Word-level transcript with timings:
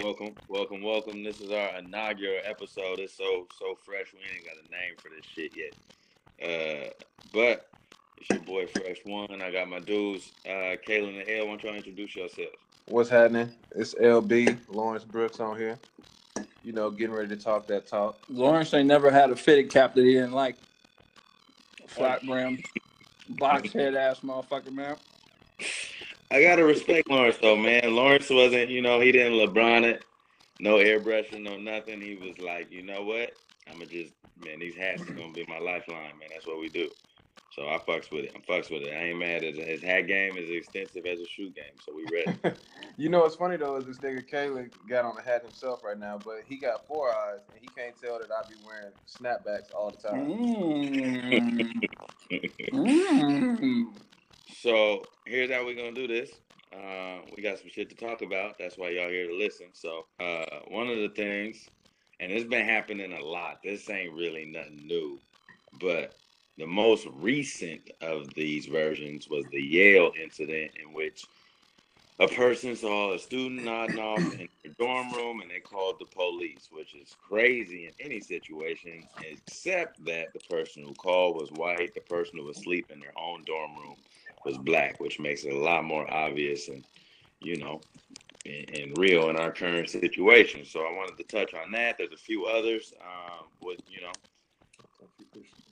welcome, 0.00 0.34
welcome, 0.48 0.82
welcome. 0.82 1.22
This 1.22 1.40
is 1.40 1.50
our 1.50 1.78
inaugural 1.78 2.40
episode. 2.44 2.98
It's 2.98 3.14
so 3.14 3.46
so 3.58 3.76
fresh. 3.84 4.06
We 4.12 4.20
ain't 4.34 4.44
got 4.44 4.54
a 4.54 4.70
name 4.70 4.94
for 4.96 5.10
this 5.10 5.24
shit 5.26 5.52
yet. 5.56 5.74
Uh, 6.42 6.90
but 7.32 7.68
it's 8.16 8.30
your 8.30 8.40
boy 8.40 8.66
Fresh 8.66 8.98
One. 9.04 9.42
I 9.42 9.50
got 9.50 9.68
my 9.68 9.80
dudes, 9.80 10.32
uh, 10.46 10.76
Kalin 10.86 11.20
and 11.20 11.28
L. 11.28 11.46
Why 11.46 11.50
don't 11.50 11.64
y'all 11.64 11.74
introduce 11.74 12.16
yourselves? 12.16 12.56
What's 12.86 13.10
happening? 13.10 13.52
It's 13.76 13.94
LB 13.94 14.58
Lawrence 14.68 15.04
Brooks 15.04 15.40
on 15.40 15.58
here. 15.58 15.78
You 16.64 16.72
know, 16.72 16.90
getting 16.90 17.14
ready 17.14 17.28
to 17.28 17.36
talk 17.36 17.66
that 17.66 17.86
talk. 17.86 18.18
Lawrence 18.28 18.72
ain't 18.72 18.88
never 18.88 19.10
had 19.10 19.30
a 19.30 19.36
fitted 19.36 19.70
cap 19.70 19.94
that 19.94 20.04
he 20.04 20.14
didn't 20.14 20.32
like. 20.32 20.56
Flat 21.86 22.24
brim, 22.24 22.62
box 23.28 23.72
head 23.72 23.94
ass 23.94 24.20
motherfucker, 24.20 24.72
man. 24.72 24.96
I 26.32 26.40
gotta 26.40 26.64
respect 26.64 27.10
Lawrence 27.10 27.36
though, 27.42 27.56
man. 27.56 27.94
Lawrence 27.94 28.30
wasn't, 28.30 28.70
you 28.70 28.80
know, 28.80 29.00
he 29.00 29.12
didn't 29.12 29.34
LeBron 29.34 29.84
it, 29.84 30.02
no 30.60 30.76
airbrushing, 30.76 31.42
no 31.42 31.58
nothing. 31.58 32.00
He 32.00 32.14
was 32.14 32.38
like, 32.38 32.72
you 32.72 32.82
know 32.82 33.02
what? 33.02 33.32
I'ma 33.70 33.84
just, 33.84 34.14
man, 34.42 34.58
these 34.58 34.74
hats 34.74 35.02
are 35.02 35.12
gonna 35.12 35.32
be 35.32 35.44
my 35.46 35.58
lifeline, 35.58 36.18
man. 36.18 36.30
That's 36.32 36.46
what 36.46 36.58
we 36.58 36.70
do. 36.70 36.88
So 37.50 37.68
I 37.68 37.76
fucks 37.86 38.10
with 38.10 38.24
it. 38.24 38.32
I'm 38.34 38.40
fucks 38.40 38.70
with 38.70 38.82
it. 38.82 38.94
I 38.94 39.08
ain't 39.08 39.18
mad. 39.18 39.42
His, 39.42 39.58
his 39.58 39.82
hat 39.82 40.06
game 40.06 40.38
is 40.38 40.48
extensive 40.48 41.04
as 41.04 41.20
a 41.20 41.26
shoe 41.26 41.50
game, 41.50 41.74
so 41.84 41.92
we 41.94 42.06
ready. 42.10 42.56
you 42.96 43.10
know 43.10 43.20
what's 43.20 43.36
funny 43.36 43.58
though 43.58 43.76
is 43.76 43.84
this 43.84 43.98
nigga 43.98 44.26
Kalin 44.26 44.70
got 44.88 45.04
on 45.04 45.14
the 45.16 45.22
hat 45.22 45.42
himself 45.42 45.84
right 45.84 45.98
now, 45.98 46.18
but 46.24 46.44
he 46.48 46.56
got 46.56 46.86
four 46.86 47.14
eyes 47.14 47.40
and 47.52 47.60
he 47.60 47.68
can't 47.76 47.94
tell 48.00 48.18
that 48.18 48.30
I 48.30 48.48
be 48.48 48.54
wearing 48.64 48.92
snapbacks 49.06 49.74
all 49.74 49.90
the 49.90 49.98
time. 49.98 50.26
Mm. 50.26 51.72
Mm. 52.72 53.86
So 54.62 55.02
here's 55.26 55.50
how 55.50 55.64
we're 55.64 55.74
gonna 55.74 55.90
do 55.90 56.06
this. 56.06 56.30
Uh, 56.72 57.18
we 57.34 57.42
got 57.42 57.58
some 57.58 57.68
shit 57.68 57.90
to 57.90 57.96
talk 57.96 58.22
about. 58.22 58.60
That's 58.60 58.78
why 58.78 58.90
y'all 58.90 59.08
here 59.08 59.26
to 59.26 59.34
listen. 59.34 59.66
So 59.72 60.06
uh, 60.20 60.60
one 60.68 60.86
of 60.86 60.98
the 60.98 61.08
things, 61.08 61.68
and 62.20 62.30
it's 62.30 62.44
been 62.44 62.64
happening 62.64 63.12
a 63.12 63.24
lot. 63.24 63.58
This 63.64 63.90
ain't 63.90 64.12
really 64.12 64.44
nothing 64.44 64.86
new, 64.86 65.18
but 65.80 66.14
the 66.58 66.66
most 66.66 67.08
recent 67.14 67.90
of 68.02 68.32
these 68.34 68.66
versions 68.66 69.28
was 69.28 69.44
the 69.50 69.60
Yale 69.60 70.12
incident, 70.22 70.70
in 70.80 70.94
which 70.94 71.24
a 72.20 72.28
person 72.28 72.76
saw 72.76 73.14
a 73.14 73.18
student 73.18 73.64
nodding 73.64 73.98
off 73.98 74.20
in 74.20 74.48
their 74.62 74.72
dorm 74.78 75.12
room 75.12 75.40
and 75.40 75.50
they 75.50 75.58
called 75.58 75.96
the 75.98 76.06
police, 76.14 76.68
which 76.70 76.94
is 76.94 77.16
crazy 77.28 77.86
in 77.86 78.06
any 78.06 78.20
situation, 78.20 79.08
except 79.28 80.04
that 80.04 80.32
the 80.32 80.40
person 80.48 80.84
who 80.84 80.94
called 80.94 81.34
was 81.34 81.50
white, 81.50 81.92
the 81.94 82.00
person 82.02 82.38
who 82.38 82.44
was 82.44 82.58
asleep 82.58 82.92
in 82.92 83.00
their 83.00 83.18
own 83.18 83.42
dorm 83.44 83.74
room 83.76 83.96
was 84.44 84.58
black, 84.58 85.00
which 85.00 85.20
makes 85.20 85.44
it 85.44 85.52
a 85.52 85.58
lot 85.58 85.84
more 85.84 86.12
obvious 86.12 86.68
and, 86.68 86.84
you 87.40 87.56
know, 87.58 87.80
and, 88.44 88.70
and 88.70 88.98
real 88.98 89.30
in 89.30 89.36
our 89.36 89.52
current 89.52 89.88
situation. 89.88 90.64
So 90.64 90.80
I 90.80 90.92
wanted 90.92 91.16
to 91.18 91.24
touch 91.24 91.54
on 91.54 91.70
that. 91.72 91.96
There's 91.98 92.12
a 92.12 92.16
few 92.16 92.46
others 92.46 92.92
um, 93.00 93.46
with, 93.60 93.80
you 93.88 94.00
know, 94.00 94.12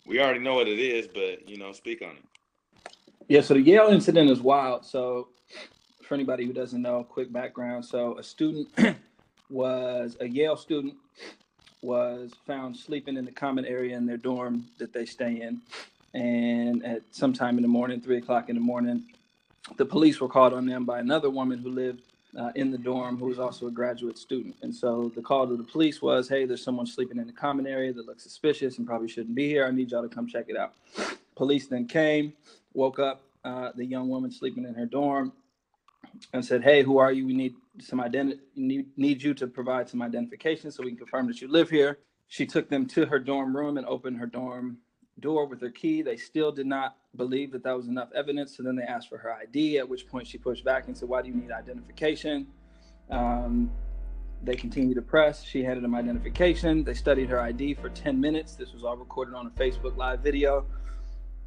we 0.06 0.20
already 0.20 0.40
know 0.40 0.54
what 0.54 0.68
it 0.68 0.78
is, 0.78 1.06
but 1.06 1.48
you 1.48 1.56
know, 1.56 1.72
speak 1.72 2.02
on 2.02 2.10
it. 2.16 2.24
Yeah, 3.28 3.42
so 3.42 3.54
the 3.54 3.60
Yale 3.60 3.88
incident 3.88 4.28
is 4.28 4.40
wild. 4.40 4.84
So, 4.84 5.28
for 6.02 6.14
anybody 6.14 6.44
who 6.44 6.52
doesn't 6.52 6.82
know, 6.82 7.04
quick 7.04 7.32
background. 7.32 7.84
So, 7.84 8.18
a 8.18 8.22
student 8.22 8.68
was 9.50 10.16
a 10.20 10.26
Yale 10.26 10.56
student 10.56 10.94
was 11.82 12.32
found 12.44 12.76
sleeping 12.76 13.16
in 13.16 13.24
the 13.24 13.30
common 13.30 13.64
area 13.64 13.96
in 13.96 14.04
their 14.04 14.16
dorm 14.16 14.66
that 14.78 14.92
they 14.92 15.06
stay 15.06 15.40
in, 15.40 15.62
and 16.14 16.84
at 16.84 17.02
some 17.10 17.32
time 17.32 17.56
in 17.56 17.62
the 17.62 17.68
morning, 17.68 18.00
three 18.00 18.18
o'clock 18.18 18.48
in 18.48 18.56
the 18.56 18.60
morning, 18.60 19.04
the 19.76 19.84
police 19.84 20.20
were 20.20 20.28
called 20.28 20.52
on 20.52 20.66
them 20.66 20.84
by 20.84 20.98
another 20.98 21.30
woman 21.30 21.58
who 21.58 21.70
lived 21.70 22.02
uh, 22.38 22.50
in 22.54 22.70
the 22.70 22.78
dorm 22.78 23.18
who 23.18 23.26
was 23.26 23.38
also 23.38 23.66
a 23.66 23.70
graduate 23.70 24.18
student. 24.18 24.54
And 24.62 24.74
so 24.74 25.10
the 25.14 25.22
call 25.22 25.46
to 25.46 25.56
the 25.56 25.64
police 25.64 26.00
was, 26.00 26.28
hey, 26.28 26.44
there's 26.44 26.62
someone 26.62 26.86
sleeping 26.86 27.18
in 27.18 27.26
the 27.26 27.32
common 27.32 27.66
area 27.66 27.92
that 27.92 28.06
looks 28.06 28.22
suspicious 28.22 28.78
and 28.78 28.86
probably 28.86 29.08
shouldn't 29.08 29.34
be 29.34 29.48
here. 29.48 29.66
I 29.66 29.70
need 29.70 29.90
y'all 29.90 30.02
to 30.02 30.14
come 30.14 30.26
check 30.26 30.46
it 30.48 30.56
out. 30.56 30.74
Police 31.36 31.66
then 31.66 31.86
came, 31.86 32.32
woke 32.74 32.98
up 32.98 33.22
uh, 33.44 33.70
the 33.74 33.84
young 33.84 34.08
woman 34.08 34.30
sleeping 34.30 34.64
in 34.64 34.74
her 34.74 34.86
dorm 34.86 35.32
and 36.32 36.44
said, 36.44 36.62
hey, 36.62 36.82
who 36.82 36.98
are 36.98 37.12
you? 37.12 37.26
We 37.26 37.34
need 37.34 37.54
some 37.80 38.00
identity, 38.00 38.40
need, 38.56 38.86
need 38.96 39.22
you 39.22 39.34
to 39.34 39.46
provide 39.46 39.88
some 39.88 40.02
identification 40.02 40.70
so 40.70 40.82
we 40.82 40.90
can 40.90 40.98
confirm 40.98 41.26
that 41.28 41.40
you 41.40 41.48
live 41.48 41.70
here. 41.70 41.98
She 42.28 42.46
took 42.46 42.68
them 42.68 42.86
to 42.88 43.06
her 43.06 43.18
dorm 43.18 43.56
room 43.56 43.76
and 43.76 43.86
opened 43.86 44.18
her 44.18 44.26
dorm 44.26 44.78
door 45.20 45.46
with 45.46 45.60
her 45.60 45.70
key. 45.70 46.02
They 46.02 46.16
still 46.16 46.52
did 46.52 46.66
not 46.66 46.96
believe 47.16 47.52
that 47.52 47.62
that 47.64 47.76
was 47.76 47.88
enough 47.88 48.08
evidence. 48.14 48.56
So 48.56 48.62
then 48.62 48.76
they 48.76 48.82
asked 48.82 49.08
for 49.08 49.18
her 49.18 49.32
ID, 49.32 49.78
at 49.78 49.88
which 49.88 50.06
point 50.06 50.26
she 50.26 50.38
pushed 50.38 50.64
back 50.64 50.86
and 50.86 50.96
said, 50.96 51.08
Why 51.08 51.22
do 51.22 51.28
you 51.28 51.34
need 51.34 51.50
identification? 51.50 52.46
Um, 53.10 53.70
they 54.42 54.54
continued 54.54 54.94
to 54.94 55.02
press. 55.02 55.44
She 55.44 55.62
handed 55.62 55.84
them 55.84 55.94
identification. 55.94 56.82
They 56.84 56.94
studied 56.94 57.28
her 57.28 57.40
ID 57.40 57.74
for 57.74 57.90
10 57.90 58.20
minutes. 58.20 58.54
This 58.54 58.72
was 58.72 58.84
all 58.84 58.96
recorded 58.96 59.34
on 59.34 59.46
a 59.46 59.50
Facebook 59.50 59.96
Live 59.96 60.20
video. 60.20 60.66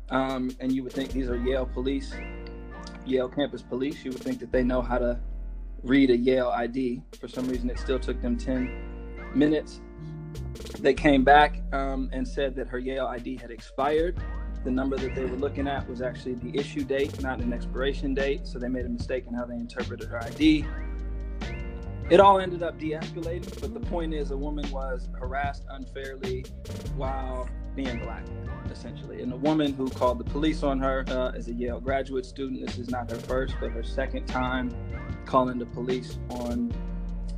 Um, 0.09 0.55
and 0.59 0.71
you 0.71 0.83
would 0.83 0.93
think 0.93 1.11
these 1.11 1.29
are 1.29 1.37
Yale 1.37 1.65
police, 1.65 2.13
Yale 3.05 3.29
campus 3.29 3.61
police. 3.61 4.03
You 4.03 4.11
would 4.11 4.21
think 4.21 4.39
that 4.39 4.51
they 4.51 4.63
know 4.63 4.81
how 4.81 4.99
to 4.99 5.19
read 5.81 6.11
a 6.11 6.17
Yale 6.17 6.49
ID. 6.49 7.01
For 7.19 7.27
some 7.27 7.47
reason, 7.47 7.69
it 7.69 7.79
still 7.79 7.99
took 7.99 8.21
them 8.21 8.37
10 8.37 9.31
minutes. 9.33 9.81
They 10.79 10.93
came 10.93 11.23
back 11.23 11.61
um, 11.71 12.09
and 12.11 12.27
said 12.27 12.55
that 12.55 12.67
her 12.67 12.79
Yale 12.79 13.07
ID 13.07 13.37
had 13.37 13.51
expired. 13.51 14.17
The 14.63 14.71
number 14.71 14.97
that 14.97 15.13
they 15.13 15.25
were 15.25 15.37
looking 15.37 15.67
at 15.67 15.87
was 15.89 16.01
actually 16.01 16.35
the 16.35 16.57
issue 16.57 16.83
date, 16.83 17.21
not 17.21 17.39
an 17.39 17.51
expiration 17.51 18.13
date. 18.13 18.47
So 18.47 18.59
they 18.59 18.69
made 18.69 18.85
a 18.85 18.89
mistake 18.89 19.25
in 19.27 19.33
how 19.33 19.45
they 19.45 19.55
interpreted 19.55 20.07
her 20.07 20.23
ID. 20.23 20.65
It 22.09 22.19
all 22.19 22.39
ended 22.39 22.63
up 22.63 22.77
de 22.77 22.91
escalating, 22.91 23.59
but 23.61 23.73
the 23.73 23.79
point 23.79 24.13
is, 24.13 24.31
a 24.31 24.37
woman 24.37 24.69
was 24.71 25.09
harassed 25.17 25.63
unfairly 25.69 26.45
while 26.95 27.49
being 27.75 27.99
black, 27.99 28.23
essentially. 28.69 29.21
And 29.21 29.31
the 29.31 29.37
woman 29.37 29.73
who 29.73 29.89
called 29.89 30.19
the 30.19 30.25
police 30.25 30.63
on 30.63 30.79
her 30.79 31.05
uh, 31.07 31.31
is 31.31 31.47
a 31.47 31.53
Yale 31.53 31.79
graduate 31.79 32.25
student. 32.25 32.65
This 32.65 32.77
is 32.77 32.89
not 32.89 33.09
her 33.09 33.17
first, 33.17 33.55
but 33.59 33.71
her 33.71 33.83
second 33.83 34.27
time 34.27 34.69
calling 35.25 35.57
the 35.57 35.65
police 35.65 36.19
on 36.29 36.71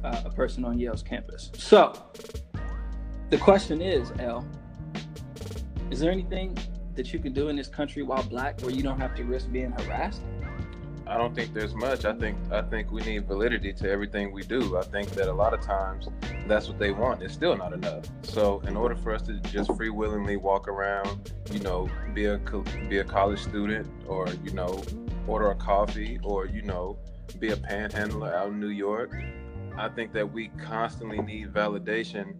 uh, 0.03 0.24
a 0.26 0.30
person 0.30 0.66
on 0.66 0.80
Yale's 0.80 1.03
campus. 1.03 1.52
So, 1.58 1.94
the 3.30 3.38
question 3.38 3.81
is, 3.81 4.12
L, 4.19 4.46
is 5.91 6.00
there 6.00 6.12
anything 6.12 6.58
that 6.96 7.12
you 7.13 7.19
can 7.19 7.34
do 7.34 7.50
in 7.50 7.56
this 7.56 7.68
country 7.68 8.03
while 8.03 8.24
black 8.24 8.62
where 8.62 8.72
you 8.72 8.84
don't 8.84 9.00
have 9.00 9.16
to 9.16 9.24
risk 9.24 9.52
being 9.52 9.72
harassed? 9.72 10.22
I 11.08 11.18
don't 11.18 11.35
think 11.35 11.53
there's 11.53 11.75
much. 11.75 12.03
I 12.03 12.14
think 12.14 12.35
I 12.52 12.64
think 12.64 12.91
we 12.91 13.02
need 13.03 13.28
validity 13.28 13.72
to 13.74 13.90
everything 13.90 14.31
we 14.31 14.41
do. 14.41 14.75
I 14.75 14.81
think 14.81 15.12
that 15.12 15.28
a 15.28 15.34
lot 15.34 15.53
of 15.53 15.62
times 15.62 16.08
that's 16.47 16.68
what 16.68 16.80
they 16.80 16.91
want. 16.91 17.22
It's 17.22 17.34
still 17.34 17.56
not 17.56 17.74
enough. 17.74 18.06
So 18.24 18.59
in 18.62 18.75
order 18.75 18.96
for 18.96 19.14
us 19.14 19.22
to 19.24 19.34
just 19.41 19.72
free 19.75 19.91
willingly 19.91 20.35
walk 20.35 20.68
around, 20.68 21.31
you 21.52 21.59
know, 21.59 21.88
be 22.16 22.25
a 22.25 22.40
be 22.90 22.97
a 23.00 23.03
college 23.03 23.40
student, 23.40 23.88
or 24.08 24.28
you 24.44 24.52
know, 24.52 24.81
order 25.28 25.52
a 25.52 25.56
coffee, 25.56 26.19
or 26.24 26.47
you 26.47 26.64
know, 26.64 26.97
be 27.40 27.50
a 27.50 27.58
panhandler 27.58 28.34
out 28.34 28.47
in 28.47 28.59
New 28.59 28.69
York, 28.69 29.16
I 29.78 29.90
think 29.90 30.12
that 30.14 30.31
we 30.31 30.47
constantly 30.58 31.19
need 31.19 31.53
validation 31.53 32.34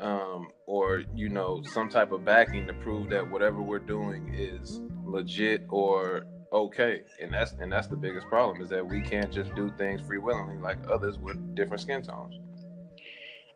um, 0.00 0.48
or 0.66 1.02
you 1.14 1.28
know 1.28 1.62
some 1.72 1.88
type 1.88 2.12
of 2.12 2.24
backing 2.24 2.66
to 2.66 2.74
prove 2.74 3.10
that 3.10 3.30
whatever 3.30 3.62
we're 3.62 3.78
doing 3.78 4.34
is 4.34 4.80
legit 5.04 5.66
or 5.68 6.26
okay. 6.52 7.02
And 7.20 7.32
that's 7.32 7.52
and 7.52 7.70
that's 7.72 7.86
the 7.86 7.96
biggest 7.96 8.26
problem 8.28 8.60
is 8.62 8.68
that 8.70 8.86
we 8.86 9.00
can't 9.00 9.32
just 9.32 9.54
do 9.54 9.72
things 9.78 10.00
free 10.00 10.18
willingly 10.18 10.58
like 10.58 10.78
others 10.90 11.18
with 11.18 11.54
different 11.54 11.80
skin 11.80 12.02
tones. 12.02 12.40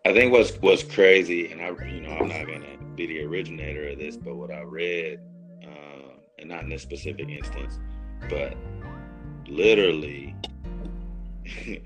I 0.06 0.14
think 0.14 0.32
what's 0.32 0.56
what's 0.56 0.82
crazy 0.82 1.52
and 1.52 1.60
i 1.60 1.68
you 1.84 2.00
know 2.00 2.12
i'm 2.12 2.28
not 2.28 2.46
gonna 2.46 2.78
be 2.94 3.06
the 3.06 3.22
originator 3.22 3.90
of 3.90 3.98
this 3.98 4.16
but 4.16 4.34
what 4.34 4.50
i 4.50 4.60
read 4.60 5.20
uh, 5.62 6.12
and 6.38 6.48
not 6.48 6.62
in 6.62 6.70
this 6.70 6.82
specific 6.82 7.28
instance 7.28 7.78
but 8.31 8.56
literally 9.46 10.34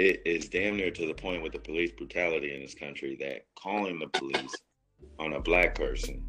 it 0.00 0.22
is 0.24 0.48
damn 0.48 0.78
near 0.78 0.90
to 0.90 1.06
the 1.06 1.12
point 1.12 1.42
with 1.42 1.52
the 1.52 1.58
police 1.58 1.90
brutality 1.92 2.54
in 2.54 2.62
this 2.62 2.74
country 2.74 3.16
that 3.20 3.44
calling 3.54 3.98
the 3.98 4.06
police 4.06 4.54
on 5.18 5.34
a 5.34 5.40
black 5.40 5.74
person, 5.74 6.24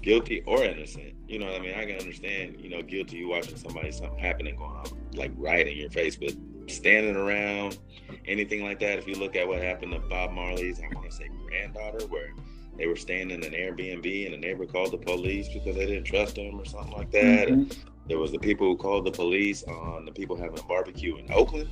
guilty 0.00 0.42
or 0.46 0.62
innocent, 0.62 1.14
you 1.26 1.40
know 1.40 1.46
what 1.46 1.56
I 1.56 1.58
mean? 1.58 1.74
I 1.74 1.86
can 1.86 1.96
understand, 1.96 2.60
you 2.60 2.70
know, 2.70 2.82
guilty, 2.82 3.16
you 3.16 3.28
watching 3.28 3.56
somebody, 3.56 3.90
something 3.90 4.18
happening 4.18 4.54
going 4.54 4.70
on, 4.70 4.86
like 5.14 5.32
right 5.36 5.66
in 5.66 5.76
your 5.76 5.90
face, 5.90 6.14
but 6.14 6.34
standing 6.68 7.16
around, 7.16 7.78
anything 8.26 8.62
like 8.62 8.78
that, 8.78 8.98
if 9.00 9.08
you 9.08 9.16
look 9.16 9.34
at 9.34 9.46
what 9.46 9.60
happened 9.60 9.92
to 9.92 9.98
Bob 9.98 10.30
Marley's, 10.30 10.78
I 10.78 10.94
want 10.94 11.10
to 11.10 11.16
say 11.16 11.28
granddaughter, 11.48 12.06
where 12.06 12.32
they 12.78 12.86
were 12.86 12.96
staying 12.96 13.32
in 13.32 13.42
an 13.42 13.52
Airbnb 13.52 14.24
and 14.24 14.34
the 14.34 14.38
neighbor 14.38 14.66
called 14.66 14.92
the 14.92 14.98
police 14.98 15.48
because 15.48 15.74
they 15.74 15.86
didn't 15.86 16.04
trust 16.04 16.36
him 16.36 16.60
or 16.60 16.64
something 16.64 16.92
like 16.92 17.10
that. 17.10 17.48
Mm-hmm. 17.48 17.90
There 18.06 18.18
was 18.18 18.30
the 18.30 18.38
people 18.38 18.68
who 18.68 18.76
called 18.76 19.04
the 19.04 19.10
police 19.10 19.64
on 19.64 20.04
the 20.04 20.12
people 20.12 20.36
having 20.36 20.58
a 20.58 20.62
barbecue 20.62 21.16
in 21.16 21.32
Oakland 21.32 21.68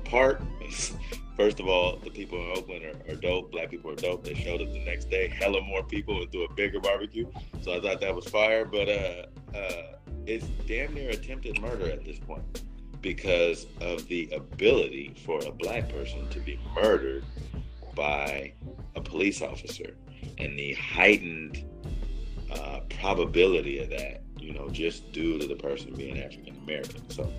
in 0.00 0.06
a 0.06 0.10
park. 0.10 0.42
First 1.36 1.58
of 1.60 1.68
all, 1.68 1.96
the 1.96 2.10
people 2.10 2.38
in 2.38 2.58
Oakland 2.58 2.84
are, 2.84 3.12
are, 3.12 3.16
dope. 3.16 3.50
Black 3.50 3.70
people 3.70 3.90
are 3.90 3.96
dope. 3.96 4.24
They 4.24 4.34
showed 4.34 4.60
up 4.60 4.70
the 4.72 4.84
next 4.84 5.08
day. 5.08 5.28
Hella 5.28 5.62
more 5.62 5.82
people 5.82 6.20
and 6.20 6.30
do 6.30 6.42
a 6.42 6.52
bigger 6.52 6.80
barbecue. 6.80 7.30
So 7.62 7.72
I 7.74 7.80
thought 7.80 8.00
that 8.00 8.14
was 8.14 8.26
fire. 8.26 8.64
But 8.66 8.88
uh, 8.88 9.26
uh, 9.56 9.82
it's 10.26 10.46
damn 10.66 10.92
near 10.94 11.10
attempted 11.10 11.60
murder 11.60 11.90
at 11.90 12.04
this 12.04 12.18
point. 12.18 12.62
because 13.02 13.66
of 13.80 14.06
the 14.08 14.30
ability 14.32 15.14
for 15.24 15.40
a 15.46 15.50
black 15.52 15.88
person 15.88 16.28
to 16.30 16.40
be 16.40 16.58
murdered 16.74 17.24
by 17.94 18.52
a 18.94 19.00
police 19.00 19.40
officer 19.42 19.96
and 20.38 20.58
the 20.58 20.74
heightened 20.74 21.64
uh, 22.52 22.80
probability 23.00 23.78
of 23.78 23.88
that, 23.90 24.22
you 24.38 24.52
know, 24.52 24.68
just 24.68 25.12
due 25.12 25.38
to 25.38 25.46
the 25.46 25.54
person 25.56 25.94
being 25.94 26.18
African 26.18 26.56
American. 26.58 27.08
So 27.10 27.32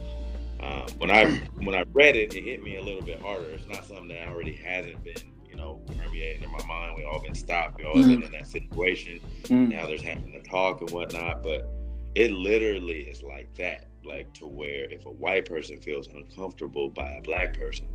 um, 0.62 0.88
when 0.98 1.12
I 1.12 1.26
when 1.64 1.76
I 1.76 1.84
read 1.94 2.16
it, 2.16 2.34
it 2.36 2.44
hit 2.44 2.64
me 2.64 2.78
a 2.78 2.82
little 2.82 3.02
bit 3.02 3.22
harder. 3.22 3.50
It's 3.50 3.68
not 3.68 3.86
something 3.86 4.10
that 4.10 4.28
already 4.28 4.54
hasn't 4.54 5.04
been, 5.04 5.34
you 5.50 5.56
know, 5.56 5.82
permeating 5.88 6.44
in 6.44 6.52
my 6.52 6.64
mind. 6.66 6.96
We 6.98 7.04
all 7.04 7.22
been 7.22 7.36
stopped. 7.36 7.78
We 7.78 7.86
all 7.86 7.96
mm-hmm. 7.96 8.10
been 8.10 8.24
in 8.24 8.32
that 8.32 8.48
situation. 8.48 9.20
Mm-hmm. 9.44 9.70
Now 9.70 9.88
there's 9.88 10.04
having 10.04 10.32
to 10.34 10.42
talk 10.44 10.82
and 10.82 10.90
whatnot, 10.92 11.42
but 11.44 11.68
it 12.16 12.32
literally 12.32 13.02
is 13.02 13.24
like 13.24 13.54
that 13.56 13.88
like 14.04 14.34
to 14.34 14.48
where 14.48 14.90
if 14.90 15.06
a 15.06 15.12
white 15.12 15.46
person 15.46 15.80
feels 15.80 16.08
uncomfortable 16.08 16.90
by 16.90 17.10
a 17.12 17.22
black 17.22 17.58
person 17.58 17.88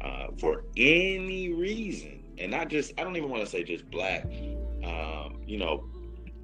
uh, 0.00 0.28
for 0.38 0.64
any 0.76 1.52
reason, 1.52 2.22
and 2.38 2.50
not 2.50 2.68
just 2.68 2.92
I 2.98 3.04
don't 3.04 3.16
even 3.16 3.30
want 3.30 3.44
to 3.44 3.48
say 3.48 3.62
just 3.62 3.90
black, 3.90 4.24
um, 4.84 5.40
you 5.46 5.58
know, 5.58 5.88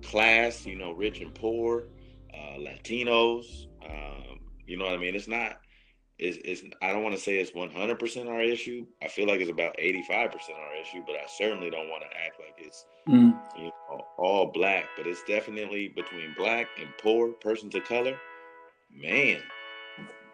class, 0.03 0.65
you 0.65 0.77
know, 0.77 0.93
rich 0.93 1.21
and 1.21 1.35
poor, 1.35 1.85
uh, 2.33 2.59
Latinos, 2.59 3.67
um, 3.85 4.41
you 4.71 4.77
know 4.77 4.85
what 4.85 4.95
I 4.95 4.99
mean? 4.99 5.17
It's 5.17 5.29
not. 5.29 5.59
It's, 6.19 6.39
it's 6.45 6.63
I 6.81 6.93
don't 6.93 7.03
want 7.03 7.15
to 7.15 7.21
say 7.21 7.39
it's 7.39 7.51
100% 7.51 8.29
our 8.29 8.43
issue. 8.43 8.87
I 9.03 9.09
feel 9.09 9.27
like 9.27 9.41
it's 9.41 9.51
about 9.51 9.77
85% 9.79 10.11
our 10.13 10.77
issue, 10.81 11.03
but 11.07 11.17
I 11.17 11.25
certainly 11.27 11.71
don't 11.71 11.89
want 11.89 12.03
to 12.03 12.17
act 12.17 12.39
like 12.39 12.55
it's 12.59 12.85
mm. 13.09 13.37
you 13.57 13.65
know, 13.65 14.07
all 14.17 14.53
black. 14.53 14.85
But 14.97 15.07
it's 15.07 15.25
definitely 15.25 15.89
between 15.89 16.35
black 16.37 16.69
and 16.79 16.89
poor, 17.03 17.33
persons 17.33 17.75
of 17.75 17.85
color 17.85 18.17
man. 18.95 19.41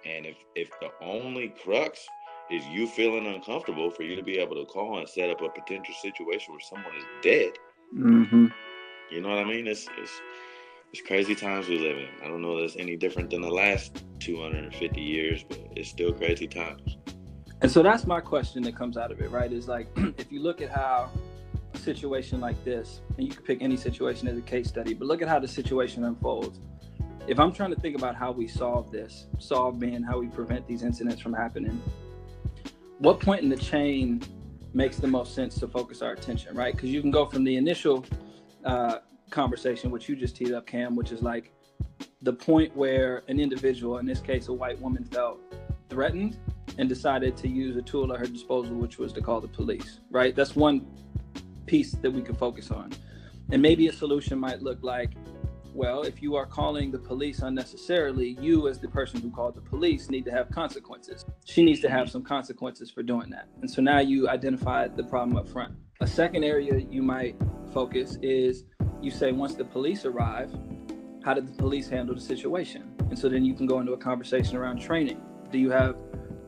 And 0.04 0.26
if 0.26 0.36
if 0.54 0.70
the 0.80 0.90
only 1.00 1.54
crux 1.64 2.06
is 2.50 2.66
you 2.66 2.86
feeling 2.86 3.26
uncomfortable 3.26 3.90
for 3.90 4.02
you 4.02 4.16
to 4.16 4.22
be 4.22 4.38
able 4.38 4.56
to 4.56 4.66
call 4.66 4.98
and 4.98 5.08
set 5.08 5.30
up 5.30 5.40
a 5.40 5.48
potential 5.48 5.94
situation 5.94 6.52
where 6.52 6.60
someone 6.60 6.94
is 6.94 7.04
dead, 7.22 7.52
mm-hmm. 7.96 8.46
you 9.10 9.20
know 9.22 9.30
what 9.30 9.38
I 9.38 9.44
mean? 9.44 9.66
It's 9.66 9.86
it's 9.96 10.20
it's 10.98 11.06
crazy 11.06 11.34
times 11.34 11.68
we 11.68 11.78
live 11.78 11.98
in. 11.98 12.08
I 12.24 12.28
don't 12.28 12.40
know 12.40 12.56
if 12.56 12.64
it's 12.64 12.76
any 12.76 12.96
different 12.96 13.28
than 13.28 13.42
the 13.42 13.50
last 13.50 14.02
250 14.20 14.98
years, 14.98 15.44
but 15.46 15.58
it's 15.76 15.90
still 15.90 16.10
crazy 16.10 16.46
times. 16.46 16.96
And 17.60 17.70
so 17.70 17.82
that's 17.82 18.06
my 18.06 18.18
question 18.18 18.62
that 18.62 18.74
comes 18.74 18.96
out 18.96 19.12
of 19.12 19.20
it, 19.20 19.30
right? 19.30 19.52
Is 19.52 19.68
like 19.68 19.88
if 20.16 20.32
you 20.32 20.40
look 20.40 20.62
at 20.62 20.70
how 20.70 21.10
a 21.74 21.78
situation 21.78 22.40
like 22.40 22.62
this, 22.64 23.02
and 23.18 23.26
you 23.26 23.30
can 23.30 23.44
pick 23.44 23.60
any 23.60 23.76
situation 23.76 24.26
as 24.26 24.38
a 24.38 24.40
case 24.40 24.68
study, 24.68 24.94
but 24.94 25.06
look 25.06 25.20
at 25.20 25.28
how 25.28 25.38
the 25.38 25.48
situation 25.48 26.04
unfolds 26.04 26.60
if 27.26 27.40
I'm 27.40 27.52
trying 27.52 27.74
to 27.74 27.80
think 27.80 27.98
about 27.98 28.14
how 28.14 28.30
we 28.30 28.46
solve 28.46 28.90
this, 28.90 29.26
solve 29.38 29.80
being 29.80 30.02
how 30.02 30.18
we 30.18 30.28
prevent 30.28 30.66
these 30.66 30.82
incidents 30.82 31.20
from 31.20 31.34
happening, 31.34 31.82
what 32.98 33.20
point 33.20 33.42
in 33.42 33.48
the 33.48 33.56
chain 33.56 34.22
makes 34.72 34.96
the 34.98 35.08
most 35.08 35.34
sense 35.34 35.58
to 35.58 35.66
focus 35.66 36.02
our 36.02 36.12
attention, 36.12 36.56
right? 36.56 36.72
Because 36.72 36.88
you 36.88 37.00
can 37.00 37.10
go 37.10 37.26
from 37.26 37.42
the 37.42 37.56
initial 37.56 38.04
uh, 38.64 38.98
conversation, 39.30 39.90
which 39.90 40.08
you 40.08 40.16
just 40.16 40.36
teed 40.36 40.52
up, 40.52 40.66
Cam, 40.66 40.96
which 40.96 41.12
is 41.12 41.22
like 41.22 41.52
the 42.22 42.32
point 42.32 42.74
where 42.76 43.22
an 43.28 43.38
individual, 43.40 43.98
in 43.98 44.06
this 44.06 44.20
case, 44.20 44.48
a 44.48 44.52
white 44.52 44.80
woman, 44.80 45.04
felt 45.04 45.40
threatened 45.88 46.38
and 46.78 46.88
decided 46.88 47.36
to 47.38 47.48
use 47.48 47.76
a 47.76 47.82
tool 47.82 48.12
at 48.12 48.18
her 48.18 48.26
disposal, 48.26 48.74
which 48.74 48.98
was 48.98 49.12
to 49.12 49.20
call 49.20 49.40
the 49.40 49.48
police, 49.48 50.00
right? 50.10 50.34
That's 50.34 50.56
one 50.56 50.86
piece 51.66 51.92
that 51.92 52.10
we 52.10 52.22
can 52.22 52.34
focus 52.34 52.70
on. 52.70 52.92
And 53.50 53.62
maybe 53.62 53.88
a 53.88 53.92
solution 53.92 54.38
might 54.38 54.62
look 54.62 54.82
like 54.82 55.12
well, 55.76 56.04
if 56.04 56.22
you 56.22 56.36
are 56.36 56.46
calling 56.46 56.90
the 56.90 56.98
police 56.98 57.40
unnecessarily, 57.40 58.38
you, 58.40 58.66
as 58.66 58.78
the 58.78 58.88
person 58.88 59.20
who 59.20 59.30
called 59.30 59.54
the 59.54 59.60
police, 59.60 60.08
need 60.08 60.24
to 60.24 60.30
have 60.30 60.50
consequences. 60.50 61.26
She 61.44 61.62
needs 61.62 61.80
to 61.80 61.90
have 61.90 62.08
some 62.08 62.22
consequences 62.22 62.90
for 62.90 63.02
doing 63.02 63.28
that. 63.28 63.48
And 63.60 63.70
so 63.70 63.82
now 63.82 63.98
you 63.98 64.26
identified 64.26 64.96
the 64.96 65.04
problem 65.04 65.36
up 65.36 65.46
front. 65.46 65.74
A 66.00 66.06
second 66.06 66.44
area 66.44 66.78
you 66.78 67.02
might 67.02 67.36
focus 67.74 68.16
is 68.22 68.64
you 69.02 69.10
say, 69.10 69.32
once 69.32 69.54
the 69.54 69.64
police 69.64 70.04
arrive, 70.04 70.50
how 71.24 71.34
did 71.34 71.46
the 71.46 71.52
police 71.52 71.88
handle 71.88 72.14
the 72.14 72.20
situation? 72.20 72.92
And 73.10 73.18
so 73.18 73.28
then 73.28 73.44
you 73.44 73.54
can 73.54 73.66
go 73.66 73.80
into 73.80 73.92
a 73.92 73.96
conversation 73.96 74.56
around 74.56 74.80
training. 74.80 75.20
Do 75.50 75.58
you 75.58 75.70
have 75.70 75.96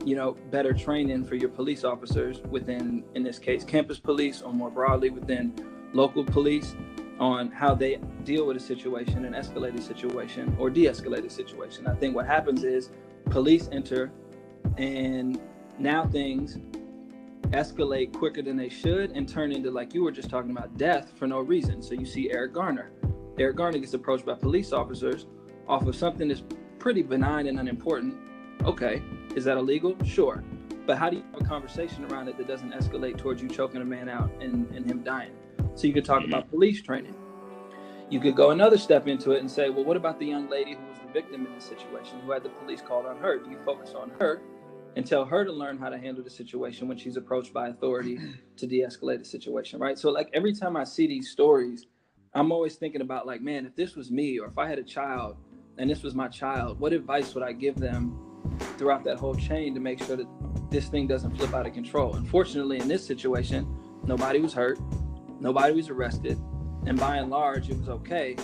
you 0.05 0.15
know 0.15 0.37
better 0.51 0.73
training 0.73 1.25
for 1.25 1.35
your 1.35 1.49
police 1.49 1.85
officers 1.85 2.41
within 2.49 3.05
in 3.15 3.23
this 3.23 3.39
case 3.39 3.65
campus 3.65 3.99
police 3.99 4.41
or 4.43 4.53
more 4.53 4.71
broadly 4.71 5.11
within 5.11 5.53
local 5.93 6.25
police 6.25 6.77
on 7.19 7.51
how 7.51 7.75
they 7.75 7.99
deal 8.25 8.47
with 8.47 8.57
a 8.57 8.61
situation, 8.61 9.25
an 9.25 9.33
escalated 9.33 9.83
situation 9.83 10.57
or 10.59 10.71
de-escalated 10.71 11.33
situation. 11.33 11.87
I 11.87 11.95
think 11.95 12.15
what 12.15 12.27
happens 12.27 12.63
is 12.63 12.91
police 13.31 13.69
enter 13.73 14.13
and 14.77 15.41
now 15.79 16.07
things 16.07 16.59
escalate 17.51 18.13
quicker 18.13 18.43
than 18.43 18.57
they 18.57 18.69
should 18.69 19.13
and 19.13 19.29
turn 19.29 19.53
into 19.53 19.71
like 19.71 19.95
you 19.95 20.03
were 20.03 20.13
just 20.13 20.29
talking 20.29 20.51
about 20.51 20.77
death 20.77 21.13
for 21.17 21.27
no 21.27 21.41
reason. 21.41 21.83
So 21.83 21.95
you 21.95 22.07
see 22.07 22.31
Eric 22.31 22.55
Garner. 22.55 22.93
Eric 23.39 23.57
Garner 23.57 23.79
gets 23.79 23.95
approached 23.95 24.27
by 24.27 24.35
police 24.35 24.73
officers 24.73 25.27
off 25.67 25.87
of 25.87 25.95
something 25.97 26.29
that's 26.29 26.43
pretty 26.79 27.03
benign 27.03 27.47
and 27.47 27.59
unimportant. 27.59 28.17
Okay, 28.65 29.03
is 29.37 29.45
that 29.45 29.57
illegal? 29.57 29.97
Sure. 30.05 30.43
But 30.87 30.99
how 30.99 31.11
do 31.11 31.19
you 31.19 31.23
have 31.33 31.43
a 31.43 31.45
conversation 31.45 32.05
around 32.07 32.29
it 32.29 32.39
that 32.39 32.49
doesn't 32.49 32.73
escalate 32.73 33.19
towards 33.19 33.43
you 33.43 33.49
choking 33.49 33.83
a 33.83 33.85
man 33.85 34.09
out 34.09 34.31
and, 34.41 34.69
and 34.75 34.87
him 34.87 35.03
dying? 35.03 35.33
So 35.75 35.87
you 35.87 35.93
could 35.93 36.05
talk 36.05 36.23
mm-hmm. 36.23 36.33
about 36.33 36.51
police 36.51 36.83
training. 36.83 37.15
You 38.11 38.21
could 38.21 38.35
go 38.35 38.51
another 38.53 38.79
step 38.79 39.07
into 39.07 39.33
it 39.33 39.41
and 39.41 39.51
say, 39.51 39.69
well, 39.69 39.85
what 39.85 39.97
about 39.97 40.19
the 40.19 40.25
young 40.25 40.49
lady 40.49 40.75
who 40.75 40.87
was 40.89 40.99
the 40.99 41.13
victim 41.13 41.47
in 41.47 41.55
this 41.55 41.65
situation, 41.65 42.21
who 42.25 42.33
had 42.33 42.43
the 42.43 42.49
police 42.49 42.81
called 42.81 43.05
on 43.05 43.19
her? 43.19 43.39
Do 43.39 43.51
you 43.51 43.59
focus 43.67 43.93
on 43.95 44.11
her 44.19 44.41
and 44.99 45.07
tell 45.07 45.25
her 45.25 45.45
to 45.45 45.53
learn 45.53 45.79
how 45.79 45.89
to 45.89 45.97
handle 45.97 46.25
the 46.25 46.31
situation 46.31 46.89
when 46.89 46.99
she's 46.99 47.17
approached 47.17 47.53
by 47.55 47.69
authority 47.69 48.19
to 48.57 48.67
de-escalate 48.67 49.21
the 49.21 49.25
situation, 49.25 49.79
right? 49.79 49.97
So 49.97 50.11
like 50.11 50.29
every 50.35 50.53
time 50.53 50.77
I 50.77 50.83
see 50.83 51.07
these 51.07 51.31
stories, 51.31 51.87
I'm 52.35 52.51
always 52.51 52.75
thinking 52.75 53.01
about 53.01 53.25
like, 53.27 53.41
man, 53.41 53.65
if 53.65 53.77
this 53.77 53.95
was 53.95 54.11
me 54.11 54.39
or 54.39 54.49
if 54.49 54.59
I 54.59 54.69
had 54.69 54.79
a 54.79 54.83
child 54.83 55.37
and 55.79 55.89
this 55.89 56.03
was 56.03 56.15
my 56.15 56.29
child, 56.29 56.81
what 56.81 56.93
advice 56.93 57.33
would 57.35 57.45
I 57.45 57.53
give 57.53 57.77
them 57.77 58.19
throughout 58.77 59.05
that 59.05 59.19
whole 59.19 59.37
chain 59.37 59.73
to 59.75 59.81
make 59.81 60.03
sure 60.03 60.17
that 60.17 60.27
this 60.71 60.89
thing 60.89 61.07
doesn't 61.07 61.37
flip 61.37 61.55
out 61.55 61.67
of 61.67 61.73
control? 61.73 62.17
Unfortunately, 62.17 62.79
in 62.79 62.89
this 62.89 63.07
situation, 63.07 63.67
nobody 64.05 64.41
was 64.41 64.53
hurt 64.53 64.79
Nobody 65.41 65.73
was 65.73 65.89
arrested, 65.89 66.37
and 66.87 66.99
by 66.99 67.17
and 67.17 67.31
large, 67.31 67.71
it 67.71 67.79
was 67.79 67.89
okay. 67.89 68.35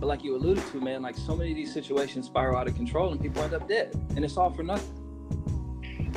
But 0.00 0.06
like 0.06 0.24
you 0.24 0.34
alluded 0.36 0.66
to, 0.72 0.80
man, 0.80 1.00
like 1.02 1.16
so 1.16 1.36
many 1.36 1.50
of 1.50 1.56
these 1.56 1.72
situations 1.72 2.26
spiral 2.26 2.56
out 2.56 2.66
of 2.66 2.74
control, 2.74 3.12
and 3.12 3.20
people 3.20 3.42
end 3.42 3.54
up 3.54 3.68
dead, 3.68 3.94
and 4.16 4.24
it's 4.24 4.36
all 4.36 4.50
for 4.50 4.64
nothing. 4.64 4.97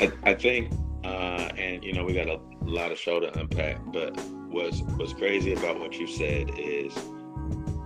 I, 0.02 0.12
I 0.24 0.34
think, 0.34 0.74
uh, 1.04 1.50
and 1.58 1.84
you 1.84 1.94
know, 1.94 2.04
we 2.04 2.14
got 2.14 2.28
a 2.28 2.40
lot 2.62 2.92
of 2.92 2.98
show 2.98 3.20
to 3.20 3.40
unpack. 3.40 3.78
But 3.94 4.20
what's 4.50 4.82
what's 4.82 5.14
crazy 5.14 5.54
about 5.54 5.80
what 5.80 5.94
you 5.98 6.08
said 6.08 6.52
is, 6.58 6.98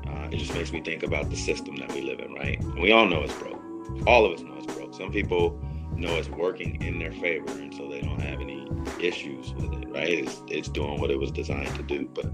uh, 0.07 0.29
it 0.31 0.37
just 0.37 0.53
makes 0.53 0.71
me 0.71 0.81
think 0.81 1.03
about 1.03 1.29
the 1.29 1.35
system 1.35 1.75
that 1.77 1.91
we 1.91 2.01
live 2.01 2.19
in. 2.19 2.33
Right? 2.33 2.63
We 2.79 2.91
all 2.91 3.05
know 3.05 3.21
it's 3.21 3.33
broke. 3.33 3.61
All 4.07 4.25
of 4.25 4.33
us 4.33 4.41
know 4.41 4.55
it's 4.57 4.73
broke. 4.73 4.93
Some 4.93 5.11
people 5.11 5.59
know 5.95 6.15
it's 6.15 6.29
working 6.29 6.81
in 6.81 6.99
their 6.99 7.11
favor, 7.11 7.51
and 7.51 7.73
so 7.73 7.89
they 7.89 8.01
don't 8.01 8.21
have 8.21 8.41
any 8.41 8.67
issues 8.99 9.53
with 9.53 9.71
it, 9.73 9.89
right? 9.89 10.09
It's, 10.09 10.41
it's 10.47 10.67
doing 10.67 10.99
what 10.99 11.11
it 11.11 11.19
was 11.19 11.31
designed 11.31 11.73
to 11.75 11.83
do. 11.83 12.09
But 12.13 12.31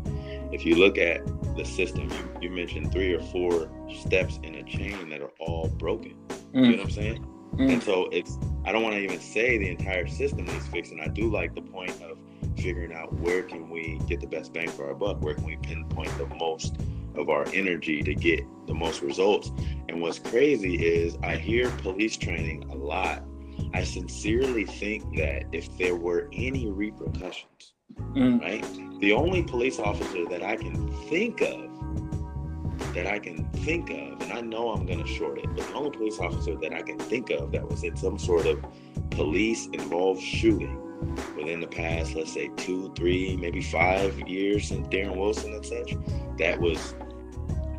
if 0.51 0.65
you 0.65 0.75
look 0.75 0.97
at 0.97 1.25
the 1.55 1.63
system, 1.63 2.09
you, 2.09 2.39
you 2.41 2.49
mentioned 2.49 2.91
three 2.91 3.13
or 3.13 3.21
four 3.21 3.69
steps 4.03 4.39
in 4.43 4.55
a 4.55 4.63
chain 4.63 5.09
that 5.09 5.21
are 5.21 5.31
all 5.39 5.67
broken. 5.69 6.15
Mm. 6.53 6.53
You 6.53 6.61
know 6.61 6.77
what 6.77 6.85
I'm 6.85 6.89
saying? 6.91 7.30
Mm. 7.53 7.73
And 7.73 7.83
so 7.83 8.07
it's, 8.11 8.37
I 8.65 8.71
don't 8.71 8.83
want 8.83 8.95
to 8.95 9.01
even 9.01 9.19
say 9.19 9.57
the 9.57 9.69
entire 9.69 10.07
system 10.07 10.45
needs 10.45 10.67
fixing. 10.67 10.99
I 10.99 11.07
do 11.07 11.29
like 11.29 11.55
the 11.55 11.61
point 11.61 12.01
of 12.01 12.17
figuring 12.57 12.93
out 12.93 13.13
where 13.13 13.43
can 13.43 13.69
we 13.69 13.99
get 14.07 14.19
the 14.19 14.27
best 14.27 14.53
bang 14.53 14.69
for 14.69 14.87
our 14.87 14.95
buck? 14.95 15.21
Where 15.21 15.33
can 15.33 15.45
we 15.45 15.57
pinpoint 15.57 16.15
the 16.17 16.27
most 16.39 16.77
of 17.15 17.29
our 17.29 17.45
energy 17.53 18.01
to 18.03 18.15
get 18.15 18.45
the 18.67 18.73
most 18.73 19.01
results? 19.01 19.51
And 19.89 20.01
what's 20.01 20.19
crazy 20.19 20.75
is 20.75 21.17
I 21.23 21.35
hear 21.35 21.69
police 21.81 22.17
training 22.17 22.63
a 22.69 22.75
lot 22.75 23.23
I 23.73 23.83
sincerely 23.83 24.65
think 24.65 25.15
that 25.17 25.45
if 25.51 25.77
there 25.77 25.95
were 25.95 26.29
any 26.33 26.69
repercussions, 26.69 27.73
mm. 27.97 28.41
right, 28.41 28.99
the 28.99 29.13
only 29.13 29.43
police 29.43 29.79
officer 29.79 30.27
that 30.29 30.43
I 30.43 30.57
can 30.57 30.91
think 31.09 31.41
of, 31.41 31.69
that 32.93 33.07
I 33.07 33.19
can 33.19 33.45
think 33.51 33.89
of, 33.89 34.21
and 34.21 34.33
I 34.33 34.41
know 34.41 34.71
I'm 34.71 34.85
going 34.85 35.03
to 35.03 35.07
short 35.07 35.37
it, 35.37 35.45
but 35.55 35.65
the 35.67 35.73
only 35.73 35.91
police 35.91 36.19
officer 36.19 36.55
that 36.57 36.73
I 36.73 36.81
can 36.81 36.99
think 36.99 37.29
of 37.29 37.51
that 37.51 37.67
was 37.67 37.83
in 37.83 37.95
some 37.95 38.17
sort 38.17 38.45
of 38.45 38.63
police 39.11 39.67
involved 39.67 40.21
shooting 40.21 40.77
within 41.35 41.59
the 41.59 41.67
past, 41.67 42.15
let's 42.15 42.33
say 42.33 42.49
two, 42.57 42.93
three, 42.95 43.35
maybe 43.37 43.61
five 43.61 44.17
years 44.27 44.67
since 44.67 44.87
Darren 44.87 45.17
Wilson 45.17 45.53
and 45.53 45.65
such, 45.65 45.95
that 46.37 46.59
was, 46.59 46.95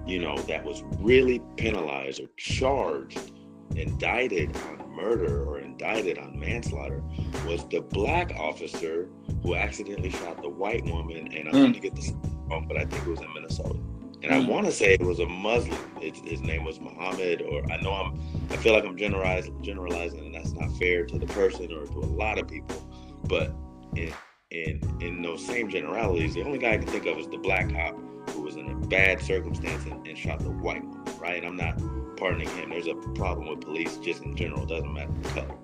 you 0.07 0.19
know, 0.19 0.37
that 0.43 0.65
was 0.65 0.83
really 0.99 1.41
penalized 1.57 2.21
or 2.21 2.29
charged, 2.37 3.33
indicted 3.77 4.55
on 4.69 4.83
murder 4.95 5.45
or 5.45 5.61
indicted 5.61 6.19
on 6.19 6.39
manslaughter 6.39 7.03
was 7.47 7.65
the 7.69 7.81
black 7.81 8.33
officer 8.37 9.09
who 9.43 9.55
accidentally 9.55 10.11
shot 10.11 10.41
the 10.43 10.49
white 10.49 10.85
woman, 10.85 11.29
and 11.33 11.49
I'm 11.49 11.55
mm. 11.55 11.61
going 11.61 11.73
to 11.75 11.81
get 11.81 11.95
this 11.95 12.13
wrong, 12.49 12.67
but 12.69 12.77
I 12.77 12.85
think 12.85 13.07
it 13.07 13.11
was 13.11 13.21
in 13.21 13.33
Minnesota. 13.35 13.79
And 14.23 14.33
I 14.33 14.39
mm. 14.39 14.49
want 14.49 14.67
to 14.67 14.73
say 14.73 14.95
it 14.95 15.03
was 15.03 15.19
a 15.19 15.27
Muslim. 15.27 15.79
It, 16.01 16.17
his 16.17 16.41
name 16.41 16.65
was 16.65 16.81
Muhammad, 16.81 17.43
or 17.43 17.63
I 17.71 17.81
know 17.81 17.93
I'm. 17.93 18.21
I 18.51 18.57
feel 18.57 18.73
like 18.73 18.85
I'm 18.85 18.97
generalizing, 18.97 19.63
generalizing, 19.63 20.21
and 20.27 20.35
that's 20.35 20.53
not 20.53 20.71
fair 20.77 21.05
to 21.07 21.19
the 21.19 21.27
person 21.27 21.73
or 21.73 21.87
to 21.87 21.99
a 21.99 22.11
lot 22.13 22.39
of 22.39 22.49
people. 22.49 22.83
But 23.25 23.55
in 23.97 24.13
in 24.51 24.81
in 25.01 25.23
those 25.23 25.45
same 25.45 25.71
generalities, 25.71 26.35
the 26.35 26.43
only 26.43 26.59
guy 26.59 26.75
I 26.75 26.79
can 26.79 26.87
think 26.87 27.07
of 27.07 27.19
is 27.19 27.29
the 27.29 27.39
black 27.39 27.71
cop 27.73 27.99
who 28.31 28.43
was 28.43 28.57
in 28.57 28.71
a 28.71 28.75
bad 28.87 29.21
circumstance 29.21 29.85
and, 29.87 30.07
and 30.07 30.17
shot 30.17 30.39
the 30.41 30.51
white 30.51 30.85
one. 30.85 31.05
Right? 31.19 31.45
I'm 31.45 31.57
not 31.57 31.81
pardoning 32.17 32.49
him. 32.49 32.71
There's 32.71 32.87
a 32.87 32.95
problem 33.15 33.49
with 33.49 33.61
police 33.61 33.97
just 33.99 34.23
in 34.23 34.37
general. 34.37 34.63
It 34.65 34.69
doesn't 34.69 34.93
matter 34.93 35.13
the 35.23 35.29
color. 35.31 35.59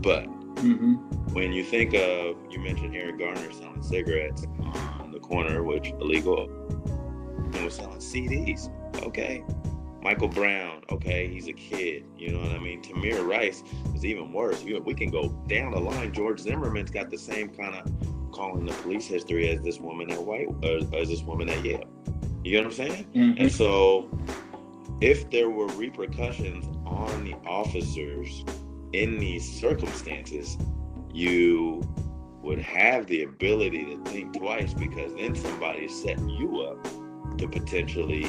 But 0.00 0.26
mm-hmm. 0.56 0.94
when 1.32 1.52
you 1.52 1.64
think 1.64 1.94
of, 1.94 2.36
you 2.50 2.60
mentioned 2.60 2.94
Eric 2.94 3.18
Garner 3.18 3.50
selling 3.52 3.82
cigarettes 3.82 4.44
on 5.00 5.10
the 5.12 5.20
corner, 5.20 5.62
which 5.62 5.90
illegal 6.00 6.48
and 7.64 7.72
was 7.72 7.74
selling 7.74 7.98
CDs. 7.98 8.70
Okay. 9.02 9.42
Michael 10.02 10.28
Brown, 10.28 10.82
okay, 10.90 11.28
he's 11.28 11.48
a 11.48 11.52
kid. 11.54 12.04
You 12.18 12.32
know 12.32 12.40
what 12.40 12.50
I 12.50 12.58
mean? 12.58 12.82
Tamir 12.82 13.26
Rice 13.26 13.62
is 13.94 14.04
even 14.04 14.32
worse. 14.32 14.62
We 14.62 14.94
can 14.94 15.10
go 15.10 15.30
down 15.48 15.72
the 15.72 15.80
line. 15.80 16.12
George 16.12 16.40
Zimmerman's 16.40 16.90
got 16.90 17.10
the 17.10 17.16
same 17.16 17.48
kind 17.48 17.74
of 17.74 18.30
calling 18.30 18.66
the 18.66 18.72
police 18.74 19.06
history 19.06 19.48
as 19.48 19.62
this 19.62 19.80
woman 19.80 20.10
at 20.10 20.22
White, 20.22 20.48
uh, 20.62 20.84
as 20.94 21.08
this 21.08 21.22
woman 21.22 21.48
at 21.48 21.64
Yale. 21.64 21.84
You 22.44 22.58
know 22.58 22.64
what 22.64 22.66
I'm 22.66 22.72
saying? 22.72 23.06
Mm-hmm. 23.14 23.42
And 23.42 23.50
so, 23.50 24.10
if 25.00 25.30
there 25.30 25.48
were 25.48 25.68
repercussions 25.68 26.66
on 26.84 27.24
the 27.24 27.34
officers 27.46 28.44
in 28.92 29.18
these 29.18 29.58
circumstances, 29.58 30.58
you 31.14 31.82
would 32.42 32.58
have 32.58 33.06
the 33.06 33.22
ability 33.22 33.86
to 33.86 34.04
think 34.10 34.36
twice 34.36 34.74
because 34.74 35.14
then 35.14 35.34
somebody 35.34 35.88
setting 35.88 36.28
you 36.28 36.60
up 36.60 36.86
to 37.38 37.48
potentially, 37.48 38.26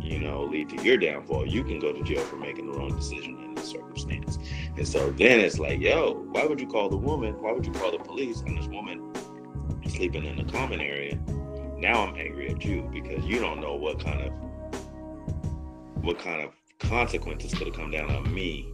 you 0.00 0.18
know, 0.18 0.44
lead 0.44 0.68
to 0.70 0.82
your 0.82 0.96
downfall. 0.96 1.46
You 1.46 1.64
can 1.64 1.78
go 1.78 1.92
to 1.92 2.02
jail 2.02 2.24
for 2.24 2.36
making 2.36 2.70
the 2.70 2.78
wrong 2.78 2.94
decision 2.94 3.38
in 3.44 3.54
this 3.54 3.68
circumstance. 3.68 4.38
And 4.76 4.86
so 4.86 5.10
then 5.10 5.40
it's 5.40 5.58
like, 5.58 5.80
yo, 5.80 6.14
why 6.32 6.44
would 6.46 6.60
you 6.60 6.66
call 6.66 6.88
the 6.88 6.96
woman? 6.96 7.34
Why 7.40 7.52
would 7.52 7.66
you 7.66 7.72
call 7.72 7.92
the 7.92 7.98
police 7.98 8.42
on 8.42 8.54
this 8.54 8.66
woman 8.66 9.12
sleeping 9.86 10.24
in 10.24 10.36
the 10.36 10.50
common 10.52 10.80
area? 10.80 11.18
Now 11.76 12.06
I'm 12.06 12.16
angry 12.16 12.50
at 12.50 12.64
you 12.64 12.88
because 12.92 13.24
you 13.24 13.38
don't 13.38 13.60
know 13.60 13.74
what 13.74 14.02
kind 14.02 14.22
of 14.22 14.32
what 16.02 16.18
kind 16.18 16.42
of 16.42 16.52
consequences 16.78 17.52
could 17.54 17.66
have 17.66 17.76
come 17.76 17.90
down 17.90 18.10
on 18.10 18.32
me 18.32 18.72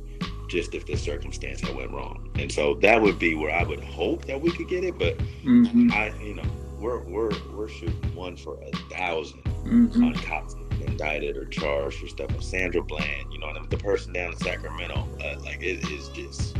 just 0.48 0.74
if 0.74 0.86
this 0.86 1.02
circumstance 1.02 1.60
had 1.60 1.74
went 1.74 1.90
wrong. 1.90 2.30
And 2.36 2.50
so 2.50 2.74
that 2.74 3.00
would 3.00 3.18
be 3.18 3.34
where 3.34 3.50
I 3.50 3.64
would 3.64 3.82
hope 3.82 4.26
that 4.26 4.40
we 4.40 4.52
could 4.52 4.68
get 4.68 4.84
it, 4.84 4.98
but 4.98 5.18
mm-hmm. 5.42 5.90
I, 5.92 6.12
you 6.22 6.34
know, 6.34 6.44
we're 6.84 7.00
we're 7.04 7.30
we're 7.54 7.68
shooting 7.68 8.14
one 8.14 8.36
for 8.36 8.54
a 8.56 8.70
1000 8.90 9.42
mm-hmm. 9.42 10.04
on 10.04 10.14
cops 10.16 10.54
indicted 10.82 11.34
or 11.36 11.46
charged 11.46 11.98
for 11.98 12.06
stuff 12.06 12.30
with 12.32 12.44
Sandra 12.44 12.82
Bland. 12.82 13.32
You 13.32 13.38
know, 13.38 13.52
the 13.70 13.78
person 13.78 14.12
down 14.12 14.32
in 14.32 14.38
Sacramento, 14.38 15.08
uh, 15.24 15.40
like 15.40 15.62
it 15.62 15.88
is 15.90 16.08
just. 16.10 16.56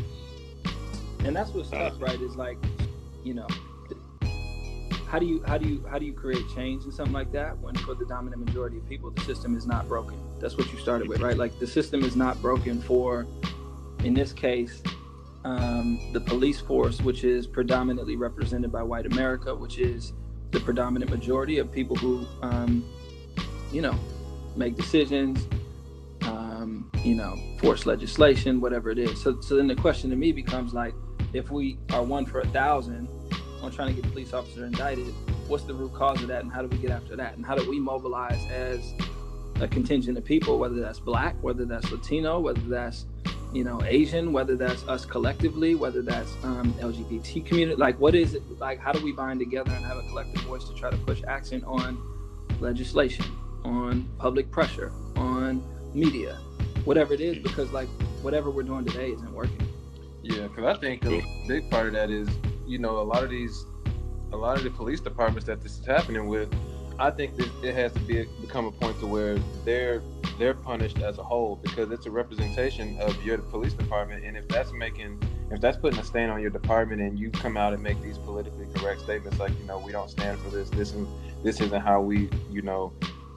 And 1.24 1.36
that's 1.36 1.50
what's 1.50 1.72
uh, 1.72 1.90
tough, 1.90 2.00
right? 2.00 2.18
Is 2.20 2.36
like, 2.36 2.56
you 3.22 3.34
know, 3.34 3.46
how 5.06 5.18
do 5.18 5.26
you 5.26 5.42
how 5.46 5.58
do 5.58 5.68
you 5.68 5.84
how 5.90 5.98
do 5.98 6.06
you 6.06 6.14
create 6.14 6.42
change 6.54 6.84
in 6.84 6.92
something 6.92 7.12
like 7.12 7.30
that 7.32 7.58
when 7.58 7.74
for 7.76 7.94
the 7.94 8.06
dominant 8.06 8.42
majority 8.46 8.78
of 8.78 8.88
people 8.88 9.10
the 9.10 9.20
system 9.22 9.54
is 9.58 9.66
not 9.66 9.86
broken? 9.88 10.18
That's 10.40 10.56
what 10.56 10.72
you 10.72 10.78
started 10.78 11.06
with, 11.06 11.20
right? 11.20 11.36
Like 11.36 11.58
the 11.58 11.66
system 11.66 12.02
is 12.02 12.16
not 12.16 12.40
broken 12.40 12.80
for, 12.80 13.26
in 14.04 14.14
this 14.14 14.32
case, 14.32 14.82
um, 15.44 16.00
the 16.12 16.20
police 16.20 16.60
force, 16.60 17.00
which 17.02 17.24
is 17.24 17.46
predominantly 17.46 18.16
represented 18.16 18.72
by 18.72 18.82
white 18.82 19.06
America, 19.06 19.54
which 19.54 19.78
is 19.78 20.12
the 20.50 20.60
predominant 20.60 21.10
majority 21.10 21.58
of 21.58 21.70
people 21.70 21.96
who, 21.96 22.26
um, 22.42 22.84
you 23.72 23.82
know, 23.82 23.94
make 24.56 24.76
decisions, 24.76 25.46
um, 26.22 26.90
you 27.02 27.14
know, 27.14 27.36
force 27.58 27.86
legislation, 27.86 28.60
whatever 28.60 28.90
it 28.90 28.98
is. 28.98 29.20
So, 29.20 29.40
so 29.40 29.56
then 29.56 29.66
the 29.66 29.74
question 29.74 30.10
to 30.10 30.16
me 30.16 30.32
becomes 30.32 30.72
like, 30.72 30.94
if 31.32 31.50
we 31.50 31.78
are 31.90 32.02
one 32.02 32.24
for 32.24 32.40
a 32.40 32.46
thousand 32.48 33.08
on 33.60 33.70
trying 33.72 33.94
to 33.94 34.00
get 34.00 34.10
police 34.12 34.32
officer 34.32 34.64
indicted, 34.64 35.12
what's 35.48 35.64
the 35.64 35.74
root 35.74 35.92
cause 35.92 36.22
of 36.22 36.28
that, 36.28 36.42
and 36.42 36.52
how 36.52 36.62
do 36.62 36.68
we 36.68 36.78
get 36.78 36.90
after 36.90 37.16
that, 37.16 37.36
and 37.36 37.44
how 37.44 37.54
do 37.54 37.68
we 37.68 37.80
mobilize 37.80 38.42
as 38.50 38.94
a 39.60 39.68
contingent 39.68 40.16
of 40.16 40.24
people, 40.24 40.58
whether 40.58 40.80
that's 40.80 41.00
black, 41.00 41.34
whether 41.42 41.64
that's 41.64 41.90
Latino, 41.90 42.40
whether 42.40 42.60
that's 42.62 43.06
you 43.54 43.62
know 43.62 43.80
asian 43.84 44.32
whether 44.32 44.56
that's 44.56 44.86
us 44.88 45.06
collectively 45.06 45.74
whether 45.74 46.02
that's 46.02 46.34
um, 46.42 46.72
lgbt 46.80 47.46
community 47.46 47.76
like 47.80 47.98
what 48.00 48.14
is 48.14 48.34
it 48.34 48.42
like 48.58 48.78
how 48.80 48.92
do 48.92 49.02
we 49.02 49.12
bind 49.12 49.38
together 49.38 49.70
and 49.72 49.84
have 49.84 49.96
a 49.96 50.02
collective 50.08 50.42
voice 50.42 50.64
to 50.64 50.74
try 50.74 50.90
to 50.90 50.96
push 50.98 51.22
action 51.28 51.62
on 51.64 51.96
legislation 52.60 53.24
on 53.64 54.08
public 54.18 54.50
pressure 54.50 54.92
on 55.16 55.62
media 55.94 56.36
whatever 56.84 57.14
it 57.14 57.20
is 57.20 57.38
because 57.38 57.70
like 57.72 57.88
whatever 58.22 58.50
we're 58.50 58.62
doing 58.62 58.84
today 58.84 59.10
isn't 59.10 59.32
working? 59.32 59.68
Yeah 60.22 60.48
because 60.48 60.76
i 60.76 60.80
think 60.80 61.04
a 61.04 61.22
big 61.46 61.70
part 61.70 61.86
of 61.86 61.92
that 61.92 62.10
is 62.10 62.28
you 62.66 62.78
know 62.78 62.98
a 62.98 63.06
lot 63.06 63.22
of 63.22 63.30
these 63.30 63.66
a 64.32 64.36
lot 64.36 64.56
of 64.56 64.64
the 64.64 64.70
police 64.70 65.00
departments 65.00 65.46
that 65.46 65.62
this 65.62 65.78
is 65.78 65.86
happening 65.86 66.26
with 66.26 66.52
I 66.98 67.10
think 67.10 67.36
that 67.36 67.50
it 67.62 67.74
has 67.74 67.92
to 67.92 68.00
be 68.00 68.24
become 68.40 68.66
a 68.66 68.72
point 68.72 68.98
to 69.00 69.06
where 69.06 69.36
they're 69.64 70.00
they're 70.38 70.54
punished 70.54 70.98
as 70.98 71.18
a 71.18 71.22
whole 71.22 71.56
because 71.56 71.90
it's 71.90 72.06
a 72.06 72.10
representation 72.10 72.98
of 73.00 73.22
your 73.24 73.38
police 73.38 73.72
department, 73.72 74.24
and 74.24 74.36
if 74.36 74.46
that's 74.48 74.72
making 74.72 75.22
if 75.50 75.60
that's 75.60 75.76
putting 75.76 75.98
a 75.98 76.04
stain 76.04 76.30
on 76.30 76.40
your 76.40 76.50
department, 76.50 77.00
and 77.00 77.18
you 77.18 77.30
come 77.30 77.56
out 77.56 77.72
and 77.72 77.82
make 77.82 78.00
these 78.02 78.18
politically 78.18 78.66
correct 78.74 79.00
statements 79.00 79.38
like 79.38 79.56
you 79.58 79.66
know 79.66 79.78
we 79.78 79.92
don't 79.92 80.10
stand 80.10 80.38
for 80.40 80.50
this, 80.50 80.70
this 80.70 80.92
and 80.92 81.06
this 81.42 81.60
isn't 81.60 81.80
how 81.80 82.00
we 82.00 82.28
you 82.50 82.62
know 82.62 82.92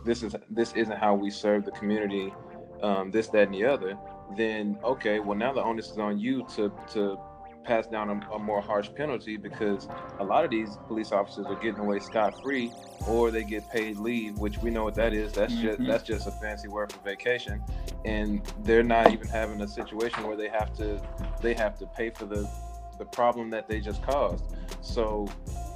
this 0.05 0.23
is 0.23 0.35
this 0.49 0.73
isn't 0.73 0.97
how 0.97 1.13
we 1.13 1.29
serve 1.29 1.65
the 1.65 1.71
community, 1.71 2.33
um, 2.81 3.11
this 3.11 3.27
that 3.27 3.43
and 3.43 3.53
the 3.53 3.65
other, 3.65 3.97
then 4.35 4.77
okay, 4.83 5.19
well 5.19 5.37
now 5.37 5.53
the 5.53 5.61
onus 5.61 5.91
is 5.91 5.97
on 5.97 6.17
you 6.17 6.45
to 6.55 6.71
to 6.93 7.17
pass 7.67 7.85
down 7.85 8.09
a, 8.09 8.33
a, 8.33 8.39
more 8.39 8.61
harsh 8.61 8.89
penalty 8.95 9.35
because 9.35 9.87
a 10.19 10.23
lot 10.23 10.45
of 10.45 10.49
these 10.49 10.77
police 10.87 11.11
officers 11.11 11.45
are 11.47 11.55
getting 11.55 11.79
away 11.79 11.99
scot 11.99 12.41
free, 12.41 12.71
or 13.07 13.29
they 13.29 13.43
get 13.43 13.69
paid 13.69 13.97
leave, 13.97 14.37
which 14.39 14.57
we 14.59 14.71
know 14.71 14.85
what 14.85 14.95
that 14.95 15.13
is. 15.13 15.33
That's 15.33 15.53
mm-hmm. 15.53 15.67
just 15.67 15.85
that's 15.85 16.03
just 16.03 16.27
a 16.27 16.31
fancy 16.31 16.69
word 16.69 16.91
for 16.91 16.99
vacation, 16.99 17.61
and 18.05 18.41
they're 18.63 18.83
not 18.83 19.11
even 19.11 19.27
having 19.27 19.61
a 19.61 19.67
situation 19.67 20.25
where 20.25 20.37
they 20.37 20.47
have 20.47 20.73
to 20.77 21.01
they 21.41 21.53
have 21.53 21.77
to 21.79 21.85
pay 21.87 22.09
for 22.09 22.25
the 22.25 22.49
the 22.97 23.05
problem 23.05 23.49
that 23.51 23.67
they 23.67 23.79
just 23.79 24.01
caused. 24.01 24.45
So 24.81 25.27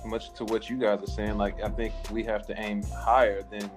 much 0.06 0.34
to 0.34 0.46
what 0.46 0.70
you 0.70 0.78
guys 0.78 1.04
are 1.04 1.12
saying, 1.12 1.38
like 1.38 1.62
I 1.62 1.70
think 1.70 1.94
we 2.10 2.24
have 2.24 2.48
to 2.48 2.60
aim 2.60 2.84
higher 2.84 3.44
than 3.44 3.70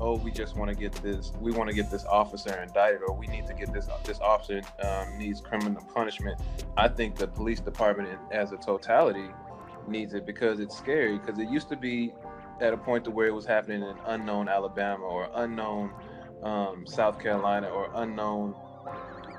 oh, 0.00 0.16
we 0.16 0.30
just 0.30 0.56
want 0.56 0.70
to 0.70 0.76
get 0.76 0.92
this, 1.02 1.32
we 1.40 1.52
want 1.52 1.68
to 1.68 1.74
get 1.74 1.90
this 1.90 2.04
officer 2.04 2.60
indicted, 2.62 3.02
or 3.06 3.14
we 3.14 3.26
need 3.26 3.46
to 3.46 3.54
get 3.54 3.72
this 3.72 3.88
this 4.04 4.20
officer 4.20 4.62
um, 4.82 5.18
needs 5.18 5.40
criminal 5.40 5.82
punishment. 5.94 6.40
I 6.76 6.88
think 6.88 7.16
the 7.16 7.26
police 7.26 7.60
department 7.60 8.18
as 8.30 8.52
a 8.52 8.56
totality 8.56 9.28
needs 9.88 10.14
it 10.14 10.26
because 10.26 10.60
it's 10.60 10.76
scary. 10.76 11.18
Because 11.18 11.38
it 11.38 11.48
used 11.48 11.68
to 11.70 11.76
be 11.76 12.12
at 12.60 12.72
a 12.72 12.76
point 12.76 13.04
to 13.04 13.10
where 13.10 13.26
it 13.26 13.34
was 13.34 13.46
happening 13.46 13.82
in 13.82 13.96
unknown 14.06 14.48
Alabama 14.48 15.04
or 15.04 15.30
unknown 15.34 15.92
um, 16.42 16.86
South 16.86 17.18
Carolina 17.18 17.68
or 17.68 17.90
unknown 17.94 18.54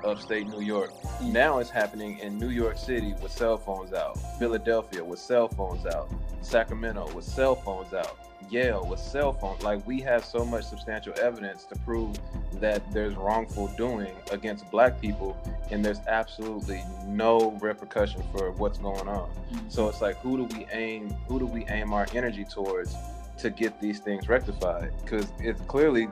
upstate 0.04 0.48
New 0.48 0.60
York. 0.60 0.92
Now 1.22 1.58
it's 1.58 1.70
happening 1.70 2.18
in 2.18 2.38
New 2.38 2.50
York 2.50 2.78
City 2.78 3.14
with 3.22 3.32
cell 3.32 3.56
phones 3.56 3.92
out, 3.92 4.18
Philadelphia 4.38 5.04
with 5.04 5.18
cell 5.18 5.48
phones 5.48 5.86
out, 5.86 6.10
Sacramento 6.42 7.10
with 7.14 7.24
cell 7.24 7.54
phones 7.54 7.92
out. 7.92 8.16
Yale 8.48 8.84
with 8.84 8.98
cell 8.98 9.32
phones. 9.32 9.62
Like 9.62 9.86
we 9.86 10.00
have 10.00 10.24
so 10.24 10.44
much 10.44 10.64
substantial 10.64 11.14
evidence 11.20 11.64
to 11.64 11.78
prove 11.80 12.16
that 12.54 12.90
there's 12.92 13.14
wrongful 13.14 13.68
doing 13.76 14.12
against 14.32 14.70
black 14.70 15.00
people 15.00 15.36
and 15.70 15.84
there's 15.84 16.00
absolutely 16.08 16.82
no 17.06 17.52
repercussion 17.60 18.22
for 18.32 18.50
what's 18.52 18.78
going 18.78 19.08
on. 19.08 19.30
Mm-hmm. 19.30 19.68
So 19.68 19.88
it's 19.88 20.00
like 20.00 20.16
who 20.18 20.36
do 20.36 20.56
we 20.56 20.66
aim 20.72 21.14
who 21.28 21.38
do 21.38 21.46
we 21.46 21.64
aim 21.66 21.92
our 21.92 22.06
energy 22.14 22.44
towards 22.44 22.94
to 23.38 23.50
get 23.50 23.80
these 23.80 24.00
things 24.00 24.28
rectified? 24.28 24.92
Because 25.02 25.32
it's 25.38 25.60
clearly 25.62 26.08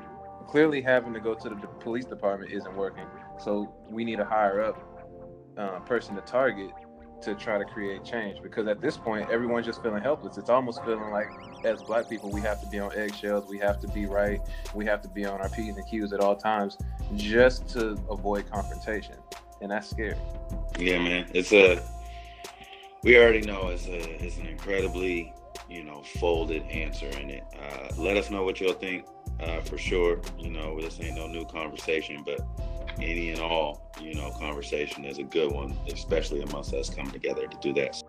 clearly 0.49 0.81
having 0.81 1.13
to 1.13 1.21
go 1.21 1.35
to 1.35 1.49
the 1.49 1.57
police 1.81 2.07
department 2.07 2.51
isn't 2.53 2.75
working. 2.75 3.05
So 3.41 3.75
we 3.91 4.05
need 4.05 4.21
a 4.21 4.25
higher 4.25 4.63
up 4.63 4.99
uh, 5.57 5.81
person 5.81 6.15
to 6.15 6.21
target 6.23 6.71
to 7.21 7.35
try 7.35 7.59
to 7.59 7.65
create 7.65 8.05
change 8.05 8.41
because 8.43 8.69
at 8.69 8.81
this 8.81 8.97
point 8.97 9.29
everyone's 9.31 9.67
just 9.67 9.83
feeling 9.83 10.03
helpless. 10.03 10.39
It's 10.39 10.51
almost 10.51 10.85
feeling 10.85 11.11
like 11.11 11.29
as 11.65 11.83
black 11.83 12.09
people 12.09 12.31
we 12.31 12.41
have 12.43 12.61
to 12.61 12.67
be 12.69 12.79
on 12.79 12.97
eggshells 12.97 13.49
we 13.49 13.59
have 13.59 13.81
to 13.81 13.89
be 13.89 14.07
right 14.07 14.41
we 14.75 14.85
have 14.87 15.03
to 15.03 15.09
be 15.09 15.25
on 15.25 15.41
our 15.41 15.49
p's 15.49 15.77
and 15.77 15.85
q's 15.89 16.13
at 16.13 16.21
all 16.21 16.37
times 16.37 16.79
just 17.17 17.69
to 17.71 17.99
avoid 18.09 18.49
confrontation 18.51 19.17
and 19.61 19.71
that's 19.71 19.91
scary. 19.91 20.17
Yeah 20.79 20.99
man. 20.99 21.29
It's 21.35 21.53
a 21.53 21.83
we 23.03 23.19
already 23.19 23.41
know 23.43 23.69
it's 23.69 23.87
a 23.87 24.25
it's 24.25 24.37
an 24.39 24.47
incredibly 24.47 25.35
you 25.69 25.83
know 25.83 26.03
folded 26.03 26.63
answer 26.65 27.09
in 27.19 27.31
it. 27.31 27.45
Uh, 27.61 27.89
let 27.97 28.17
us 28.17 28.31
know 28.31 28.45
what 28.45 28.61
you'll 28.61 28.73
think 28.75 29.07
uh, 29.41 29.61
for 29.61 29.77
sure. 29.77 30.21
You 30.39 30.51
know 30.51 30.81
this 30.81 31.01
ain't 31.01 31.17
no 31.17 31.27
new 31.27 31.45
conversation 31.47 32.23
but 32.25 32.41
any 33.01 33.31
and 33.31 33.41
all, 33.41 33.93
you 34.01 34.15
know, 34.15 34.31
conversation 34.39 35.05
is 35.05 35.19
a 35.19 35.23
good 35.23 35.53
one, 35.53 35.77
especially 35.93 36.43
amongst 36.43 36.75
us 36.75 36.91
coming 36.91 37.13
together 37.13 37.47
to 37.47 37.59
do 37.61 37.73
that. 37.75 38.03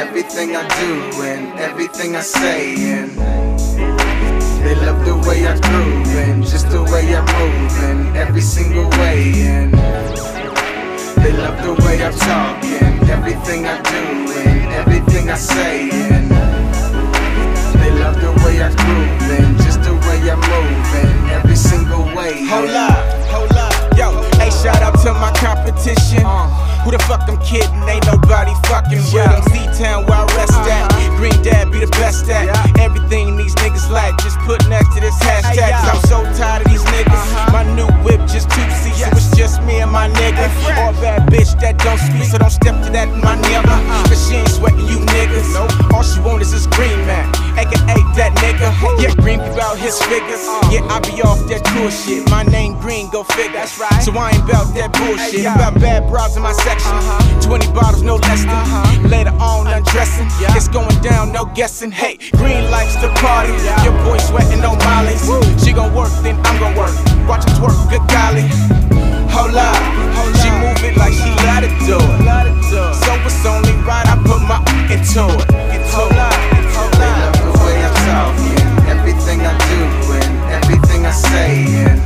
Everything 0.00 0.56
I 0.56 0.66
do 0.80 1.22
and 1.22 1.60
everything 1.60 2.16
I 2.16 2.22
say 2.22 2.74
and 2.94 3.10
they 4.64 4.74
love 4.74 5.04
the 5.04 5.14
way 5.28 5.46
I 5.46 5.54
groove 5.60 6.16
and 6.24 6.42
just 6.42 6.70
the 6.70 6.82
way 6.84 7.04
I 7.14 7.20
move 7.36 7.74
in 7.90 8.16
every 8.16 8.40
single 8.40 8.88
way 9.00 9.18
and 9.54 9.74
they 11.22 11.32
love 11.32 11.58
the 11.62 11.74
way 11.84 11.96
I 12.02 12.10
talk 12.12 12.64
and 12.64 13.10
everything 13.10 13.66
I 13.66 13.76
do 13.92 14.04
and 14.40 14.72
everything 14.80 15.28
I 15.28 15.36
say 15.36 15.90
and 15.90 16.30
they 17.80 17.92
love 18.00 18.16
the 18.26 18.32
way 18.42 18.62
I 18.62 18.70
groove 18.80 19.30
and 19.36 19.56
just 19.58 19.82
the 19.82 19.92
way 20.06 20.18
I 20.32 20.36
move 20.54 20.90
in 21.04 21.30
every 21.30 21.56
single 21.56 22.04
way. 22.16 22.46
Hold 22.46 22.70
up, 22.70 23.04
hold 23.28 23.52
up, 23.52 23.98
yo. 23.98 24.08
Hey, 24.40 24.48
shout 24.48 24.80
out 24.80 24.98
to 25.02 25.12
my 25.12 25.30
competition. 25.36 26.24
Who 26.84 26.90
the 26.90 26.98
fuck 27.04 27.28
I'm 27.28 27.36
kidding? 27.44 27.84
Ain't 27.84 28.06
nobody 28.06 28.52
fucking 28.64 29.04
with 29.12 29.28
them. 29.28 29.42
C-Town 29.52 30.06
where 30.06 30.16
I 30.16 30.24
rest 30.36 30.56
uh-huh. 30.56 30.88
at. 30.88 31.16
Green 31.20 31.36
Dad 31.42 31.70
be 31.70 31.80
the 31.80 31.92
best 32.00 32.28
at. 32.28 32.48
Everything 32.80 33.36
these 33.36 33.54
niggas 33.56 33.90
like, 33.90 34.16
just 34.24 34.38
put 34.48 34.64
next 34.68 34.94
to 34.94 35.00
this 35.00 35.16
hashtag. 35.20 35.76
Cause 35.76 35.88
I'm 35.92 36.02
so 36.08 36.18
tired 36.40 36.64
of 36.64 36.72
these 36.72 36.84
niggas. 36.88 37.12
Uh-huh. 37.12 37.52
My 37.52 37.64
new 37.76 37.88
whip 38.00 38.20
just 38.24 38.48
two 38.48 38.64
seats, 38.80 39.04
so 39.04 39.12
it's 39.12 39.36
just 39.36 39.62
me 39.62 39.80
and 39.80 39.92
my 39.92 40.08
nigga. 40.08 40.48
All 40.80 40.92
bad 41.04 41.28
bitch 41.28 41.52
that 41.60 41.76
don't 41.84 42.00
speak, 42.00 42.24
so 42.24 42.38
don't 42.38 42.50
step 42.50 42.80
to 42.84 42.90
that, 42.92 43.08
my 43.20 43.36
nigga. 43.36 43.68
Uh-huh. 43.68 44.08
Cause 44.08 44.20
she 44.28 44.36
ain't 44.36 44.48
sweating 44.48 44.88
you 44.88 45.04
niggas. 45.12 45.52
All 45.92 46.02
she 46.02 46.20
want 46.20 46.40
is 46.40 46.52
this 46.52 46.66
green 46.66 46.96
man, 47.04 47.28
aka 47.60 47.76
a 47.76 48.00
that 48.16 48.32
nigga. 48.40 48.72
Yeah, 49.00 49.14
Green 49.20 49.40
be 49.40 49.46
about 49.52 49.78
his 49.78 50.00
figures. 50.08 50.44
Uh. 50.44 50.60
Yeah, 50.72 50.88
I 50.88 51.00
be 51.00 51.20
off 51.22 51.40
that 51.48 51.64
bullshit. 51.76 52.28
My 52.30 52.42
name 52.44 52.78
Green, 52.80 53.10
go 53.10 53.24
figure. 53.24 53.52
That's 53.52 53.78
right. 53.78 54.02
So 54.02 54.12
I 54.16 54.30
ain't 54.32 54.44
about 54.44 54.72
that 54.74 54.92
bullshit. 54.92 55.44
About 55.44 55.74
bad 55.80 56.08
bras 56.08 56.36
in 56.36 56.42
my 56.42 56.52
section. 56.70 56.94
Uh-huh. 56.94 57.40
20 57.42 57.72
bottles, 57.72 58.02
no 58.02 58.16
less 58.16 58.42
than. 58.44 58.54
Uh-huh. 58.54 59.08
Later 59.08 59.34
on, 59.42 59.66
undressing. 59.66 60.28
It's 60.54 60.68
going 60.68 60.98
down, 61.02 61.32
no 61.32 61.44
guessing. 61.58 61.90
Hey, 61.90 62.18
Green 62.38 62.70
likes 62.70 62.94
to 63.02 63.08
party. 63.18 63.54
Your 63.82 63.94
boy 64.06 64.18
sweating 64.18 64.62
on 64.62 64.78
mollies. 64.86 65.22
She 65.62 65.72
gon' 65.72 65.92
work, 65.94 66.12
then 66.22 66.38
I'm 66.46 66.56
gon' 66.62 66.74
work. 66.76 66.94
Watch 67.26 67.44
her 67.44 67.54
twerk, 67.58 67.78
good 67.90 68.04
golly. 68.14 68.46
Hold 69.34 69.54
up, 69.54 69.78
she 70.42 70.50
move 70.62 70.82
it 70.82 70.96
like 70.96 71.14
she 71.14 71.30
let 71.46 71.62
it 71.62 71.74
do 71.86 71.98
it. 71.98 72.20
So 72.70 73.10
it's 73.26 73.46
only 73.46 73.74
right 73.86 74.06
I 74.06 74.16
put 74.26 74.42
my 74.46 74.58
into 74.90 75.26
it. 75.26 75.50
Hold 75.94 76.12
up, 76.12 76.34
hold 76.74 76.94
up. 76.94 77.00
love 77.00 77.34
the 77.46 77.52
way 77.62 77.78
I 77.78 77.90
talk 78.06 78.34
and 78.58 78.98
everything 78.98 79.40
I 79.42 79.54
do 79.70 79.80
and 80.18 80.34
everything 80.58 81.06
I 81.06 81.12
say 81.12 81.64
and 81.86 81.99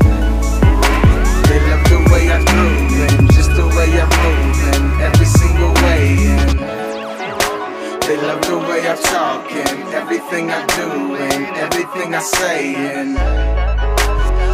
the 8.97 9.01
way 9.01 9.09
I 9.09 9.13
talk 9.13 9.53
and 9.53 9.95
everything 9.95 10.51
I 10.51 10.67
do 10.67 11.15
and 11.17 11.57
everything 11.57 12.15
I 12.15 12.21
say 12.21 12.75
and 12.75 13.17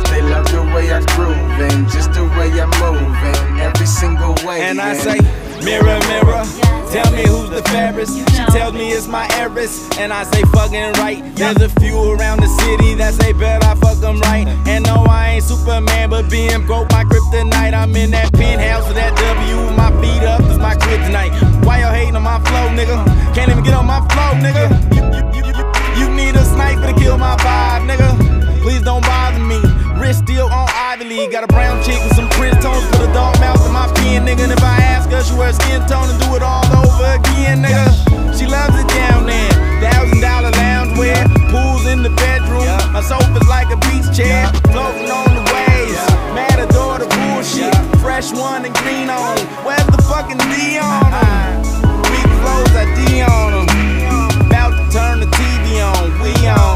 they 0.06 0.22
love 0.22 0.46
the 0.50 0.62
way 0.74 0.92
I 0.92 1.00
groove 1.14 1.36
and 1.36 1.88
just 1.88 2.12
the 2.12 2.24
way 2.36 2.50
I 2.60 2.66
move 2.80 3.52
in 3.52 3.60
every 3.60 3.86
single 3.86 4.34
way 4.46 4.62
And 4.62 4.80
I 4.80 4.94
say, 4.94 5.18
mirror, 5.64 5.98
mirror, 6.08 6.44
tell 6.90 7.10
me 7.12 7.26
who's 7.26 7.50
the 7.50 7.62
fairest. 7.70 8.16
She 8.30 8.44
tells 8.46 8.74
me 8.74 8.90
it's 8.90 9.06
my 9.06 9.28
heiress, 9.34 9.88
and 9.98 10.12
I 10.12 10.24
say 10.24 10.42
fucking 10.52 10.92
right. 10.94 11.22
There's 11.36 11.62
a 11.62 11.68
few 11.80 12.12
around 12.12 12.40
the 12.40 12.48
city 12.48 12.94
that 12.94 13.14
say 13.14 13.32
bet 13.32 13.64
I 13.64 13.74
fuck 13.76 13.98
them 13.98 14.18
right. 14.20 14.46
And 14.66 14.84
no, 14.84 15.04
I 15.08 15.34
ain't 15.34 15.44
Superman, 15.44 16.10
but 16.10 16.28
being 16.28 16.66
broke 16.66 16.90
my 16.90 17.04
kryptonite. 17.04 17.74
I'm 17.74 17.94
in 17.94 18.10
that 18.10 18.32
penthouse 18.32 18.86
with 18.88 18.96
that 18.96 19.16
W, 19.16 19.76
my 19.76 19.90
feet 20.02 20.26
up 20.26 20.40
is 20.50 20.58
my 20.58 20.74
kryptonite. 20.74 21.49
Why 21.70 21.86
y'all 21.86 21.94
hating 21.94 22.16
on 22.18 22.26
my 22.26 22.42
flow, 22.50 22.66
nigga? 22.74 22.98
Can't 23.30 23.46
even 23.46 23.62
get 23.62 23.74
on 23.78 23.86
my 23.86 24.02
flow, 24.10 24.34
nigga. 24.42 24.66
You, 24.90 25.06
you, 25.14 25.22
you, 25.38 25.42
you, 25.54 25.64
you 26.02 26.06
need 26.10 26.34
a 26.34 26.42
sniper 26.42 26.90
to 26.90 26.94
kill 26.98 27.16
my 27.16 27.38
vibe, 27.38 27.86
nigga. 27.86 28.10
Please 28.58 28.82
don't 28.82 29.06
bother 29.06 29.38
me. 29.38 29.62
Wrist 29.94 30.26
still 30.26 30.50
on 30.50 30.66
Ivy 30.66 31.04
League. 31.04 31.30
Got 31.30 31.44
a 31.44 31.46
brown 31.46 31.78
chick 31.86 32.02
with 32.02 32.16
some 32.16 32.28
Prince 32.30 32.58
tones. 32.58 32.82
Put 32.90 33.06
a 33.06 33.12
dog 33.14 33.38
mouth 33.38 33.64
in 33.64 33.70
my 33.70 33.86
pen, 34.02 34.26
nigga. 34.26 34.50
And 34.50 34.52
if 34.52 34.64
I 34.64 34.82
ask 34.82 35.08
her, 35.14 35.22
she 35.22 35.32
wear 35.38 35.52
skin 35.52 35.78
tone 35.86 36.10
and 36.10 36.18
do 36.18 36.34
it 36.34 36.42
all 36.42 36.66
over 36.74 37.06
again, 37.06 37.62
nigga. 37.62 37.86
She 38.34 38.50
loves 38.50 38.74
it 38.74 38.88
down 38.90 39.30
there. 39.30 39.54
Thousand 39.78 40.18
dollar 40.18 40.50
loungewear. 40.50 41.22
Pools 41.54 41.86
in 41.86 42.02
the 42.02 42.10
bedroom. 42.18 42.66
My 42.90 43.00
sofa's 43.00 43.46
like 43.46 43.70
a 43.70 43.78
beach 43.86 44.10
chair. 44.10 44.50
Floating 44.74 45.06
on 45.06 45.38
the 45.38 45.44
waves. 45.54 46.02
Mad 46.34 46.58
adore 46.58 46.98
the 46.98 47.06
bullshit. 47.06 47.70
Fresh 48.02 48.32
one 48.32 48.66
and 48.66 48.74
green 48.82 49.08
on. 49.08 49.38
The 49.38 49.44
fucking 50.10 50.38
D 50.50 50.76
on 50.78 51.12
'em? 51.14 51.62
Weak 52.10 52.30
flows, 52.40 52.74
I 52.82 52.84
D 52.96 53.22
on 53.22 53.52
'em. 53.58 53.66
About 54.46 54.72
to 54.76 54.84
turn 54.96 55.16
the 55.20 55.28
TV 55.38 55.80
on. 55.80 56.06
We 56.20 56.32
on 56.48 56.69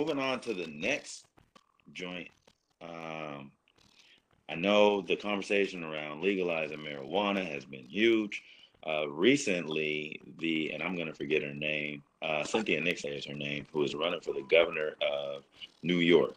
Moving 0.00 0.18
on 0.18 0.40
to 0.40 0.54
the 0.54 0.66
next 0.66 1.26
joint. 1.92 2.28
Um, 2.80 3.50
I 4.48 4.54
know 4.56 5.02
the 5.02 5.14
conversation 5.14 5.84
around 5.84 6.22
legalizing 6.22 6.78
marijuana 6.78 7.46
has 7.46 7.66
been 7.66 7.84
huge. 7.84 8.42
Uh, 8.86 9.10
recently, 9.10 10.18
the 10.38 10.72
and 10.72 10.82
I'm 10.82 10.94
going 10.94 11.08
to 11.08 11.12
forget 11.12 11.42
her 11.42 11.52
name. 11.52 12.02
Uh, 12.22 12.42
Cynthia 12.44 12.80
Nixon 12.80 13.12
is 13.12 13.26
her 13.26 13.34
name, 13.34 13.66
who 13.74 13.82
is 13.82 13.94
running 13.94 14.22
for 14.22 14.32
the 14.32 14.42
governor 14.50 14.94
of 15.02 15.44
New 15.82 15.98
York. 15.98 16.34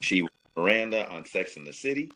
She 0.00 0.26
Miranda 0.56 1.06
on 1.10 1.26
Sex 1.26 1.58
and 1.58 1.66
the 1.66 1.74
City. 1.74 2.10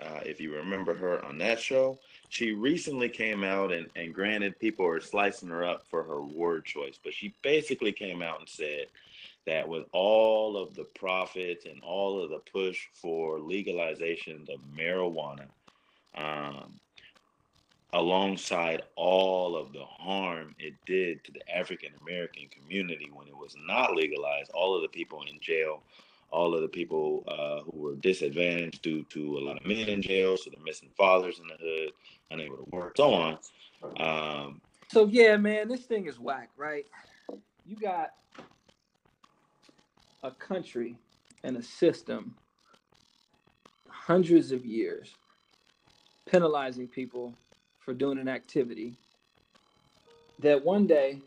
Uh, 0.00 0.22
if 0.26 0.40
you 0.40 0.52
remember 0.52 0.92
her 0.92 1.24
on 1.24 1.38
that 1.38 1.60
show, 1.60 2.00
she 2.30 2.50
recently 2.50 3.08
came 3.08 3.44
out 3.44 3.70
and, 3.70 3.86
and 3.94 4.12
granted 4.12 4.58
people 4.58 4.84
are 4.84 5.00
slicing 5.00 5.50
her 5.50 5.64
up 5.64 5.86
for 5.86 6.02
her 6.02 6.20
word 6.20 6.64
choice, 6.64 6.98
but 7.02 7.14
she 7.14 7.32
basically 7.42 7.92
came 7.92 8.22
out 8.22 8.40
and 8.40 8.48
said 8.48 8.86
that 9.46 9.68
with 9.68 9.84
all 9.92 10.56
of 10.56 10.74
the 10.74 10.84
profits 10.84 11.64
and 11.64 11.80
all 11.82 12.22
of 12.22 12.30
the 12.30 12.40
push 12.52 12.86
for 12.94 13.38
legalization 13.38 14.46
of 14.52 14.60
marijuana, 14.76 15.46
um, 16.16 16.78
alongside 17.92 18.82
all 18.96 19.56
of 19.56 19.72
the 19.72 19.84
harm 19.84 20.54
it 20.58 20.74
did 20.86 21.22
to 21.24 21.32
the 21.32 21.56
African 21.56 21.90
American 22.02 22.48
community 22.48 23.08
when 23.12 23.28
it 23.28 23.36
was 23.36 23.54
not 23.66 23.94
legalized, 23.94 24.50
all 24.52 24.74
of 24.74 24.82
the 24.82 24.88
people 24.88 25.22
in 25.30 25.38
jail, 25.40 25.82
all 26.30 26.54
of 26.54 26.60
the 26.60 26.68
people 26.68 27.22
uh, 27.28 27.60
who 27.62 27.78
were 27.78 27.94
disadvantaged 27.96 28.82
due 28.82 29.04
to 29.04 29.38
a 29.38 29.40
lot 29.40 29.56
of 29.56 29.64
men 29.64 29.88
in 29.88 30.02
jail, 30.02 30.36
so 30.36 30.50
the 30.50 30.62
missing 30.64 30.90
fathers 30.96 31.38
in 31.38 31.46
the 31.46 31.54
hood, 31.54 31.90
unable 32.30 32.56
to 32.56 32.66
work, 32.70 32.96
so 32.96 33.14
on. 33.14 33.38
Um, 33.98 34.60
So 34.90 35.06
yeah, 35.06 35.36
man, 35.36 35.68
this 35.68 35.82
thing 35.82 36.06
is 36.06 36.18
whack, 36.18 36.50
right? 36.56 36.86
You 37.64 37.76
got 37.76 38.10
a 40.22 40.30
country 40.30 40.96
and 41.44 41.56
a 41.56 41.62
system 41.62 42.34
hundreds 43.88 44.52
of 44.52 44.64
years 44.64 45.14
penalizing 46.26 46.88
people 46.88 47.34
for 47.78 47.94
doing 47.94 48.18
an 48.18 48.28
activity 48.28 48.96
that 50.40 50.64
one 50.64 50.86
day 50.86 51.20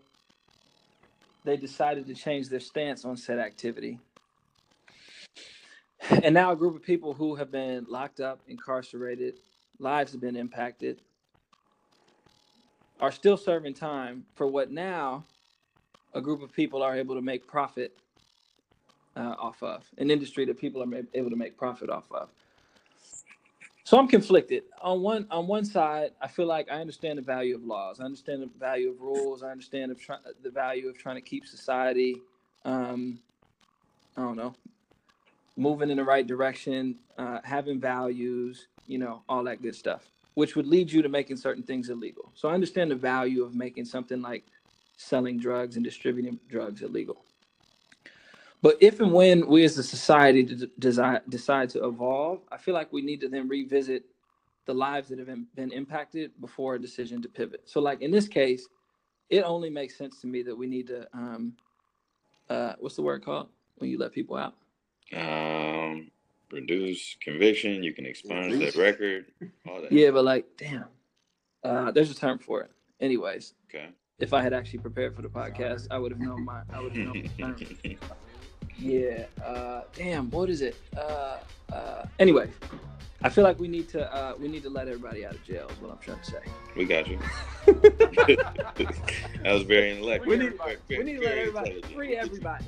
they 1.46 1.58
decided 1.58 2.06
to 2.06 2.14
change 2.14 2.50
their 2.50 2.60
stance 2.60 3.06
on 3.06 3.18
said 3.18 3.40
activity. 3.40 3.98
And 6.24 6.34
now 6.34 6.52
a 6.52 6.56
group 6.56 6.76
of 6.76 6.84
people 6.84 7.14
who 7.14 7.36
have 7.36 7.52
been 7.52 7.86
locked 7.88 8.20
up, 8.20 8.40
incarcerated, 8.48 9.36
lives 9.80 10.12
have 10.12 10.22
been 10.22 10.36
impacted, 10.36 11.02
are 13.00 13.12
still 13.12 13.38
serving 13.38 13.74
time 13.74 14.26
for 14.36 14.48
what 14.48 14.72
now 14.72 15.24
a 16.14 16.22
group 16.22 16.42
of 16.42 16.52
people 16.52 16.82
are 16.84 16.96
able 16.96 17.16
to 17.16 17.22
make 17.22 17.48
profit 17.48 17.98
uh, 19.20 19.36
off 19.38 19.62
of, 19.62 19.84
an 19.98 20.10
industry 20.10 20.46
that 20.46 20.58
people 20.58 20.82
are 20.82 21.02
able 21.14 21.30
to 21.30 21.36
make 21.36 21.58
profit 21.58 21.90
off 21.90 22.06
of. 22.12 22.30
So 23.84 23.98
I'm 23.98 24.08
conflicted. 24.08 24.64
On 24.82 25.02
one 25.02 25.26
on 25.32 25.48
one 25.48 25.66
side, 25.66 26.12
I 26.22 26.28
feel 26.28 26.46
like 26.46 26.68
I 26.72 26.80
understand 26.80 27.18
the 27.18 27.24
value 27.24 27.56
of 27.56 27.64
laws. 27.64 28.00
I 28.00 28.06
understand 28.06 28.44
the 28.44 28.50
value 28.60 28.92
of 28.92 29.02
rules. 29.02 29.42
I 29.44 29.50
understand 29.50 29.96
try, 30.00 30.18
the 30.44 30.52
value 30.52 30.88
of 30.90 30.98
trying 30.98 31.16
to 31.16 31.22
keep 31.22 31.48
society, 31.48 32.22
um, 32.66 33.20
I 34.16 34.22
don't 34.22 34.38
know, 34.38 34.54
moving 35.58 35.90
in 35.90 35.98
the 35.98 36.04
right 36.04 36.26
direction, 36.26 36.96
uh, 37.18 37.40
having 37.44 37.80
values, 37.80 38.68
you 38.88 39.00
know, 39.00 39.24
all 39.28 39.44
that 39.46 39.62
good 39.62 39.76
stuff. 39.76 40.04
which 40.36 40.56
would 40.56 40.68
lead 40.68 40.90
you 40.90 41.02
to 41.02 41.10
making 41.10 41.36
certain 41.36 41.64
things 41.64 41.90
illegal. 41.90 42.32
So 42.36 42.48
I 42.48 42.54
understand 42.54 42.92
the 42.92 42.96
value 42.96 43.44
of 43.44 43.56
making 43.56 43.86
something 43.86 44.22
like 44.22 44.44
selling 44.96 45.38
drugs 45.40 45.76
and 45.76 45.84
distributing 45.84 46.40
drugs 46.50 46.82
illegal. 46.82 47.26
But 48.62 48.78
if 48.82 49.00
and 49.00 49.14
when 49.14 49.48
we 49.48 49.64
as 49.64 49.78
a 49.78 49.84
society 49.84 50.68
decide, 50.80 51.22
decide 51.30 51.70
to 51.70 51.86
evolve, 51.86 52.42
I 52.52 52.58
feel 52.58 52.74
like 52.74 52.92
we 52.92 53.02
need 53.02 53.22
to 53.22 53.30
then 53.30 53.48
revisit 53.48 54.04
the 54.66 54.74
lives 54.74 55.10
that 55.10 55.20
have 55.20 55.30
been 55.56 55.72
impacted 55.72 56.32
before 56.42 56.76
a 56.76 56.80
decision 56.80 57.22
to 57.22 57.30
pivot. 57.30 57.62
So, 57.66 57.80
like 57.80 58.02
in 58.02 58.12
this 58.12 58.28
case, 58.28 58.68
it 59.30 59.44
only 59.44 59.70
makes 59.70 59.98
sense 59.98 60.20
to 60.22 60.28
me 60.28 60.44
that 60.44 60.56
we 60.56 60.68
need 60.68 60.88
to, 60.88 61.08
um, 61.14 61.54
uh, 62.50 62.74
what's 62.80 62.96
the 62.96 63.02
word 63.02 63.24
called 63.24 63.48
when 63.78 63.90
you 63.90 63.98
let 63.98 64.12
people 64.12 64.36
out? 64.36 64.56
Um, 65.16 66.12
reduce 66.52 67.16
conviction. 67.22 67.82
You 67.82 67.94
can 67.94 68.06
expunge 68.06 68.60
that 68.60 68.76
record. 68.76 69.28
All 69.68 69.82
that. 69.82 69.92
Yeah, 69.92 70.12
but 70.12 70.26
like, 70.26 70.46
damn, 70.58 70.86
uh, 71.64 71.92
there's 71.92 72.12
a 72.12 72.16
term 72.16 72.40
for 72.40 72.62
it. 72.62 72.72
Anyways, 73.00 73.54
okay. 73.70 73.90
If 74.20 74.34
I 74.34 74.42
had 74.42 74.54
actually 74.54 74.80
prepared 74.80 75.16
for 75.16 75.22
the 75.22 75.30
podcast, 75.30 75.88
I 75.90 75.98
would 75.98 76.12
have 76.12 76.20
known 76.20 76.44
my. 76.44 76.62
I 76.74 76.82
would 76.82 76.96
have 76.96 77.32
known. 77.40 77.98
Yeah. 78.80 79.26
Uh, 79.44 79.82
damn. 79.96 80.30
What 80.32 80.50
is 80.50 80.62
it? 80.62 80.76
Uh, 80.96 81.38
uh, 81.72 82.06
anyway, 82.18 82.50
I 83.22 83.30
feel 83.30 83.44
like 83.44 83.60
we 83.60 83.68
need 83.68 83.90
to 83.90 84.14
uh, 84.14 84.34
we 84.40 84.48
need 84.48 84.64
to 84.64 84.70
let 84.70 84.88
everybody 84.88 85.26
out 85.26 85.36
of 85.36 85.44
jail. 85.44 85.68
Is 85.70 85.82
what 85.82 85.92
I'm 85.92 85.98
trying 85.98 86.20
to 86.20 86.32
say. 86.32 86.40
We 86.76 86.86
got 86.86 87.08
you. 87.08 87.20
that 87.66 89.18
was 89.44 89.64
very 89.64 89.92
intellectual. 89.92 90.30
We 90.30 90.38
need, 90.38 90.58
very, 90.58 90.78
we 90.90 91.04
need 91.04 91.20
to 91.20 91.26
let 91.26 91.38
everybody 91.38 91.82
free 91.94 92.16
everybody. 92.16 92.66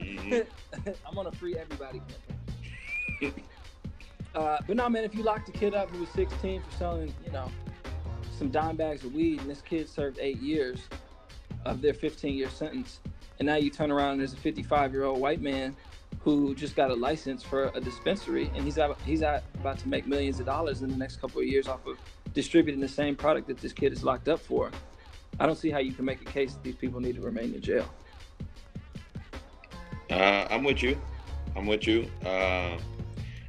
Mm-hmm. 0.00 0.90
I'm 1.06 1.18
on 1.18 1.26
a 1.26 1.32
free 1.32 1.56
everybody 1.56 2.00
campaign. 3.20 3.44
uh, 4.34 4.58
but 4.66 4.76
no, 4.76 4.88
man, 4.88 5.04
if 5.04 5.14
you 5.14 5.22
locked 5.22 5.50
a 5.50 5.52
kid 5.52 5.74
up 5.74 5.90
who 5.90 6.00
was 6.00 6.08
16 6.10 6.62
for 6.62 6.76
selling, 6.78 7.14
you 7.24 7.32
know, 7.32 7.50
some 8.38 8.48
dime 8.50 8.76
bags 8.76 9.04
of 9.04 9.12
weed, 9.12 9.40
and 9.40 9.50
this 9.50 9.60
kid 9.60 9.86
served 9.86 10.18
eight 10.18 10.38
years 10.38 10.80
of 11.66 11.82
their 11.82 11.92
15 11.92 12.34
year 12.34 12.48
sentence, 12.48 13.00
and 13.40 13.46
now 13.46 13.56
you 13.56 13.70
turn 13.70 13.90
around 13.90 14.12
and 14.12 14.20
there's 14.20 14.34
a 14.34 14.36
55 14.36 14.92
year 14.92 15.04
old 15.04 15.18
white 15.18 15.40
man 15.40 15.74
who 16.20 16.54
just 16.54 16.76
got 16.76 16.90
a 16.90 16.94
license 16.94 17.42
for 17.42 17.72
a 17.74 17.80
dispensary 17.80 18.50
and 18.54 18.62
he's 18.62 18.78
out, 18.78 19.00
he's 19.06 19.22
out 19.22 19.42
about 19.54 19.78
to 19.78 19.88
make 19.88 20.06
millions 20.06 20.38
of 20.38 20.46
dollars 20.46 20.82
in 20.82 20.90
the 20.90 20.96
next 20.96 21.20
couple 21.20 21.40
of 21.40 21.46
years 21.46 21.66
off 21.66 21.84
of 21.86 21.98
distributing 22.34 22.80
the 22.80 22.88
same 22.88 23.16
product 23.16 23.48
that 23.48 23.56
this 23.58 23.72
kid 23.72 23.92
is 23.92 24.04
locked 24.04 24.28
up 24.28 24.38
for. 24.38 24.70
I 25.40 25.46
don't 25.46 25.56
see 25.56 25.70
how 25.70 25.78
you 25.78 25.92
can 25.92 26.04
make 26.04 26.20
a 26.20 26.26
case 26.26 26.52
that 26.52 26.62
these 26.62 26.74
people 26.74 27.00
need 27.00 27.16
to 27.16 27.22
remain 27.22 27.54
in 27.54 27.62
jail. 27.62 27.88
Uh, 30.10 30.46
I'm 30.50 30.62
with 30.62 30.82
you. 30.82 31.00
I'm 31.56 31.66
with 31.66 31.86
you. 31.86 32.10
Uh, 32.24 32.76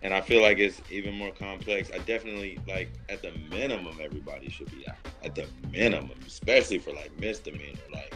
and 0.04 0.14
I 0.14 0.22
feel 0.22 0.42
like 0.42 0.58
it's 0.58 0.82
even 0.90 1.16
more 1.16 1.32
complex. 1.32 1.92
I 1.94 1.98
definitely 2.00 2.60
like 2.68 2.92
at 3.10 3.22
the 3.22 3.34
minimum 3.50 3.98
everybody 4.02 4.50
should 4.50 4.72
be 4.72 4.88
out. 4.88 4.96
At 5.24 5.36
the 5.36 5.48
minimum, 5.70 6.18
especially 6.26 6.80
for 6.80 6.94
like 6.94 7.12
misdemeanor. 7.20 7.80
Like 7.92 8.14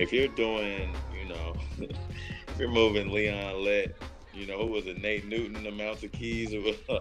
if 0.00 0.12
you're 0.12 0.28
doing, 0.28 0.94
know, 1.30 1.54
if 1.78 2.58
you're 2.58 2.70
moving 2.70 3.10
Leon 3.10 3.64
Lett, 3.64 3.94
you 4.34 4.46
know, 4.46 4.58
who 4.58 4.66
was 4.66 4.86
it, 4.86 5.00
Nate 5.00 5.26
Newton 5.26 5.66
amounts 5.66 6.02
of 6.02 6.12
keys 6.12 6.52
of 6.52 6.66
uh, 6.88 7.00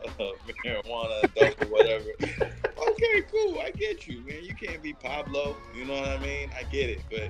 marijuana, 0.65 1.33
dope, 1.35 1.61
or 1.61 1.67
whatever. 1.67 2.09
okay, 2.21 3.21
cool. 3.31 3.59
I 3.59 3.71
get 3.71 4.07
you, 4.07 4.21
man. 4.21 4.43
You 4.43 4.55
can't 4.55 4.81
be 4.81 4.93
Pablo. 4.93 5.55
You 5.75 5.85
know 5.85 5.93
what 5.93 6.09
I 6.09 6.17
mean? 6.19 6.49
I 6.57 6.63
get 6.63 6.89
it. 6.89 7.01
But 7.09 7.29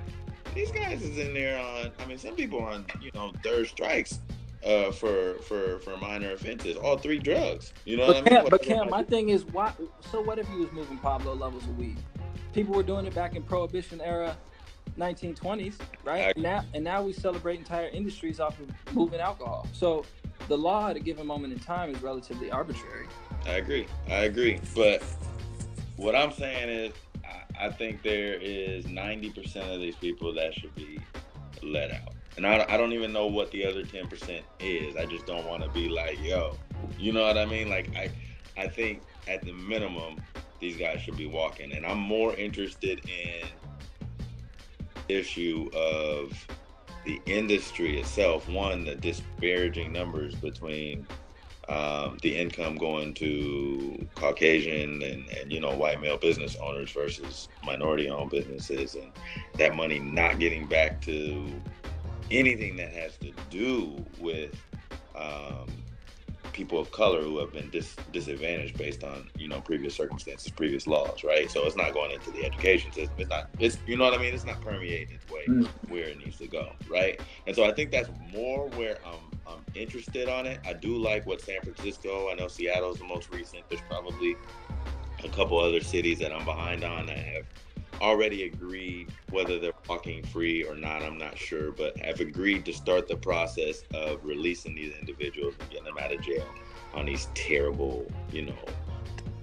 these 0.54 0.70
guys 0.70 1.02
is 1.02 1.18
in 1.18 1.34
there 1.34 1.58
on. 1.58 1.90
I 1.98 2.06
mean, 2.06 2.18
some 2.18 2.34
people 2.34 2.60
are 2.60 2.70
on, 2.70 2.86
you 3.00 3.10
know, 3.14 3.32
third 3.44 3.68
strikes 3.68 4.20
uh, 4.64 4.90
for 4.90 5.34
for 5.42 5.78
for 5.80 5.96
minor 5.98 6.32
offenses. 6.32 6.76
All 6.76 6.96
three 6.96 7.18
drugs. 7.18 7.72
You 7.84 7.98
know 7.98 8.06
but 8.06 8.24
what 8.24 8.32
I 8.32 8.40
mean? 8.40 8.50
but 8.50 8.62
Cam, 8.62 8.90
my 8.90 9.02
thing 9.02 9.28
is, 9.28 9.44
why? 9.44 9.72
So 10.10 10.20
what 10.20 10.38
if 10.38 10.48
he 10.48 10.56
was 10.56 10.72
moving 10.72 10.98
Pablo 10.98 11.34
levels 11.34 11.64
of 11.64 11.76
weed? 11.78 11.98
People 12.52 12.74
were 12.74 12.82
doing 12.82 13.06
it 13.06 13.14
back 13.14 13.36
in 13.36 13.42
Prohibition 13.42 14.00
era 14.00 14.36
1920s, 15.00 15.74
right? 16.04 16.36
Now 16.36 16.64
and 16.74 16.84
now 16.84 17.02
we 17.02 17.12
celebrate 17.12 17.58
entire 17.58 17.88
industries 17.88 18.38
off 18.38 18.58
of 18.60 18.94
moving 18.94 19.20
alcohol. 19.20 19.66
So 19.72 20.04
the 20.48 20.58
law 20.58 20.88
at 20.90 20.96
a 20.96 21.00
given 21.00 21.26
moment 21.26 21.52
in 21.52 21.58
time 21.58 21.94
is 21.94 22.02
relatively 22.02 22.50
arbitrary. 22.50 23.06
I 23.46 23.52
agree. 23.52 23.86
I 24.08 24.24
agree. 24.24 24.60
But 24.74 25.02
what 25.96 26.14
I'm 26.14 26.32
saying 26.32 26.68
is, 26.68 26.92
I, 27.24 27.66
I 27.66 27.70
think 27.70 28.02
there 28.02 28.34
is 28.34 28.84
90% 28.86 29.74
of 29.74 29.80
these 29.80 29.96
people 29.96 30.34
that 30.34 30.54
should 30.54 30.74
be 30.74 30.98
let 31.62 31.90
out. 31.92 32.14
And 32.36 32.46
I, 32.46 32.64
I 32.68 32.76
don't 32.76 32.92
even 32.92 33.12
know 33.12 33.26
what 33.26 33.50
the 33.50 33.64
other 33.66 33.84
10% 33.84 34.40
is. 34.60 34.96
I 34.96 35.04
just 35.04 35.26
don't 35.26 35.46
want 35.46 35.62
to 35.62 35.68
be 35.70 35.88
like, 35.88 36.18
yo, 36.22 36.56
you 36.98 37.12
know 37.12 37.22
what 37.22 37.36
I 37.36 37.44
mean? 37.44 37.68
Like, 37.68 37.94
I, 37.96 38.10
I 38.56 38.68
think 38.68 39.02
at 39.28 39.42
the 39.42 39.52
minimum, 39.52 40.16
these 40.58 40.76
guys 40.76 41.00
should 41.00 41.16
be 41.16 41.26
walking. 41.26 41.72
And 41.72 41.84
I'm 41.84 41.98
more 41.98 42.34
interested 42.34 43.00
in 43.08 43.46
issue 45.12 45.70
of 45.74 46.46
the 47.04 47.20
industry 47.26 47.98
itself. 47.98 48.48
One, 48.48 48.84
the 48.84 48.94
disparaging 48.94 49.92
numbers 49.92 50.34
between 50.34 51.06
um, 51.68 52.18
the 52.22 52.36
income 52.36 52.76
going 52.76 53.14
to 53.14 54.06
Caucasian 54.16 55.02
and, 55.02 55.28
and 55.28 55.52
you 55.52 55.60
know 55.60 55.74
white 55.74 56.00
male 56.00 56.18
business 56.18 56.56
owners 56.56 56.90
versus 56.90 57.48
minority-owned 57.64 58.30
businesses, 58.30 58.96
and 58.96 59.12
that 59.54 59.76
money 59.76 60.00
not 60.00 60.38
getting 60.38 60.66
back 60.66 61.00
to 61.02 61.46
anything 62.30 62.76
that 62.76 62.92
has 62.92 63.16
to 63.18 63.32
do 63.50 64.04
with 64.18 64.54
um, 65.14 65.66
people 66.52 66.78
of 66.78 66.90
color 66.92 67.22
who 67.22 67.38
have 67.38 67.52
been 67.52 67.70
dis- 67.70 67.96
disadvantaged 68.12 68.76
based 68.76 69.04
on 69.04 69.28
you 69.36 69.48
know 69.48 69.60
previous 69.60 69.94
circumstances, 69.94 70.50
previous 70.50 70.86
laws, 70.86 71.24
right? 71.24 71.50
So 71.50 71.64
it's 71.64 71.76
not 71.76 71.92
going 71.92 72.10
into 72.10 72.30
the 72.30 72.44
education 72.44 72.92
system. 72.92 73.14
It's 73.18 73.30
not. 73.30 73.48
It's 73.58 73.78
you 73.86 73.96
know 73.96 74.04
what 74.04 74.14
I 74.14 74.22
mean. 74.22 74.34
It's 74.34 74.44
not 74.44 74.60
permeating 74.60 75.14
its 75.14 75.30
way 75.30 75.44
mm. 75.46 75.68
where 75.88 76.04
it 76.04 76.18
needs 76.18 76.38
to 76.38 76.46
go, 76.46 76.72
right? 76.88 77.20
And 77.46 77.54
so 77.54 77.64
I 77.64 77.72
think 77.72 77.90
that's 77.90 78.10
more 78.32 78.68
where 78.70 78.98
I'm, 79.06 79.38
I'm 79.46 79.64
interested 79.74 80.28
on 80.28 80.46
it. 80.46 80.60
I 80.66 80.72
do 80.72 80.96
like 80.96 81.26
what 81.26 81.40
San 81.40 81.60
Francisco. 81.62 82.30
I 82.30 82.34
know 82.34 82.48
Seattle's 82.48 82.98
the 82.98 83.04
most 83.04 83.32
recent. 83.32 83.68
There's 83.68 83.82
probably 83.88 84.36
a 85.24 85.28
couple 85.28 85.58
other 85.58 85.80
cities 85.80 86.18
that 86.20 86.32
I'm 86.32 86.44
behind 86.44 86.84
on 86.84 87.06
that 87.06 87.18
have 87.18 87.44
already 88.00 88.44
agreed 88.44 89.12
whether 89.30 89.58
they're 89.58 89.72
walking 89.88 90.22
free 90.24 90.64
or 90.64 90.74
not 90.74 91.02
i'm 91.02 91.18
not 91.18 91.36
sure 91.36 91.72
but 91.72 91.96
have 91.98 92.20
agreed 92.20 92.64
to 92.64 92.72
start 92.72 93.06
the 93.08 93.16
process 93.16 93.82
of 93.94 94.24
releasing 94.24 94.74
these 94.74 94.94
individuals 94.98 95.54
and 95.60 95.70
getting 95.70 95.84
them 95.84 95.98
out 95.98 96.12
of 96.12 96.20
jail 96.22 96.46
on 96.94 97.06
these 97.06 97.28
terrible 97.34 98.10
you 98.32 98.42
know 98.42 98.64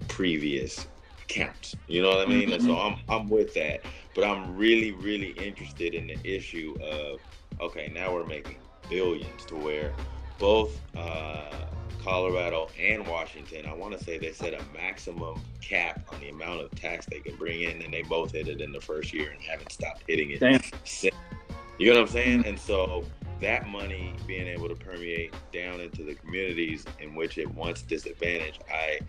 previous 0.08 0.88
counts 1.28 1.76
you 1.88 2.02
know 2.02 2.10
what 2.10 2.28
i 2.28 2.30
mean? 2.30 2.44
Mm-hmm. 2.44 2.54
and 2.54 2.64
so 2.64 2.78
i'm 2.78 2.98
i'm 3.10 3.30
with 3.30 3.54
that. 3.54 3.82
But 4.16 4.24
i'm 4.24 4.56
really 4.56 4.92
really 4.94 5.32
interested 5.32 5.94
in 5.94 6.08
the 6.08 6.18
issue 6.24 6.76
of 6.82 7.20
okay 7.60 7.92
now 7.94 8.14
we're 8.14 8.26
making 8.26 8.58
billions 8.90 9.46
to 9.46 9.56
where 9.56 9.94
both 10.40 10.80
uh 10.96 11.44
Colorado 12.08 12.70
and 12.80 13.06
Washington, 13.06 13.66
I 13.66 13.74
want 13.74 13.98
to 13.98 14.02
say 14.02 14.18
they 14.18 14.32
set 14.32 14.54
a 14.54 14.62
maximum 14.74 15.42
cap 15.60 16.08
on 16.14 16.22
the 16.22 16.30
amount 16.30 16.62
of 16.62 16.72
tax 16.72 17.06
they 17.06 17.20
can 17.20 17.36
bring 17.36 17.64
in, 17.64 17.82
and 17.82 17.94
they 17.94 18.02
both 18.02 18.32
hit 18.32 18.48
it 18.48 18.62
in 18.62 18.72
the 18.72 18.80
first 18.80 19.14
year 19.14 19.32
and 19.32 19.42
haven't 19.42 19.74
stopped 19.74 20.04
hitting 20.08 20.32
it 20.32 20.40
Damn. 20.40 20.62
since. 20.86 21.14
You 21.78 21.92
know 21.92 22.00
what 22.00 22.08
I'm 22.08 22.14
saying? 22.14 22.46
And 22.46 22.58
so 22.58 23.04
that 23.42 23.68
money 23.68 24.14
being 24.26 24.48
able 24.48 24.70
to 24.70 24.76
permeate 24.76 25.34
down 25.52 25.82
into 25.82 26.04
the 26.04 26.16
communities 26.16 26.86
in 27.00 27.14
which 27.14 27.38
it 27.38 27.54
once 27.54 27.82
disadvantaged, 27.82 28.64
I, 28.72 29.00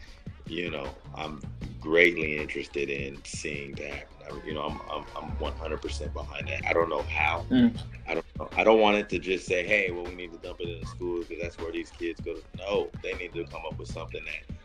you 0.49 0.71
know, 0.71 0.89
I'm 1.15 1.41
greatly 1.81 2.39
interested 2.39 2.91
in 2.91 3.23
seeing 3.25 3.73
that 3.77 4.09
you 4.45 4.55
know, 4.55 4.63
I'm, 4.63 4.81
I'm, 4.91 5.05
I'm 5.17 5.37
100% 5.37 6.13
behind 6.13 6.49
that. 6.49 6.67
I 6.67 6.73
don't 6.73 6.89
know 6.89 7.03
how. 7.03 7.45
Mm. 7.51 7.79
I 8.07 8.15
don't 8.15 8.27
know. 8.39 8.49
I 8.57 8.65
don't 8.65 8.81
want 8.81 8.97
it 8.97 9.09
to 9.11 9.19
just 9.19 9.47
say, 9.47 9.67
hey, 9.67 9.91
well, 9.91 10.05
we 10.05 10.15
need 10.15 10.33
to 10.33 10.39
dump 10.39 10.61
it 10.61 10.69
in 10.69 10.81
the 10.81 10.87
schools 10.87 11.27
because 11.27 11.43
that's 11.43 11.59
where 11.59 11.73
these 11.73 11.91
kids 11.91 12.21
go. 12.21 12.37
No, 12.59 12.91
they 13.03 13.15
need 13.15 13.33
to 13.35 13.45
come 13.45 13.63
up 13.67 13.79
with 13.79 13.89
something 13.89 14.23
that 14.25 14.57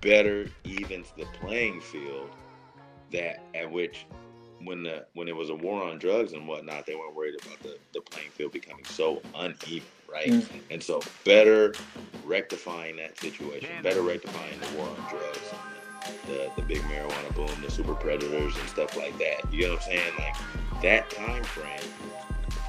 better 0.00 0.48
evens 0.64 1.12
the 1.16 1.26
playing 1.40 1.80
field. 1.80 2.30
That 3.12 3.42
at 3.54 3.70
which, 3.70 4.06
when 4.64 4.82
the 4.82 5.04
when 5.12 5.28
it 5.28 5.36
was 5.36 5.50
a 5.50 5.54
war 5.54 5.82
on 5.82 5.98
drugs 5.98 6.32
and 6.32 6.48
whatnot, 6.48 6.86
they 6.86 6.94
weren't 6.94 7.14
worried 7.14 7.34
about 7.44 7.62
the, 7.62 7.76
the 7.92 8.00
playing 8.00 8.30
field 8.30 8.52
becoming 8.52 8.84
so 8.86 9.20
uneven, 9.34 9.82
right? 10.12 10.28
Mm. 10.28 10.60
And 10.70 10.82
so, 10.82 11.00
better 11.24 11.74
rectifying 12.24 12.96
that 12.96 13.18
situation, 13.18 13.70
better 13.82 14.02
rectifying 14.02 14.58
the 14.60 14.78
war 14.78 14.88
on 14.88 15.10
drugs 15.10 15.52
the, 16.26 16.50
the 16.56 16.62
big 16.62 16.80
marijuana 16.82 17.34
boom, 17.34 17.50
the 17.62 17.70
super 17.70 17.94
predators 17.94 18.56
and 18.56 18.68
stuff 18.68 18.96
like 18.96 19.16
that. 19.18 19.40
You 19.52 19.66
know 19.66 19.74
what 19.74 19.82
I'm 19.82 19.88
saying? 19.88 20.12
Like 20.18 20.82
that 20.82 21.10
time 21.10 21.44
frame 21.44 21.80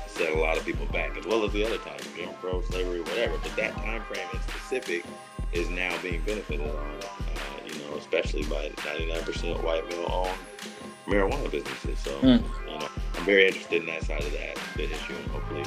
set 0.08 0.34
a 0.34 0.40
lot 0.40 0.58
of 0.58 0.66
people 0.66 0.86
back, 0.88 1.18
as 1.18 1.26
well 1.26 1.44
as 1.44 1.52
the 1.54 1.66
other 1.66 1.78
times, 1.78 2.08
Jim 2.16 2.30
Crow, 2.36 2.62
slavery, 2.62 3.02
whatever. 3.02 3.38
But 3.42 3.56
that 3.56 3.76
time 3.78 4.02
frame 4.04 4.28
in 4.34 4.42
specific 4.42 5.06
is 5.52 5.70
now 5.70 5.96
being 6.02 6.22
benefited 6.22 6.68
on, 6.68 6.76
uh, 6.76 7.68
you 7.68 7.74
know, 7.84 7.96
especially 7.98 8.44
by 8.44 8.70
99% 8.70 9.64
white 9.64 9.88
male-owned 9.90 10.38
marijuana 11.08 11.50
businesses. 11.50 12.00
So, 12.00 12.12
mm. 12.20 12.44
you 12.62 12.66
know, 12.68 12.88
I'm 13.16 13.26
very 13.26 13.48
interested 13.48 13.82
in 13.82 13.88
that 13.88 14.04
side 14.04 14.24
of 14.24 14.32
that 14.32 14.58
the 14.76 14.84
issue, 14.84 15.14
and 15.16 15.28
hopefully 15.32 15.64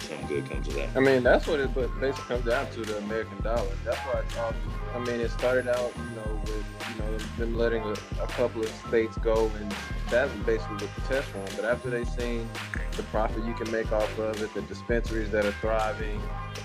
some 0.00 0.26
good 0.26 0.48
comes 0.48 0.68
of 0.68 0.74
that. 0.74 0.88
I 0.96 1.00
mean, 1.00 1.22
that's 1.22 1.46
what 1.46 1.60
it 1.60 1.74
but 1.74 1.88
basically 2.00 2.36
comes 2.36 2.44
down 2.46 2.70
to 2.72 2.80
the 2.82 2.98
American 2.98 3.40
dollar. 3.42 3.70
That's 3.84 3.98
why 3.98 4.20
it's 4.20 4.36
all 4.36 4.52
I 4.94 4.98
mean, 5.00 5.20
it 5.20 5.30
started 5.30 5.68
out, 5.68 5.92
you 5.96 6.16
know, 6.16 6.40
with 6.42 6.64
you 6.88 7.02
know 7.02 7.18
them 7.38 7.56
letting 7.56 7.82
a, 7.82 7.92
a 8.22 8.26
couple 8.28 8.62
of 8.62 8.68
states 8.88 9.16
go, 9.18 9.50
and 9.60 9.74
that's 10.10 10.32
basically 10.46 10.76
what 10.76 10.94
the 10.94 11.00
test 11.02 11.32
run. 11.34 11.46
But 11.56 11.64
after 11.64 11.90
they 11.90 12.04
seen 12.04 12.48
the 12.96 13.02
profit 13.04 13.44
you 13.44 13.54
can 13.54 13.70
make 13.70 13.92
off 13.92 14.18
of 14.18 14.42
it, 14.42 14.52
the 14.54 14.62
dispensaries 14.62 15.30
that 15.30 15.44
are 15.44 15.52
thriving, 15.52 16.20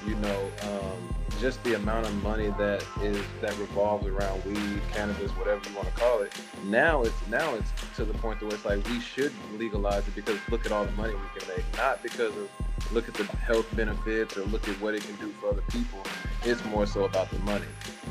you 0.08 0.16
know, 0.16 0.52
um, 0.64 1.16
just 1.40 1.64
the 1.64 1.76
amount 1.76 2.06
of 2.06 2.24
money 2.24 2.48
that 2.58 2.86
is 3.02 3.22
that 3.42 3.58
revolves 3.58 4.08
around 4.08 4.44
weed, 4.46 4.82
cannabis, 4.94 5.32
whatever 5.32 5.62
you 5.70 5.76
want 5.76 5.88
to 5.88 5.94
call 5.94 6.22
it. 6.22 6.34
Now 6.66 7.04
it's 7.04 7.28
now 7.30 7.54
it's 7.56 7.72
to 7.98 8.06
the 8.06 8.14
point 8.16 8.42
where 8.42 8.54
it's 8.54 8.66
like 8.66 8.86
we 8.88 9.00
should 9.00 9.34
legalize 9.58 10.08
it 10.08 10.16
because 10.16 10.40
look 10.50 10.66
at 10.66 10.72
all 10.72 10.86
the 10.86 10.92
money 10.94 11.14
we 11.14 11.40
can 11.40 11.48
make, 11.50 11.66
not 11.76 12.02
because 12.02 12.36
of 12.38 12.50
look 12.92 13.08
at 13.08 13.14
the 13.16 13.26
health 13.38 13.74
benefits 13.76 14.38
or 14.38 14.44
look 14.46 14.68
at 14.68 14.80
what 14.82 14.94
it 14.94 15.04
can 15.04 15.16
do 15.16 15.32
for 15.34 15.50
other 15.50 15.64
people. 15.70 16.00
It's 16.44 16.64
more 16.66 16.86
so 16.86 17.06
about 17.06 17.30
the 17.32 17.40
money. 17.40 17.66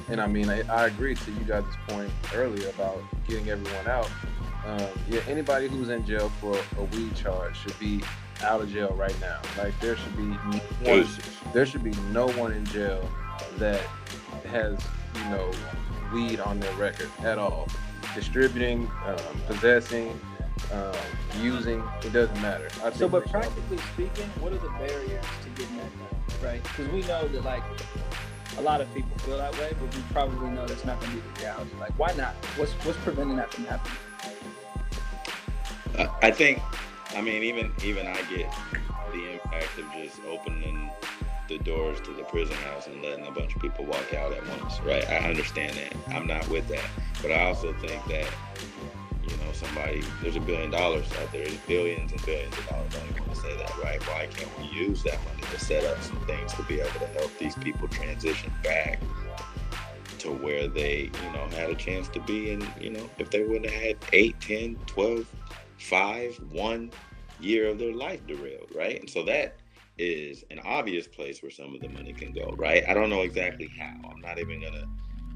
And 0.08 0.20
I 0.20 0.26
mean, 0.26 0.48
I, 0.48 0.62
I 0.68 0.86
agree 0.86 1.14
to 1.14 1.30
you 1.30 1.44
guys' 1.44 1.64
point 1.88 2.10
earlier 2.34 2.68
about 2.70 3.02
getting 3.28 3.48
everyone 3.50 3.86
out. 3.86 4.10
Um, 4.66 4.86
yeah, 5.08 5.20
anybody 5.28 5.68
who's 5.68 5.88
in 5.88 6.06
jail 6.06 6.28
for 6.40 6.56
a 6.78 6.84
weed 6.84 7.14
charge 7.16 7.56
should 7.56 7.78
be 7.78 8.02
out 8.42 8.60
of 8.60 8.72
jail 8.72 8.94
right 8.94 9.18
now. 9.20 9.40
Like 9.58 9.78
there 9.80 9.96
should 9.96 10.16
be 10.16 10.28
one, 10.88 11.06
there 11.52 11.66
should 11.66 11.84
be 11.84 11.94
no 12.12 12.28
one 12.32 12.52
in 12.52 12.64
jail 12.66 13.08
that 13.58 13.80
has 14.50 14.78
you 15.16 15.24
know 15.30 15.50
weed 16.12 16.40
on 16.40 16.60
their 16.60 16.72
record 16.74 17.10
at 17.20 17.38
all. 17.38 17.68
Distributing, 18.14 18.90
um, 19.06 19.16
possessing, 19.46 20.18
um, 20.72 20.94
using, 21.40 21.82
it 22.04 22.12
doesn't 22.12 22.40
matter. 22.40 22.68
so, 22.94 23.08
but 23.08 23.28
practically 23.30 23.78
speaking, 23.92 24.28
what 24.40 24.52
are 24.52 24.58
the 24.58 24.68
barriers 24.70 25.24
to 25.42 25.50
getting 25.50 25.76
that 25.76 25.90
done, 25.98 26.48
right? 26.48 26.62
Because 26.62 26.88
we 26.88 27.02
know 27.02 27.26
that 27.28 27.44
like 27.44 27.62
a 28.58 28.62
lot 28.62 28.80
of 28.80 28.92
people 28.94 29.16
feel 29.18 29.38
that 29.38 29.52
way, 29.58 29.72
but 29.80 29.94
we 29.94 30.02
probably 30.12 30.50
know 30.50 30.66
that's 30.66 30.84
not 30.84 31.00
going 31.00 31.12
to 31.12 31.16
be 31.18 31.22
the 31.34 31.40
reality. 31.40 31.70
Like, 31.80 31.98
why 31.98 32.12
not? 32.14 32.34
What's 32.56 32.72
what's 32.84 32.98
preventing 32.98 33.36
that 33.36 33.52
from 33.52 33.64
happening? 33.64 33.96
I 36.22 36.30
think, 36.30 36.60
I 37.14 37.20
mean, 37.20 37.42
even 37.42 37.72
even 37.84 38.06
I 38.06 38.20
get 38.22 38.52
the 39.12 39.32
impact 39.32 39.78
of 39.78 39.92
just 39.92 40.20
opening 40.26 40.90
the 41.48 41.58
doors 41.58 42.00
to 42.00 42.12
the 42.12 42.22
prison 42.24 42.56
house 42.56 42.86
and 42.86 43.02
letting 43.02 43.26
a 43.26 43.30
bunch 43.30 43.54
of 43.54 43.60
people 43.60 43.84
walk 43.84 44.14
out 44.14 44.32
at 44.32 44.46
once, 44.48 44.80
right? 44.80 45.06
I 45.08 45.18
understand 45.28 45.76
that. 45.76 46.14
I'm 46.14 46.26
not 46.26 46.48
with 46.48 46.66
that, 46.68 46.84
but 47.20 47.30
I 47.30 47.44
also 47.44 47.72
think 47.74 48.02
that 48.06 48.24
you 48.24 49.01
know 49.52 49.66
somebody 49.66 50.02
there's 50.20 50.36
a 50.36 50.40
billion 50.40 50.70
dollars 50.70 51.06
out 51.20 51.30
there, 51.32 51.44
there's 51.44 51.56
billions 51.58 52.12
and 52.12 52.24
billions 52.24 52.56
of 52.58 52.66
dollars. 52.68 52.92
I 52.94 53.06
don't 53.06 53.20
want 53.20 53.34
to 53.34 53.40
say 53.40 53.56
that, 53.56 53.78
right? 53.82 54.02
Why 54.08 54.26
can't 54.26 54.50
we 54.58 54.66
use 54.66 55.02
that 55.04 55.18
money 55.24 55.42
to 55.42 55.58
set 55.58 55.84
up 55.84 56.02
some 56.02 56.24
things 56.26 56.52
to 56.54 56.62
be 56.64 56.80
able 56.80 56.98
to 57.00 57.06
help 57.08 57.36
these 57.38 57.54
people 57.56 57.88
transition 57.88 58.52
back 58.62 59.00
to 60.18 60.30
where 60.30 60.68
they, 60.68 61.10
you 61.24 61.32
know, 61.32 61.48
had 61.56 61.70
a 61.70 61.74
chance 61.74 62.08
to 62.08 62.20
be 62.20 62.52
and, 62.52 62.66
you 62.80 62.90
know, 62.90 63.10
if 63.18 63.30
they 63.30 63.42
wouldn't 63.42 63.70
have 63.70 63.82
had 63.82 63.96
8, 64.12 64.40
10, 64.40 64.76
12 64.86 65.26
five, 65.78 66.38
one 66.52 66.90
year 67.40 67.68
of 67.68 67.78
their 67.78 67.92
life 67.92 68.24
derailed, 68.26 68.70
right? 68.74 69.00
And 69.00 69.10
so 69.10 69.24
that 69.24 69.56
is 69.98 70.44
an 70.50 70.60
obvious 70.64 71.08
place 71.08 71.42
where 71.42 71.50
some 71.50 71.74
of 71.74 71.80
the 71.80 71.88
money 71.88 72.12
can 72.12 72.32
go, 72.32 72.54
right? 72.56 72.84
I 72.88 72.94
don't 72.94 73.10
know 73.10 73.22
exactly 73.22 73.68
how. 73.78 74.08
I'm 74.08 74.20
not 74.20 74.38
even 74.38 74.62
gonna, 74.62 74.86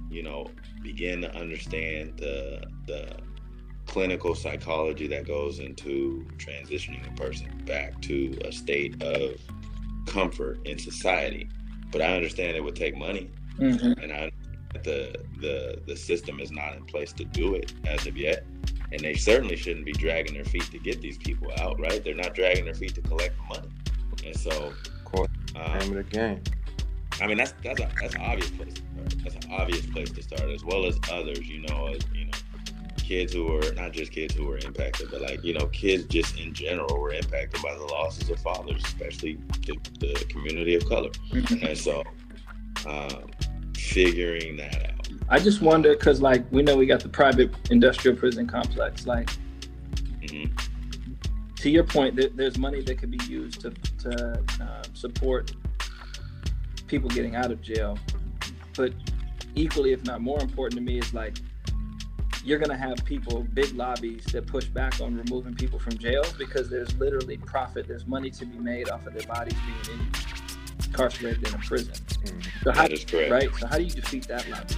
you 0.08 0.22
know, 0.22 0.46
begin 0.82 1.20
to 1.22 1.34
understand 1.34 2.18
the 2.18 2.62
the 2.86 3.18
clinical 3.96 4.34
psychology 4.34 5.06
that 5.06 5.26
goes 5.26 5.58
into 5.58 6.22
transitioning 6.36 7.10
a 7.10 7.14
person 7.18 7.48
back 7.64 7.98
to 8.02 8.38
a 8.44 8.52
state 8.52 9.02
of 9.02 9.40
comfort 10.06 10.60
in 10.66 10.78
society. 10.78 11.48
But 11.90 12.02
I 12.02 12.14
understand 12.14 12.58
it 12.58 12.62
would 12.62 12.76
take 12.76 12.94
money, 12.94 13.30
mm-hmm. 13.58 13.98
and 14.02 14.12
I 14.12 14.30
the 14.84 15.16
the 15.40 15.80
the 15.86 15.96
system 15.96 16.40
is 16.40 16.50
not 16.52 16.76
in 16.76 16.84
place 16.84 17.14
to 17.14 17.24
do 17.24 17.54
it 17.54 17.72
as 17.86 18.06
of 18.06 18.18
yet 18.18 18.44
and 18.92 19.00
they 19.00 19.14
certainly 19.14 19.56
shouldn't 19.56 19.86
be 19.86 19.92
dragging 19.92 20.34
their 20.34 20.44
feet 20.44 20.70
to 20.70 20.78
get 20.78 21.00
these 21.00 21.16
people 21.16 21.50
out, 21.58 21.80
right? 21.80 22.04
They're 22.04 22.14
not 22.14 22.34
dragging 22.34 22.66
their 22.66 22.74
feet 22.74 22.94
to 22.96 23.00
collect 23.00 23.34
money, 23.48 23.70
and 24.26 24.36
so, 24.38 24.50
of 24.50 25.04
course, 25.06 25.30
um, 25.54 25.78
name 25.78 25.96
of 25.96 25.96
the 25.96 26.02
game. 26.04 26.42
I 27.18 27.26
mean, 27.26 27.38
that's 27.38 27.54
that's 27.64 27.80
a 27.80 27.88
that's 27.98 28.14
an 28.14 28.20
obvious 28.20 28.50
place. 28.50 28.74
To 28.74 28.80
start. 28.80 29.24
That's 29.24 29.46
an 29.46 29.52
obvious 29.52 29.86
place 29.86 30.10
to 30.10 30.22
start, 30.22 30.50
as 30.50 30.64
well 30.64 30.84
as 30.84 30.98
others. 31.10 31.48
You 31.48 31.62
know, 31.62 31.86
as, 31.86 32.02
you 32.14 32.26
know, 32.26 32.32
kids 33.06 33.32
who 33.32 33.56
are 33.56 33.72
not 33.74 33.92
just 33.92 34.12
kids 34.12 34.34
who 34.34 34.46
were 34.46 34.58
impacted, 34.58 35.10
but 35.10 35.20
like 35.22 35.42
you 35.44 35.54
know, 35.54 35.66
kids 35.68 36.04
just 36.06 36.38
in 36.38 36.52
general 36.52 36.98
were 36.98 37.12
impacted 37.12 37.62
by 37.62 37.74
the 37.74 37.84
losses 37.84 38.28
of 38.30 38.38
fathers, 38.40 38.82
especially 38.84 39.38
the, 39.66 39.76
the 40.00 40.24
community 40.28 40.74
of 40.74 40.86
color, 40.88 41.10
mm-hmm. 41.30 41.64
and 41.64 41.78
so 41.78 42.02
um, 42.86 43.30
figuring 43.74 44.56
that 44.56 44.90
out 44.90 44.96
I 45.28 45.40
just 45.40 45.60
wonder 45.60 45.92
because, 45.92 46.20
like, 46.20 46.44
we 46.52 46.62
know 46.62 46.76
we 46.76 46.86
got 46.86 47.00
the 47.00 47.08
private 47.08 47.52
industrial 47.70 48.16
prison 48.16 48.46
complex. 48.46 49.06
Like, 49.06 49.28
mm-hmm. 50.20 50.54
to 51.56 51.70
your 51.70 51.84
point, 51.84 52.16
th- 52.16 52.32
there's 52.36 52.58
money 52.58 52.82
that 52.82 52.98
could 52.98 53.10
be 53.10 53.24
used 53.24 53.60
to 53.62 53.70
to 53.70 54.44
uh, 54.60 54.82
support 54.94 55.52
people 56.86 57.10
getting 57.10 57.34
out 57.34 57.50
of 57.50 57.60
jail. 57.60 57.98
But 58.76 58.92
equally, 59.56 59.92
if 59.92 60.04
not 60.04 60.20
more 60.20 60.40
important 60.40 60.78
to 60.78 60.80
me, 60.80 60.98
is 60.98 61.12
like 61.12 61.38
you're 62.46 62.60
gonna 62.60 62.76
have 62.76 63.04
people, 63.04 63.44
big 63.54 63.74
lobbies 63.74 64.24
that 64.26 64.46
push 64.46 64.66
back 64.66 65.00
on 65.00 65.16
removing 65.16 65.52
people 65.52 65.80
from 65.80 65.98
jail 65.98 66.24
because 66.38 66.70
there's 66.70 66.94
literally 66.96 67.36
profit, 67.38 67.88
there's 67.88 68.06
money 68.06 68.30
to 68.30 68.46
be 68.46 68.56
made 68.56 68.88
off 68.88 69.04
of 69.04 69.14
their 69.14 69.26
bodies 69.26 69.58
being 69.84 69.98
incarcerated 70.86 71.46
in 71.46 71.54
a 71.54 71.58
prison. 71.58 71.92
Mm-hmm. 71.92 72.62
So 72.62 72.70
how, 72.70 72.86
correct. 72.86 73.30
Right. 73.32 73.50
So 73.58 73.66
how 73.66 73.78
do 73.78 73.82
you 73.82 73.90
defeat 73.90 74.28
that 74.28 74.48
lobby? 74.48 74.76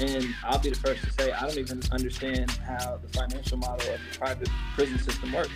And 0.00 0.34
I'll 0.44 0.58
be 0.58 0.70
the 0.70 0.76
first 0.76 1.04
to 1.04 1.12
say 1.12 1.30
I 1.30 1.46
don't 1.46 1.58
even 1.58 1.80
understand 1.92 2.50
how 2.50 2.96
the 2.96 3.08
financial 3.16 3.58
model 3.58 3.94
of 3.94 4.00
the 4.10 4.18
private 4.18 4.48
prison 4.74 4.98
system 4.98 5.32
works. 5.32 5.50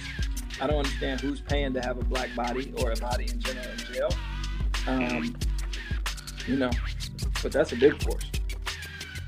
I 0.60 0.68
don't 0.68 0.78
understand 0.78 1.20
who's 1.20 1.40
paying 1.40 1.74
to 1.74 1.80
have 1.80 1.98
a 1.98 2.04
black 2.04 2.32
body 2.36 2.72
or 2.78 2.92
a 2.92 2.96
body 2.96 3.28
in 3.28 3.40
general 3.40 3.66
in 3.68 3.78
jail. 3.78 4.14
Um, 4.86 5.36
you 6.46 6.56
know, 6.56 6.70
but 7.42 7.50
that's 7.50 7.72
a 7.72 7.76
big 7.76 8.00
force. 8.00 8.24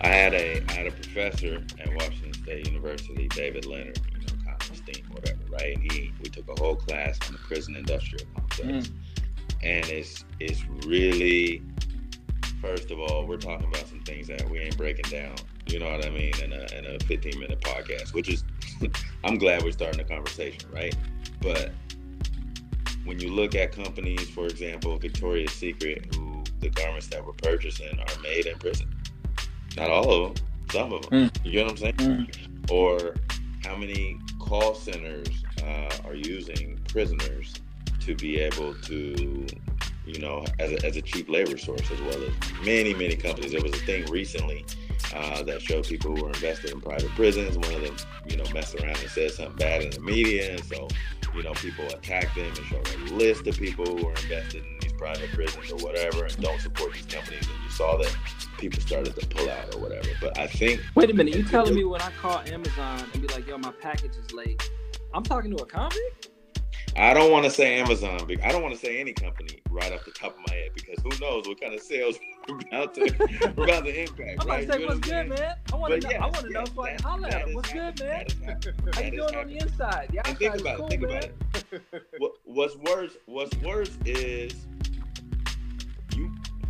I 0.01 0.09
had 0.09 0.35
a 0.35 0.63
I 0.69 0.73
had 0.73 0.87
a 0.87 0.93
professor 0.93 1.65
at 1.81 1.95
Washington 1.95 2.35
State 2.35 2.67
University, 2.67 3.29
David 3.29 3.67
Leonard, 3.67 4.01
you 4.13 4.27
know, 4.27 4.45
kind 4.45 4.61
of 4.61 4.77
steam, 4.77 5.05
whatever, 5.11 5.39
right? 5.51 5.77
And 5.77 5.93
he 5.93 6.13
we 6.23 6.29
took 6.29 6.49
a 6.49 6.61
whole 6.61 6.77
class 6.77 7.19
on 7.27 7.33
the 7.33 7.39
prison 7.39 7.77
industrial 7.77 8.27
complex. 8.35 8.89
Mm. 8.89 8.93
And 9.63 9.87
it's 9.87 10.25
it's 10.41 10.63
really 10.87 11.63
first 12.65 12.91
of 12.91 12.99
all, 12.99 13.27
we're 13.27 13.37
talking 13.37 13.67
about 13.67 13.87
some 13.87 14.01
things 14.01 14.27
that 14.27 14.49
we 14.49 14.59
ain't 14.59 14.77
breaking 14.77 15.11
down. 15.11 15.35
You 15.67 15.79
know 15.79 15.91
what 15.91 16.05
I 16.07 16.11
mean? 16.11 16.33
In 16.43 16.53
a, 16.53 16.67
in 16.77 16.87
a 16.87 16.99
15 17.05 17.39
minute 17.39 17.61
podcast, 17.61 18.15
which 18.15 18.29
is, 18.29 18.45
I'm 19.25 19.37
glad 19.37 19.63
we're 19.63 19.73
starting 19.73 20.01
a 20.01 20.05
conversation, 20.05 20.71
right? 20.73 20.97
But 21.41 21.73
when 23.05 23.21
you 23.21 23.33
look 23.33 23.55
at 23.55 23.73
companies, 23.73 24.31
for 24.31 24.47
example, 24.47 24.97
Victoria's 24.99 25.53
Secret, 25.53 26.15
who 26.15 26.43
the 26.61 26.71
garments 26.71 27.09
that 27.09 27.25
we're 27.25 27.33
purchasing 27.35 27.99
are 27.99 28.23
made 28.23 28.47
in 28.47 28.59
prison. 28.59 28.94
Not 29.77 29.91
all 29.91 30.27
of 30.27 30.35
them, 30.35 30.45
some 30.71 30.93
of 30.93 31.09
them. 31.09 31.29
Mm. 31.29 31.45
You 31.45 31.53
get 31.53 31.65
what 31.65 31.71
I'm 31.73 31.77
saying? 31.77 31.95
Mm. 31.95 32.71
Or 32.71 33.15
how 33.65 33.77
many 33.77 34.19
call 34.39 34.75
centers 34.75 35.29
uh, 35.63 35.91
are 36.05 36.15
using 36.15 36.79
prisoners 36.89 37.55
to 38.01 38.15
be 38.15 38.39
able 38.39 38.75
to 38.75 39.47
you 40.07 40.19
know, 40.19 40.45
as 40.59 40.73
a, 40.73 40.85
as 40.85 40.97
a 40.97 41.03
cheap 41.03 41.29
labor 41.29 41.57
source, 41.57 41.91
as 41.91 42.01
well 42.01 42.23
as 42.23 42.33
many, 42.65 42.93
many 42.95 43.17
companies. 43.17 43.53
There 43.53 43.63
was 43.63 43.73
a 43.73 43.85
thing 43.87 44.05
recently 44.11 44.65
uh, 45.15 45.43
that 45.45 45.63
showed 45.63 45.85
people 45.85 46.15
who 46.15 46.23
were 46.23 46.29
invested 46.29 46.73
in 46.73 46.81
private 46.81 47.11
prisons. 47.11 47.57
One 47.57 47.75
of 47.75 47.83
them, 47.83 47.97
you 48.27 48.37
know, 48.37 48.45
messed 48.53 48.75
around 48.75 48.99
and 48.99 49.11
said 49.11 49.31
something 49.33 49.57
bad 49.57 49.83
in 49.83 49.91
the 49.91 50.01
media. 50.01 50.53
And 50.53 50.65
so, 50.65 50.89
you 51.35 51.43
know, 51.43 51.53
people 51.53 51.87
attacked 51.87 52.35
them 52.35 52.47
and 52.47 52.67
showed 52.67 52.89
a 52.89 53.15
list 53.15 53.47
of 53.47 53.57
people 53.57 53.87
who 53.87 54.05
were 54.05 54.13
invested 54.13 54.65
in 54.83 54.84
private 54.97 55.31
prisons 55.33 55.71
or 55.71 55.77
whatever 55.77 56.25
and 56.25 56.37
don't 56.41 56.61
support 56.61 56.95
these 56.95 57.07
companies. 57.07 57.47
And 57.49 57.65
you 57.65 57.71
saw 57.71 57.97
that 57.99 58.15
people 58.59 58.81
started 58.81 59.15
to 59.17 59.27
pull 59.27 59.49
out 59.51 59.75
or 59.75 59.81
whatever. 59.81 60.09
But 60.21 60.39
I 60.39 60.47
think. 60.47 60.81
Wait 60.95 61.11
a 61.11 61.15
minute. 61.15 61.37
You 61.37 61.45
telling 61.45 61.75
me 61.75 61.85
when 61.85 62.01
I 62.01 62.11
call 62.21 62.39
Amazon 62.41 63.09
and 63.13 63.23
be 63.23 63.29
like, 63.29 63.47
yo, 63.47 63.59
my 63.59 63.73
package 63.73 64.17
is 64.17 64.33
late, 64.33 64.71
I'm 65.13 65.23
talking 65.23 65.57
to 65.57 65.63
a 65.63 65.67
convict? 65.67 66.31
I 66.97 67.13
don't 67.13 67.33
want 67.33 67.45
to 67.45 67.51
say 67.51 67.81
Amazon. 67.81 68.21
I 68.43 68.53
don't 68.53 68.63
want 68.63 68.73
to 68.73 68.81
say 68.81 69.01
any 69.01 69.13
company 69.13 69.61
right 69.71 69.93
off 69.93 70.05
the 70.05 70.13
top 70.13 70.39
of 70.39 70.39
my 70.47 70.55
head 70.55 70.71
because 70.75 71.03
who 71.03 71.11
knows 71.21 71.49
what 71.49 71.61
kind 71.61 71.75
of 71.75 71.81
sales 71.81 72.17
we're 72.49 72.61
about 72.69 72.95
to 72.95 73.53
we're 73.57 73.65
about 73.65 73.85
to 73.85 74.01
impact. 74.03 74.43
I'm 74.43 74.49
right? 74.49 74.65
about 74.65 74.75
to 74.75 74.81
say 74.81 74.87
what's 74.87 75.01
good, 75.01 75.29
man. 75.29 75.57
I 75.73 75.77
want 75.77 76.01
to 76.01 76.01
know. 76.01 76.11
Yes, 76.11 76.21
I 76.21 76.27
want 76.27 76.37
to 76.37 76.53
yes, 76.53 76.67
know. 76.69 76.75
So 76.75 76.83
I 76.83 76.97
holler 77.03 77.29
at 77.29 77.55
What's 77.55 77.73
good, 77.73 78.01
man? 78.01 78.27
How 78.93 79.01
you 79.01 79.11
doing 79.11 79.35
on 79.35 79.49
the 79.49 79.57
inside? 79.57 80.09
The 80.13 80.19
outside 80.21 80.39
think 80.39 80.61
about 80.61 80.77
cool, 80.77 80.87
it. 80.87 80.91
Think 80.91 81.03
man. 81.03 81.11
about 81.11 81.25
it. 81.73 82.03
what, 82.19 82.33
what's 82.45 82.77
worse? 82.77 83.17
What's 83.27 83.57
worse 83.57 83.99
is 84.05 84.55
you. 84.55 84.74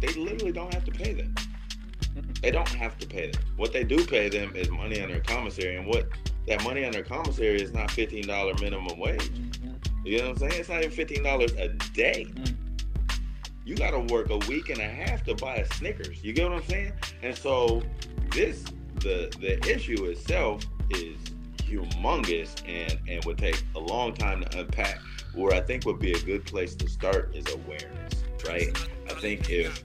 They 0.05 0.21
literally 0.21 0.53
don't 0.53 0.73
have 0.75 0.85
to 0.85 0.91
pay 0.91 1.15
them. 1.15 1.35
They 2.43 2.51
don't 2.51 2.69
have 2.69 2.99
to 2.99 3.07
pay 3.07 3.31
them. 3.31 3.43
What 3.57 3.73
they 3.73 3.85
do 3.85 4.05
pay 4.05 4.29
them 4.29 4.55
is 4.55 4.69
money 4.69 5.01
on 5.01 5.09
their 5.09 5.21
commissary, 5.21 5.77
and 5.77 5.87
what 5.87 6.09
that 6.47 6.63
money 6.63 6.85
on 6.85 6.93
their 6.93 7.03
commissary 7.03 7.61
is 7.61 7.73
not 7.73 7.91
fifteen 7.91 8.27
dollar 8.27 8.53
minimum 8.61 8.99
wage. 8.99 9.31
You 10.05 10.19
know 10.19 10.25
what 10.25 10.43
I'm 10.43 10.51
saying? 10.51 10.61
It's 10.61 10.69
not 10.69 10.81
even 10.81 10.91
fifteen 10.91 11.23
dollars 11.23 11.53
a 11.53 11.69
day. 11.69 12.27
Mm. 12.35 12.55
you 13.65 13.75
got 13.77 13.93
to 13.93 14.01
work 14.13 14.29
a 14.29 14.37
week 14.47 14.69
and 14.69 14.79
a 14.79 14.87
half 14.89 15.25
to 15.25 15.35
buy 15.35 15.57
a 15.57 15.75
Snickers. 15.75 16.23
You 16.23 16.35
get 16.35 16.51
what 16.51 16.59
I'm 16.59 16.69
saying? 16.69 16.93
And 17.23 17.35
so 17.35 17.83
this 18.31 18.65
the 18.97 19.35
the 19.41 19.59
issue 19.75 20.05
itself 20.05 20.67
is 20.91 21.17
humongous 21.57 22.55
and 22.69 22.99
and 23.09 23.25
would 23.25 23.39
take 23.39 23.63
a 23.75 23.81
long 23.81 24.13
time 24.13 24.43
to 24.45 24.59
unpack. 24.61 24.99
Where 25.33 25.55
I 25.55 25.63
think 25.63 25.87
would 25.87 25.99
be 25.99 26.13
a 26.13 26.21
good 26.21 26.45
place 26.45 26.75
to 26.77 26.89
start 26.91 27.35
is 27.35 27.47
awareness, 27.53 28.13
right? 28.47 28.69
I 29.11 29.15
think 29.15 29.51
if 29.51 29.83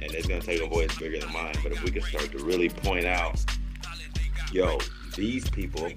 and 0.00 0.12
it's 0.12 0.26
gonna 0.26 0.40
take 0.40 0.62
a 0.62 0.66
voice 0.66 0.96
bigger 0.98 1.18
than 1.18 1.32
mine, 1.32 1.54
but 1.62 1.72
if 1.72 1.82
we 1.82 1.90
can 1.90 2.02
start 2.02 2.30
to 2.32 2.44
really 2.44 2.68
point 2.68 3.06
out, 3.06 3.42
yo, 4.52 4.78
these 5.16 5.48
people 5.48 5.90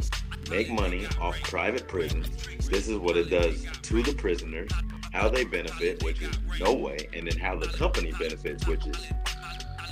make 0.50 0.70
money 0.72 1.06
off 1.20 1.40
private 1.44 1.88
prisons. 1.88 2.30
This 2.68 2.88
is 2.88 2.98
what 2.98 3.18
it 3.18 3.30
does 3.30 3.66
to 3.84 4.02
the 4.02 4.14
prisoners, 4.14 4.72
how 5.14 5.30
they 5.30 5.44
benefit, 5.44 6.02
which 6.04 6.22
is 6.22 6.38
no 6.60 6.74
way, 6.74 7.10
and 7.14 7.28
then 7.30 7.38
how 7.38 7.58
the 7.58 7.68
company 7.68 8.12
benefits, 8.14 8.66
which 8.66 8.86
is, 8.88 9.08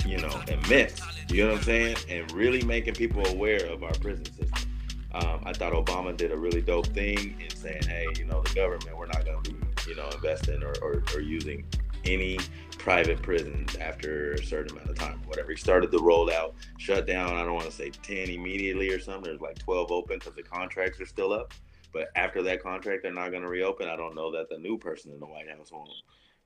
you 0.06 0.17
know, 0.17 0.41
immense. 0.47 1.01
You 1.30 1.43
know 1.43 1.51
what 1.51 1.58
I'm 1.60 1.63
saying? 1.63 1.97
And 2.10 2.32
really 2.32 2.63
making 2.63 2.93
people 2.93 3.27
aware 3.27 3.65
of 3.65 3.84
our 3.84 3.93
prison 3.93 4.25
system. 4.25 4.71
Um, 5.13 5.41
I 5.45 5.53
thought 5.53 5.73
Obama 5.73 6.15
did 6.15 6.32
a 6.32 6.38
really 6.38 6.62
dope 6.62 6.88
thing 6.88 7.39
in 7.41 7.49
saying, 7.49 7.84
hey, 7.84 8.06
you 8.17 8.25
know, 8.25 8.41
the 8.41 8.53
government, 8.53 8.97
we're 8.97 9.08
not 9.08 9.25
going 9.25 9.41
to 9.43 9.51
be, 9.51 9.58
you 9.88 9.95
know, 9.95 10.10
investing 10.10 10.63
or, 10.63 10.73
or, 10.82 11.03
or 11.13 11.19
using 11.19 11.65
any 12.08 12.39
private 12.78 13.22
prisons 13.22 13.76
after 13.76 14.34
a 14.34 14.43
certain 14.43 14.72
amount 14.72 14.89
of 14.89 14.98
time, 14.98 15.22
whatever. 15.26 15.52
He 15.52 15.58
started 15.58 15.91
the 15.91 15.98
rollout, 15.98 16.54
shut 16.78 17.06
down, 17.06 17.36
I 17.36 17.43
don't 17.43 17.54
want 17.54 17.65
to 17.65 17.72
say 17.72 17.89
10 17.89 18.30
immediately 18.30 18.89
or 18.89 19.00
something. 19.00 19.24
There's 19.24 19.41
like 19.41 19.60
12 19.60 19.91
open 19.91 20.20
because 20.20 20.36
the 20.36 20.43
contracts 20.43 21.00
are 21.02 21.06
still 21.06 21.34
up. 21.34 21.54
But 21.93 22.10
after 22.15 22.41
that 22.43 22.62
contract, 22.62 23.04
they're 23.04 23.13
not 23.13 23.32
going 23.32 23.43
to 23.43 23.50
reopen. 23.50 23.88
I 23.88 23.96
don't 23.96 24.15
know 24.15 24.32
that 24.32 24.50
the 24.50 24.58
new 24.58 24.78
person 24.78 25.12
in 25.12 25.20
the 25.20 25.26
White 25.26 25.50
House 25.50 25.72
won't, 25.72 25.89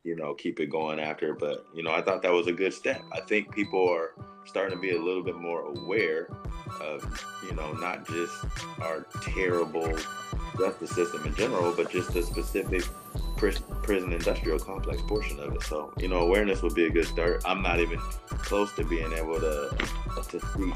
you 0.03 0.15
know, 0.15 0.33
keep 0.33 0.59
it 0.59 0.67
going 0.67 0.99
after. 0.99 1.33
But, 1.33 1.65
you 1.73 1.83
know, 1.83 1.91
I 1.91 2.01
thought 2.01 2.21
that 2.23 2.31
was 2.31 2.47
a 2.47 2.53
good 2.53 2.73
step. 2.73 3.01
I 3.11 3.19
think 3.21 3.53
people 3.53 3.87
are 3.89 4.13
starting 4.45 4.75
to 4.75 4.81
be 4.81 4.91
a 4.91 5.01
little 5.01 5.23
bit 5.23 5.35
more 5.35 5.61
aware 5.61 6.27
of, 6.79 7.25
you 7.47 7.55
know, 7.55 7.73
not 7.73 8.07
just 8.07 8.33
our 8.81 9.05
terrible 9.21 9.97
justice 10.57 10.91
system 10.91 11.25
in 11.25 11.35
general, 11.35 11.73
but 11.75 11.91
just 11.91 12.13
the 12.13 12.21
specific 12.21 12.83
prison 13.81 14.13
industrial 14.13 14.59
complex 14.59 15.01
portion 15.03 15.39
of 15.39 15.55
it. 15.55 15.63
So, 15.63 15.93
you 15.97 16.07
know, 16.07 16.19
awareness 16.19 16.61
would 16.61 16.75
be 16.75 16.85
a 16.85 16.89
good 16.89 17.05
start. 17.05 17.41
I'm 17.45 17.61
not 17.61 17.79
even 17.79 17.97
close 17.99 18.71
to 18.75 18.83
being 18.83 19.11
able 19.13 19.39
to 19.39 19.75
to 20.29 20.39
speak 20.39 20.73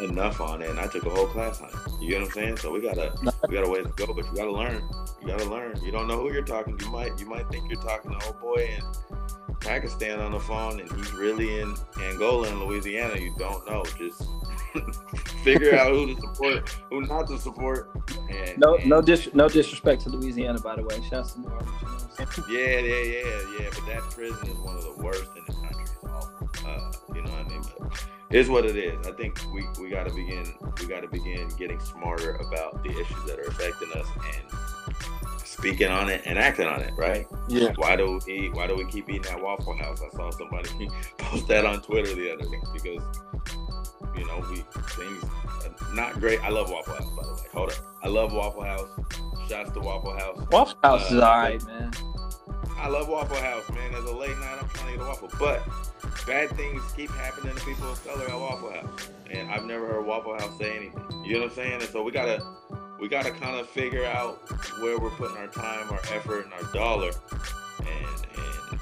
enough 0.00 0.40
on 0.40 0.62
it, 0.62 0.70
and 0.70 0.78
I 0.78 0.86
took 0.86 1.04
a 1.04 1.10
whole 1.10 1.26
class 1.26 1.60
on 1.60 1.68
it. 1.68 2.02
You 2.02 2.10
get 2.10 2.20
what 2.20 2.28
I'm 2.28 2.32
saying? 2.32 2.56
So 2.58 2.70
we 2.70 2.80
gotta 2.80 3.12
we 3.48 3.54
gotta 3.54 3.68
way 3.68 3.82
to 3.82 3.88
go, 3.88 4.12
but 4.12 4.26
you 4.26 4.34
gotta 4.34 4.52
learn. 4.52 4.82
You 5.20 5.26
gotta 5.26 5.44
learn. 5.44 5.82
You 5.82 5.90
don't 5.90 6.06
know 6.06 6.18
who 6.20 6.32
you're 6.32 6.42
talking. 6.42 6.78
To. 6.78 6.84
You 6.84 6.90
might 6.90 7.18
you 7.18 7.26
might 7.26 7.48
think 7.50 7.70
you're 7.70 7.82
talking 7.82 8.12
to 8.12 8.26
old 8.26 8.40
boy 8.40 8.78
in 8.78 8.82
Pakistan 9.60 10.20
on 10.20 10.32
the 10.32 10.40
phone, 10.40 10.80
and 10.80 10.90
he's 10.92 11.12
really 11.12 11.60
in 11.60 11.74
Angola 12.00 12.48
and 12.48 12.60
Louisiana. 12.60 13.18
You 13.18 13.34
don't 13.38 13.66
know. 13.68 13.84
Just 13.98 14.22
figure 15.44 15.74
out 15.76 15.92
who 15.92 16.14
to 16.14 16.20
support, 16.20 16.68
who 16.90 17.02
not 17.02 17.28
to 17.28 17.38
support. 17.38 17.90
And, 18.30 18.58
no, 18.58 18.76
and, 18.76 18.88
no, 18.88 19.02
dis- 19.02 19.32
no 19.34 19.48
disrespect 19.48 20.02
to 20.02 20.10
Louisiana, 20.10 20.60
by 20.60 20.76
the 20.76 20.82
way. 20.82 21.00
Shouts 21.08 21.32
to 21.32 21.40
New 21.40 21.48
Orleans. 21.48 21.70
yeah, 22.48 22.78
yeah, 22.78 23.02
yeah, 23.02 23.60
yeah. 23.60 23.68
But 23.74 23.86
that 23.86 24.02
prison 24.10 24.48
is 24.48 24.58
one 24.58 24.76
of 24.76 24.82
the 24.84 24.94
worst 25.02 25.30
in 25.36 25.44
the 25.46 25.52
country. 25.52 25.84
Uh, 26.66 26.92
you 27.14 27.22
know 27.22 27.30
what 27.30 27.46
I 27.46 27.48
mean? 27.48 27.62
But 27.78 28.04
it's 28.30 28.48
what 28.48 28.64
it 28.64 28.76
is. 28.76 29.06
I 29.06 29.12
think 29.12 29.38
we, 29.52 29.66
we 29.80 29.90
got 29.90 30.06
to 30.06 30.14
begin 30.14 30.44
we 30.80 30.86
got 30.86 31.00
to 31.00 31.08
begin 31.08 31.48
getting 31.58 31.80
smarter 31.80 32.32
about 32.36 32.82
the 32.84 32.90
issues 32.90 33.24
that 33.26 33.38
are 33.38 33.48
affecting 33.48 33.90
us 33.94 34.06
and 34.36 35.19
speaking 35.50 35.88
on 35.88 36.08
it 36.08 36.22
and 36.24 36.38
acting 36.38 36.66
on 36.66 36.80
it. 36.80 36.92
Right? 36.96 37.26
Yeah. 37.48 37.72
Why 37.76 37.96
do 37.96 38.20
we 38.26 38.48
Why 38.50 38.66
do 38.66 38.76
we 38.76 38.84
keep 38.86 39.08
eating 39.08 39.30
at 39.30 39.42
Waffle 39.42 39.76
House? 39.76 40.00
I 40.00 40.16
saw 40.16 40.30
somebody 40.30 40.68
post 41.18 41.48
that 41.48 41.66
on 41.66 41.82
Twitter 41.82 42.14
the 42.14 42.32
other 42.34 42.44
day 42.44 42.60
because 42.72 43.02
you 44.16 44.26
know, 44.26 44.44
we 44.50 44.56
things 44.96 45.24
not 45.94 46.20
great. 46.20 46.42
I 46.42 46.48
love 46.48 46.70
Waffle 46.70 46.94
House, 46.94 47.10
by 47.16 47.22
the 47.22 47.34
way. 47.34 47.48
Hold 47.52 47.70
up. 47.70 47.76
I 48.02 48.08
love 48.08 48.32
Waffle 48.32 48.64
House. 48.64 48.88
Shouts 49.48 49.70
to 49.72 49.80
Waffle 49.80 50.16
House. 50.16 50.36
Waffle 50.50 50.78
House 50.82 51.10
uh, 51.10 51.14
is 51.14 51.20
alright, 51.20 51.66
man. 51.66 51.92
I 52.76 52.88
love 52.88 53.08
Waffle 53.08 53.36
House, 53.36 53.68
man. 53.70 53.94
As 53.94 54.04
a 54.04 54.12
late 54.12 54.36
night, 54.38 54.58
I'm 54.60 54.68
trying 54.68 54.92
to 54.92 54.98
get 54.98 55.06
a 55.06 55.08
waffle. 55.08 55.30
But 55.38 55.62
bad 56.26 56.50
things 56.50 56.82
keep 56.96 57.10
happening 57.10 57.54
to 57.54 57.64
people 57.64 57.90
of 57.90 58.04
color 58.06 58.28
at 58.28 58.38
Waffle 58.38 58.72
House. 58.72 59.08
And 59.30 59.50
I've 59.50 59.64
never 59.64 59.86
heard 59.86 60.06
Waffle 60.06 60.34
House 60.34 60.58
say 60.58 60.76
anything. 60.76 61.24
You 61.24 61.34
know 61.34 61.40
what 61.40 61.50
I'm 61.50 61.56
saying? 61.56 61.80
And 61.80 61.90
so 61.90 62.02
we 62.02 62.12
gotta 62.12 62.44
we 63.00 63.08
gotta 63.08 63.30
kind 63.30 63.58
of 63.58 63.68
figure 63.68 64.04
out 64.04 64.38
where 64.80 64.98
we're 64.98 65.10
putting 65.10 65.36
our 65.36 65.48
time, 65.48 65.90
our 65.90 66.00
effort, 66.12 66.44
and 66.44 66.52
our 66.54 66.72
dollar. 66.72 67.10
And 67.80 68.26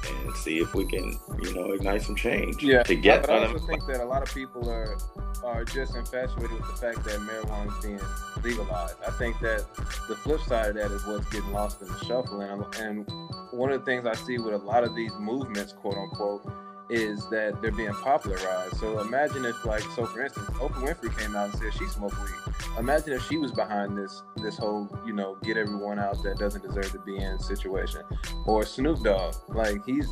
and 0.06 0.36
see 0.36 0.58
if 0.58 0.74
we 0.74 0.86
can, 0.86 1.18
you 1.40 1.54
know, 1.54 1.72
ignite 1.72 2.02
some 2.02 2.14
change. 2.14 2.62
Yeah, 2.62 2.82
to 2.82 2.94
get. 2.94 3.28
I, 3.28 3.34
I 3.34 3.46
also 3.46 3.66
think 3.66 3.86
that 3.86 4.00
a 4.00 4.04
lot 4.04 4.22
of 4.22 4.32
people 4.34 4.70
are 4.70 4.96
are 5.44 5.64
just 5.64 5.94
infatuated 5.94 6.50
with 6.50 6.66
the 6.66 6.76
fact 6.76 7.04
that 7.04 7.20
marijuana 7.20 7.76
is 7.78 7.84
being 7.84 8.00
legalized. 8.42 8.96
I 9.06 9.10
think 9.12 9.38
that 9.40 9.64
the 10.08 10.16
flip 10.16 10.40
side 10.40 10.70
of 10.70 10.74
that 10.74 10.90
is 10.90 11.06
what's 11.06 11.28
getting 11.30 11.52
lost 11.52 11.80
in 11.80 11.88
the 11.88 11.98
shuffle. 12.04 12.40
And, 12.40 12.64
and 12.76 13.08
one 13.52 13.70
of 13.70 13.80
the 13.80 13.86
things 13.86 14.06
I 14.06 14.14
see 14.14 14.38
with 14.38 14.54
a 14.54 14.58
lot 14.58 14.84
of 14.84 14.94
these 14.94 15.12
movements, 15.18 15.72
quote 15.72 15.96
unquote, 15.96 16.44
is 16.90 17.28
that 17.30 17.60
they're 17.60 17.72
being 17.72 17.92
popularized. 17.92 18.76
So 18.78 19.00
imagine 19.00 19.44
if, 19.44 19.64
like, 19.64 19.82
so 19.94 20.06
for 20.06 20.22
instance, 20.22 20.48
Oprah 20.50 20.94
Winfrey 20.94 21.18
came 21.18 21.36
out 21.36 21.50
and 21.50 21.58
said 21.58 21.74
she 21.74 21.86
smoked 21.86 22.18
weed. 22.18 22.54
Imagine 22.78 23.14
if 23.14 23.26
she 23.28 23.36
was 23.36 23.52
behind 23.52 23.96
this 23.96 24.22
this 24.36 24.56
whole, 24.56 24.88
you 25.06 25.12
know, 25.12 25.36
get 25.42 25.56
everyone 25.56 25.98
out 25.98 26.22
that 26.22 26.38
doesn't 26.38 26.62
deserve 26.62 26.90
to 26.92 26.98
be 27.00 27.16
in 27.16 27.38
situation. 27.38 28.02
Or 28.46 28.64
Snoop 28.64 29.02
Dogg, 29.02 29.34
like 29.48 29.84
he's 29.84 30.08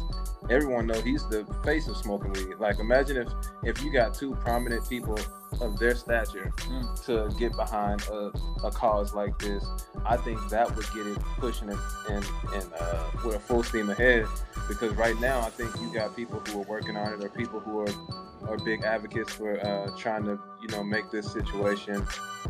everyone 0.50 0.86
know 0.86 1.00
he's 1.00 1.26
the 1.28 1.44
face 1.64 1.88
of 1.88 1.96
smoking 1.96 2.32
weed. 2.32 2.56
Like 2.58 2.78
imagine 2.78 3.16
if 3.16 3.28
if 3.62 3.82
you 3.82 3.92
got 3.92 4.14
two 4.14 4.34
prominent 4.36 4.88
people 4.88 5.18
of 5.60 5.78
their 5.78 5.94
stature 5.94 6.52
mm. 6.56 7.04
to 7.06 7.34
get 7.38 7.56
behind 7.56 8.02
a, 8.10 8.32
a, 8.64 8.70
cause 8.70 9.14
like 9.14 9.38
this, 9.38 9.64
I 10.04 10.16
think 10.16 10.48
that 10.50 10.74
would 10.74 10.86
get 10.94 11.06
it 11.06 11.18
pushing 11.38 11.68
it 11.68 11.78
and 12.10 12.24
and 12.54 12.66
uh, 12.78 13.10
with 13.24 13.36
a 13.36 13.40
full 13.40 13.62
steam 13.62 13.90
ahead. 13.90 14.26
Because 14.68 14.92
right 14.94 15.18
now, 15.20 15.40
I 15.40 15.50
think 15.50 15.70
you 15.80 15.92
got 15.92 16.16
people 16.16 16.40
who 16.40 16.60
are 16.60 16.64
working 16.64 16.96
on 16.96 17.12
it, 17.12 17.24
or 17.24 17.28
people 17.28 17.60
who 17.60 17.80
are 17.80 18.48
are 18.48 18.58
big 18.58 18.84
advocates 18.84 19.32
for 19.32 19.58
uh, 19.64 19.90
trying 19.96 20.24
to 20.24 20.38
you 20.66 20.76
know 20.76 20.82
make 20.82 21.10
this 21.10 21.30
situation 21.32 22.06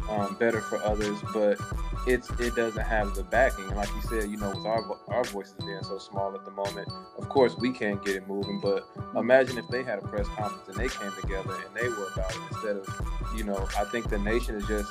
um, 0.09 0.37
better 0.39 0.61
for 0.61 0.79
others, 0.83 1.19
but 1.33 1.59
it's 2.07 2.31
it 2.39 2.55
doesn't 2.55 2.85
have 2.85 3.15
the 3.15 3.25
backing. 3.25 3.69
Like 3.75 3.89
you 3.89 4.03
said, 4.03 4.31
you 4.31 4.37
know, 4.37 4.51
with 4.51 4.65
our 4.65 4.99
our 5.09 5.25
voices 5.25 5.55
being 5.65 5.83
so 5.83 5.99
small 5.99 6.35
at 6.35 6.45
the 6.45 6.51
moment, 6.51 6.89
of 7.19 7.29
course 7.29 7.57
we 7.57 7.73
can't 7.73 8.03
get 8.05 8.17
it 8.17 8.29
moving. 8.29 8.61
But 8.61 8.89
imagine 9.17 9.59
if 9.59 9.69
they 9.69 9.83
had 9.83 9.99
a 9.99 10.03
press 10.03 10.27
conference 10.29 10.69
and 10.69 10.77
they 10.77 10.89
came 10.89 11.13
together 11.21 11.55
and 11.55 11.75
they 11.75 11.89
were 11.89 12.09
about 12.15 12.31
it 12.31 12.41
instead 12.53 12.77
of, 12.77 13.07
you 13.37 13.45
know, 13.45 13.69
I 13.77 13.85
think 13.85 14.09
the 14.09 14.19
nation 14.19 14.55
is 14.55 14.67
just 14.67 14.91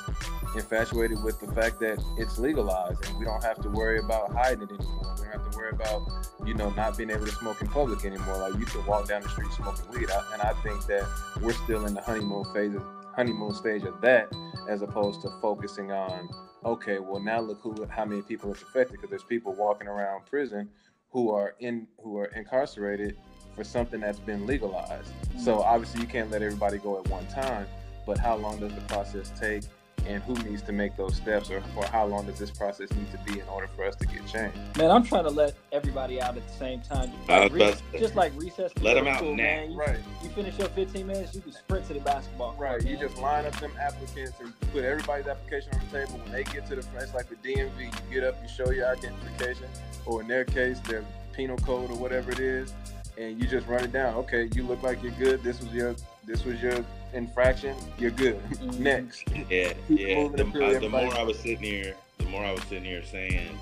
infatuated 0.54 1.22
with 1.22 1.40
the 1.40 1.52
fact 1.52 1.80
that 1.80 2.02
it's 2.18 2.38
legalized 2.38 3.04
and 3.06 3.18
we 3.18 3.24
don't 3.24 3.42
have 3.42 3.60
to 3.62 3.68
worry 3.68 3.98
about 3.98 4.32
hiding 4.32 4.62
it 4.62 4.70
anymore. 4.70 5.14
We 5.16 5.22
don't 5.22 5.32
have 5.32 5.50
to 5.50 5.56
worry 5.56 5.70
about, 5.70 6.02
you 6.44 6.54
know, 6.54 6.70
not 6.70 6.96
being 6.96 7.10
able 7.10 7.26
to 7.26 7.32
smoke 7.32 7.60
in 7.60 7.68
public 7.68 8.04
anymore. 8.04 8.38
Like 8.38 8.58
you 8.58 8.66
can 8.66 8.84
walk 8.86 9.08
down 9.08 9.22
the 9.22 9.28
street 9.28 9.50
smoking 9.52 9.88
weed, 9.90 10.10
and 10.32 10.42
I 10.42 10.52
think 10.62 10.86
that 10.86 11.06
we're 11.40 11.52
still 11.52 11.86
in 11.86 11.94
the 11.94 12.02
honeymoon 12.02 12.44
phase 12.52 12.74
of 12.74 12.82
honeymoon 13.16 13.54
stage 13.54 13.82
of 13.84 13.98
that 14.02 14.30
as 14.68 14.82
opposed 14.82 15.22
to 15.22 15.30
focusing 15.40 15.90
on 15.90 16.28
okay 16.64 16.98
well 16.98 17.20
now 17.20 17.40
look 17.40 17.58
who 17.62 17.74
how 17.88 18.04
many 18.04 18.20
people 18.20 18.52
it's 18.52 18.60
affected 18.62 18.92
because 18.92 19.08
there's 19.08 19.24
people 19.24 19.54
walking 19.54 19.88
around 19.88 20.24
prison 20.26 20.68
who 21.10 21.30
are 21.30 21.54
in 21.60 21.86
who 22.02 22.18
are 22.18 22.26
incarcerated 22.26 23.16
for 23.54 23.64
something 23.64 24.00
that's 24.00 24.18
been 24.18 24.46
legalized 24.46 25.08
mm-hmm. 25.08 25.38
so 25.38 25.62
obviously 25.62 26.02
you 26.02 26.06
can't 26.06 26.30
let 26.30 26.42
everybody 26.42 26.76
go 26.76 26.98
at 26.98 27.08
one 27.08 27.26
time 27.28 27.66
but 28.04 28.18
how 28.18 28.36
long 28.36 28.60
does 28.60 28.74
the 28.74 28.82
process 28.82 29.32
take 29.40 29.64
and 30.06 30.22
who 30.22 30.34
needs 30.48 30.62
to 30.62 30.72
make 30.72 30.96
those 30.96 31.16
steps 31.16 31.50
or, 31.50 31.62
or 31.76 31.84
how 31.86 32.06
long 32.06 32.26
does 32.26 32.38
this 32.38 32.50
process 32.50 32.90
need 32.92 33.10
to 33.10 33.18
be 33.30 33.40
in 33.40 33.48
order 33.48 33.68
for 33.74 33.84
us 33.84 33.96
to 33.96 34.06
get 34.06 34.26
changed? 34.26 34.58
man 34.76 34.90
i'm 34.90 35.02
trying 35.02 35.24
to 35.24 35.30
let 35.30 35.54
everybody 35.72 36.20
out 36.20 36.36
at 36.36 36.46
the 36.46 36.54
same 36.54 36.80
time. 36.80 37.10
Like 37.28 37.52
re- 37.52 37.74
just 37.98 38.14
like 38.14 38.32
recess 38.36 38.72
let 38.80 38.94
them 38.94 39.06
out 39.06 39.18
school, 39.18 39.34
man. 39.34 39.72
You, 39.72 39.78
right. 39.78 39.98
you 40.22 40.28
finish 40.30 40.58
your 40.58 40.68
15 40.68 41.06
minutes 41.06 41.34
you 41.34 41.40
can 41.40 41.52
sprint 41.52 41.86
to 41.88 41.94
the 41.94 42.00
basketball 42.00 42.54
right 42.58 42.82
man. 42.82 42.90
you 42.90 42.98
just 42.98 43.18
line 43.18 43.46
up 43.46 43.58
them 43.60 43.72
applicants 43.80 44.32
and 44.40 44.52
put 44.72 44.84
everybody's 44.84 45.26
application 45.26 45.70
on 45.74 45.80
the 45.90 45.98
table. 45.98 46.18
When 46.18 46.32
they 46.32 46.44
get 46.44 46.66
to 46.66 46.76
the 46.76 46.82
front 46.82 47.04
it's 47.04 47.14
like 47.14 47.28
the 47.28 47.36
dmv 47.36 47.78
you 47.78 47.90
get 48.12 48.24
up 48.24 48.36
you 48.42 48.48
show 48.48 48.70
your 48.70 48.88
identification 48.88 49.66
or 50.04 50.20
in 50.20 50.28
their 50.28 50.44
case 50.44 50.80
their 50.80 51.04
penal 51.32 51.56
code 51.58 51.90
or 51.90 51.96
whatever 51.96 52.30
it 52.30 52.40
is 52.40 52.72
and 53.18 53.40
you 53.40 53.48
just 53.48 53.66
run 53.66 53.82
it 53.82 53.92
down. 53.92 54.14
Okay 54.14 54.48
you 54.54 54.62
look 54.62 54.82
like 54.82 55.02
you're 55.02 55.12
good. 55.12 55.42
This 55.42 55.60
was 55.60 55.72
your 55.72 55.94
this 56.26 56.44
was 56.44 56.60
your 56.60 56.84
infraction, 57.12 57.76
you're 57.98 58.10
good. 58.10 58.40
Mm-hmm. 58.56 58.82
Next. 58.82 59.24
Yeah, 59.50 59.72
Keep 59.88 60.00
yeah. 60.00 60.28
The, 60.28 60.76
uh, 60.76 60.80
the 60.80 60.88
more 60.88 61.14
I 61.14 61.22
was 61.22 61.38
sitting 61.38 61.58
here, 61.58 61.94
the 62.18 62.24
more 62.24 62.44
I 62.44 62.52
was 62.52 62.62
sitting 62.64 62.84
here 62.84 63.04
saying, 63.04 63.56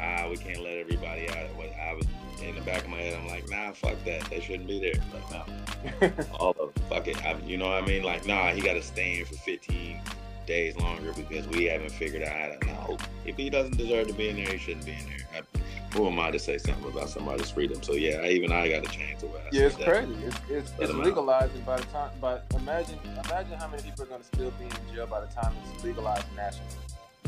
ah, 0.00 0.28
we 0.28 0.36
can't 0.36 0.62
let 0.62 0.76
everybody 0.76 1.28
out. 1.30 1.48
I 1.84 1.94
was 1.94 2.06
in 2.42 2.54
the 2.54 2.60
back 2.62 2.82
of 2.82 2.88
my 2.88 2.98
head, 2.98 3.14
I'm 3.14 3.26
like, 3.26 3.48
nah, 3.48 3.72
fuck 3.72 4.02
that. 4.04 4.22
They 4.24 4.40
shouldn't 4.40 4.66
be 4.66 4.80
there. 4.80 5.02
But 5.12 6.10
no, 6.10 6.24
all 6.38 6.56
of 6.58 6.72
fuck 6.88 7.06
it. 7.08 7.24
I, 7.24 7.36
you 7.46 7.56
know 7.56 7.66
what 7.66 7.82
I 7.82 7.86
mean? 7.86 8.02
Like, 8.02 8.26
nah, 8.26 8.50
he 8.50 8.60
got 8.60 8.74
to 8.74 8.82
stay 8.82 9.20
in 9.20 9.24
for 9.24 9.34
15 9.34 10.00
days 10.46 10.76
longer 10.76 11.12
because 11.12 11.46
we 11.48 11.64
haven't 11.64 11.92
figured 11.92 12.22
out 12.22 12.36
how 12.36 12.48
to 12.48 12.66
know. 12.66 12.98
If 13.24 13.36
he 13.36 13.48
doesn't 13.48 13.76
deserve 13.76 14.08
to 14.08 14.14
be 14.14 14.28
in 14.28 14.36
there, 14.36 14.46
he 14.46 14.58
shouldn't 14.58 14.84
be 14.84 14.92
in 14.92 15.06
there. 15.06 15.42
I, 15.42 15.58
who 15.94 16.06
am 16.08 16.18
I 16.18 16.30
to 16.30 16.38
say 16.38 16.58
something 16.58 16.90
about 16.90 17.08
somebody's 17.08 17.50
freedom? 17.50 17.82
So 17.82 17.92
yeah, 17.92 18.18
I, 18.22 18.28
even 18.28 18.52
I 18.52 18.68
got 18.68 18.84
to 18.84 18.90
change 18.90 19.20
the 19.20 19.26
way 19.26 19.38
I 19.40 19.44
Yeah, 19.52 19.60
say 19.60 19.66
it's 19.66 19.76
that. 19.76 19.88
crazy. 19.88 20.12
It's 20.24 20.36
it's, 20.48 20.72
Let 20.72 20.80
it's 20.82 20.90
'em 20.90 21.00
out. 21.00 21.06
legalizing 21.06 21.60
by 21.62 21.76
the 21.78 21.86
time. 21.86 22.10
But 22.20 22.44
imagine 22.54 22.98
imagine 23.24 23.58
how 23.58 23.68
many 23.68 23.82
people 23.82 24.04
are 24.04 24.08
going 24.08 24.20
to 24.20 24.26
still 24.26 24.50
be 24.52 24.64
in 24.64 24.94
jail 24.94 25.06
by 25.06 25.20
the 25.20 25.26
time 25.28 25.52
it's 25.74 25.84
legalized 25.84 26.26
nationally. 26.36 26.68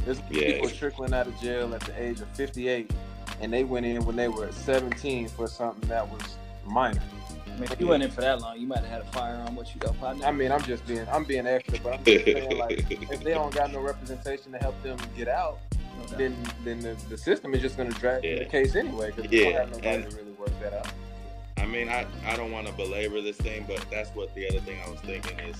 There's 0.04 0.20
Yeah. 0.30 0.52
people 0.52 0.68
trickling 0.70 1.14
out 1.14 1.26
of 1.26 1.40
jail 1.40 1.74
at 1.74 1.80
the 1.82 2.00
age 2.02 2.20
of 2.20 2.28
58, 2.30 2.90
and 3.40 3.52
they 3.52 3.64
went 3.64 3.86
in 3.86 4.04
when 4.04 4.16
they 4.16 4.28
were 4.28 4.50
17 4.52 5.28
for 5.28 5.46
something 5.48 5.88
that 5.88 6.08
was 6.08 6.22
minor. 6.64 7.00
I 7.46 7.58
mean, 7.58 7.72
if 7.72 7.80
you 7.80 7.86
went 7.86 8.02
in 8.02 8.10
for 8.10 8.20
that 8.20 8.40
long, 8.42 8.60
you 8.60 8.66
might 8.66 8.80
have 8.80 8.88
had 8.88 9.00
a 9.00 9.04
firearm 9.06 9.56
with 9.56 9.74
you, 9.74 9.80
though, 9.80 9.92
partner. 9.94 10.26
I 10.26 10.30
mean, 10.30 10.52
I'm 10.52 10.62
just 10.62 10.86
being 10.86 11.06
I'm 11.10 11.24
being 11.24 11.46
extra, 11.46 11.78
but 11.82 11.94
I'm 11.94 12.04
just 12.04 12.24
saying 12.24 12.58
like 12.58 12.84
if 12.90 13.22
they 13.22 13.32
don't 13.32 13.54
got 13.54 13.72
no 13.72 13.80
representation 13.80 14.52
to 14.52 14.58
help 14.58 14.80
them 14.82 14.98
get 15.16 15.26
out, 15.28 15.58
No 15.98 16.04
then 16.16 16.36
then 16.64 16.80
the, 16.80 16.96
the 17.08 17.16
system 17.18 17.54
is 17.54 17.60
just 17.62 17.76
going 17.76 17.90
to 17.90 17.98
drag 17.98 18.24
Yeah. 18.24 18.38
the 18.40 18.44
case 18.46 18.74
anyway 18.76 19.12
because 19.14 19.30
Yeah, 19.30 19.44
don't 19.44 19.54
have 19.54 19.70
nobody 19.70 19.88
and- 19.88 20.10
to 20.10 20.16
really 20.16 20.32
work 20.32 20.60
that 20.60 20.72
out. 20.74 20.88
I 21.58 21.64
mean, 21.64 21.88
I, 21.88 22.06
I 22.26 22.36
don't 22.36 22.52
want 22.52 22.66
to 22.66 22.72
belabor 22.74 23.22
this 23.22 23.38
thing, 23.38 23.64
but 23.66 23.84
that's 23.90 24.10
what 24.10 24.32
the 24.34 24.46
other 24.48 24.60
thing 24.60 24.78
I 24.86 24.90
was 24.90 25.00
thinking 25.00 25.38
is 25.40 25.56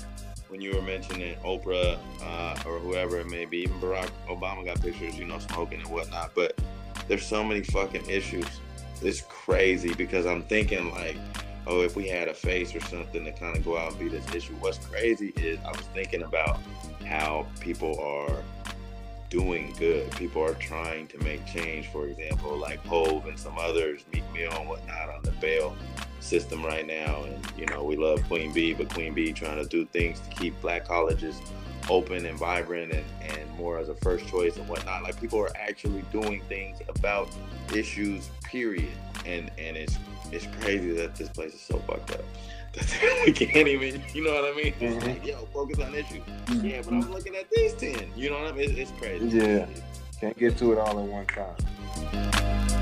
when 0.49 0.61
you 0.61 0.75
were 0.77 0.83
mentioning 0.83 1.37
Oprah 1.39 1.99
uh, 2.23 2.69
or 2.69 2.79
whoever 2.79 3.19
it 3.19 3.27
may 3.29 3.47
be, 3.47 3.59
even 3.63 3.81
Barack 3.81 4.11
Obama 4.29 4.63
got 4.65 4.81
pictures, 4.81 5.19
you 5.19 5.25
know, 5.25 5.39
smoking 5.39 5.81
and 5.81 5.89
whatnot. 5.91 6.33
But 6.35 6.61
there's 7.09 7.25
so 7.27 7.43
many 7.43 7.63
fucking 7.63 8.09
issues. 8.09 8.47
It's 9.03 9.23
crazy 9.23 9.95
because 9.95 10.27
I'm 10.27 10.43
thinking 10.43 10.91
like, 10.93 11.17
oh, 11.67 11.81
if 11.81 11.97
we 11.97 12.07
had 12.07 12.29
a 12.29 12.35
face 12.35 12.75
or 12.75 12.81
something 12.81 13.25
to 13.25 13.33
kind 13.33 13.57
of 13.57 13.65
go 13.65 13.77
out 13.79 13.93
and 13.93 13.99
be 13.99 14.09
this 14.09 14.33
issue. 14.35 14.53
What's 14.61 14.79
crazy 14.87 15.33
is 15.37 15.59
I 15.65 15.71
was 15.71 15.87
thinking 15.95 16.23
about 16.23 16.61
how 17.07 17.47
people 17.61 17.99
are 18.01 18.43
doing 19.31 19.75
good. 19.79 20.11
People 20.13 20.43
are 20.43 20.55
trying 20.55 21.07
to 21.09 21.19
make 21.19 21.45
change. 21.47 21.89
For 21.89 22.07
example, 22.07 22.57
like 22.57 22.85
Hov 22.87 23.27
and 23.27 23.39
some 23.39 23.59
others, 23.59 24.05
Meek 24.13 24.25
Mill 24.33 24.53
and 24.53 24.69
whatnot, 24.69 25.11
on 25.11 25.23
the 25.23 25.33
bail 25.33 25.77
system 26.21 26.65
right 26.65 26.87
now. 26.87 27.25
And 27.25 27.53
you 27.57 27.67
know, 27.67 27.85
we 27.85 27.97
love 27.97 28.23
Queen 28.25 28.53
Bey, 28.53 28.73
but 28.73 28.93
Queen 28.93 29.15
Bey 29.15 29.33
trying 29.33 29.63
to 29.63 29.69
do 29.69 29.85
things 29.87 30.21
to 30.21 30.31
keep 30.31 30.61
black 30.61 30.87
colleges 30.87 31.41
open 31.89 32.27
and 32.27 32.37
vibrant 32.39 32.93
and, 32.93 33.05
and 33.21 33.51
more 33.57 33.79
as 33.79 33.89
a 33.89 33.95
first 33.97 34.27
choice 34.27 34.57
and 34.57 34.69
whatnot. 34.69 35.03
Like 35.03 35.21
people 35.21 35.39
are 35.39 35.57
actually 35.57 36.03
doing 36.13 36.43
things 36.49 36.79
about 36.89 37.29
issues, 37.75 38.29
period. 38.45 38.93
And 39.25 39.51
and 39.59 39.77
it's 39.77 39.97
it's 40.33 40.47
crazy 40.61 40.91
that 40.93 41.15
this 41.15 41.29
place 41.29 41.55
is 41.55 41.61
so 41.61 41.79
fucked 41.81 42.13
up. 42.13 42.25
We 43.27 43.33
can't 43.33 43.69
even, 43.69 44.03
you 44.15 44.25
know 44.25 44.35
what 44.35 44.53
I 44.53 44.57
mean? 44.57 44.75
It's 44.81 45.05
Mhm. 45.05 45.07
like, 45.07 45.27
yo, 45.27 45.37
focus 45.53 45.79
on 45.81 45.95
issues. 45.95 46.23
Mm-hmm. 46.47 46.65
Yeah, 46.67 46.83
but 46.85 46.93
I'm 46.95 47.11
looking 47.13 47.35
at 47.37 47.51
these 47.51 47.73
ten. 47.75 48.11
You 48.17 48.31
know 48.31 48.39
what 48.43 48.53
I 48.53 48.57
mean? 48.57 48.71
It's, 48.71 48.91
it's 48.91 49.01
crazy. 49.01 49.39
Yeah. 49.39 49.67
Can't 50.21 50.39
get 50.39 50.57
to 50.59 50.73
it 50.73 50.79
all 50.79 50.99
in 50.99 51.11
one 51.11 51.27
time. 51.27 52.76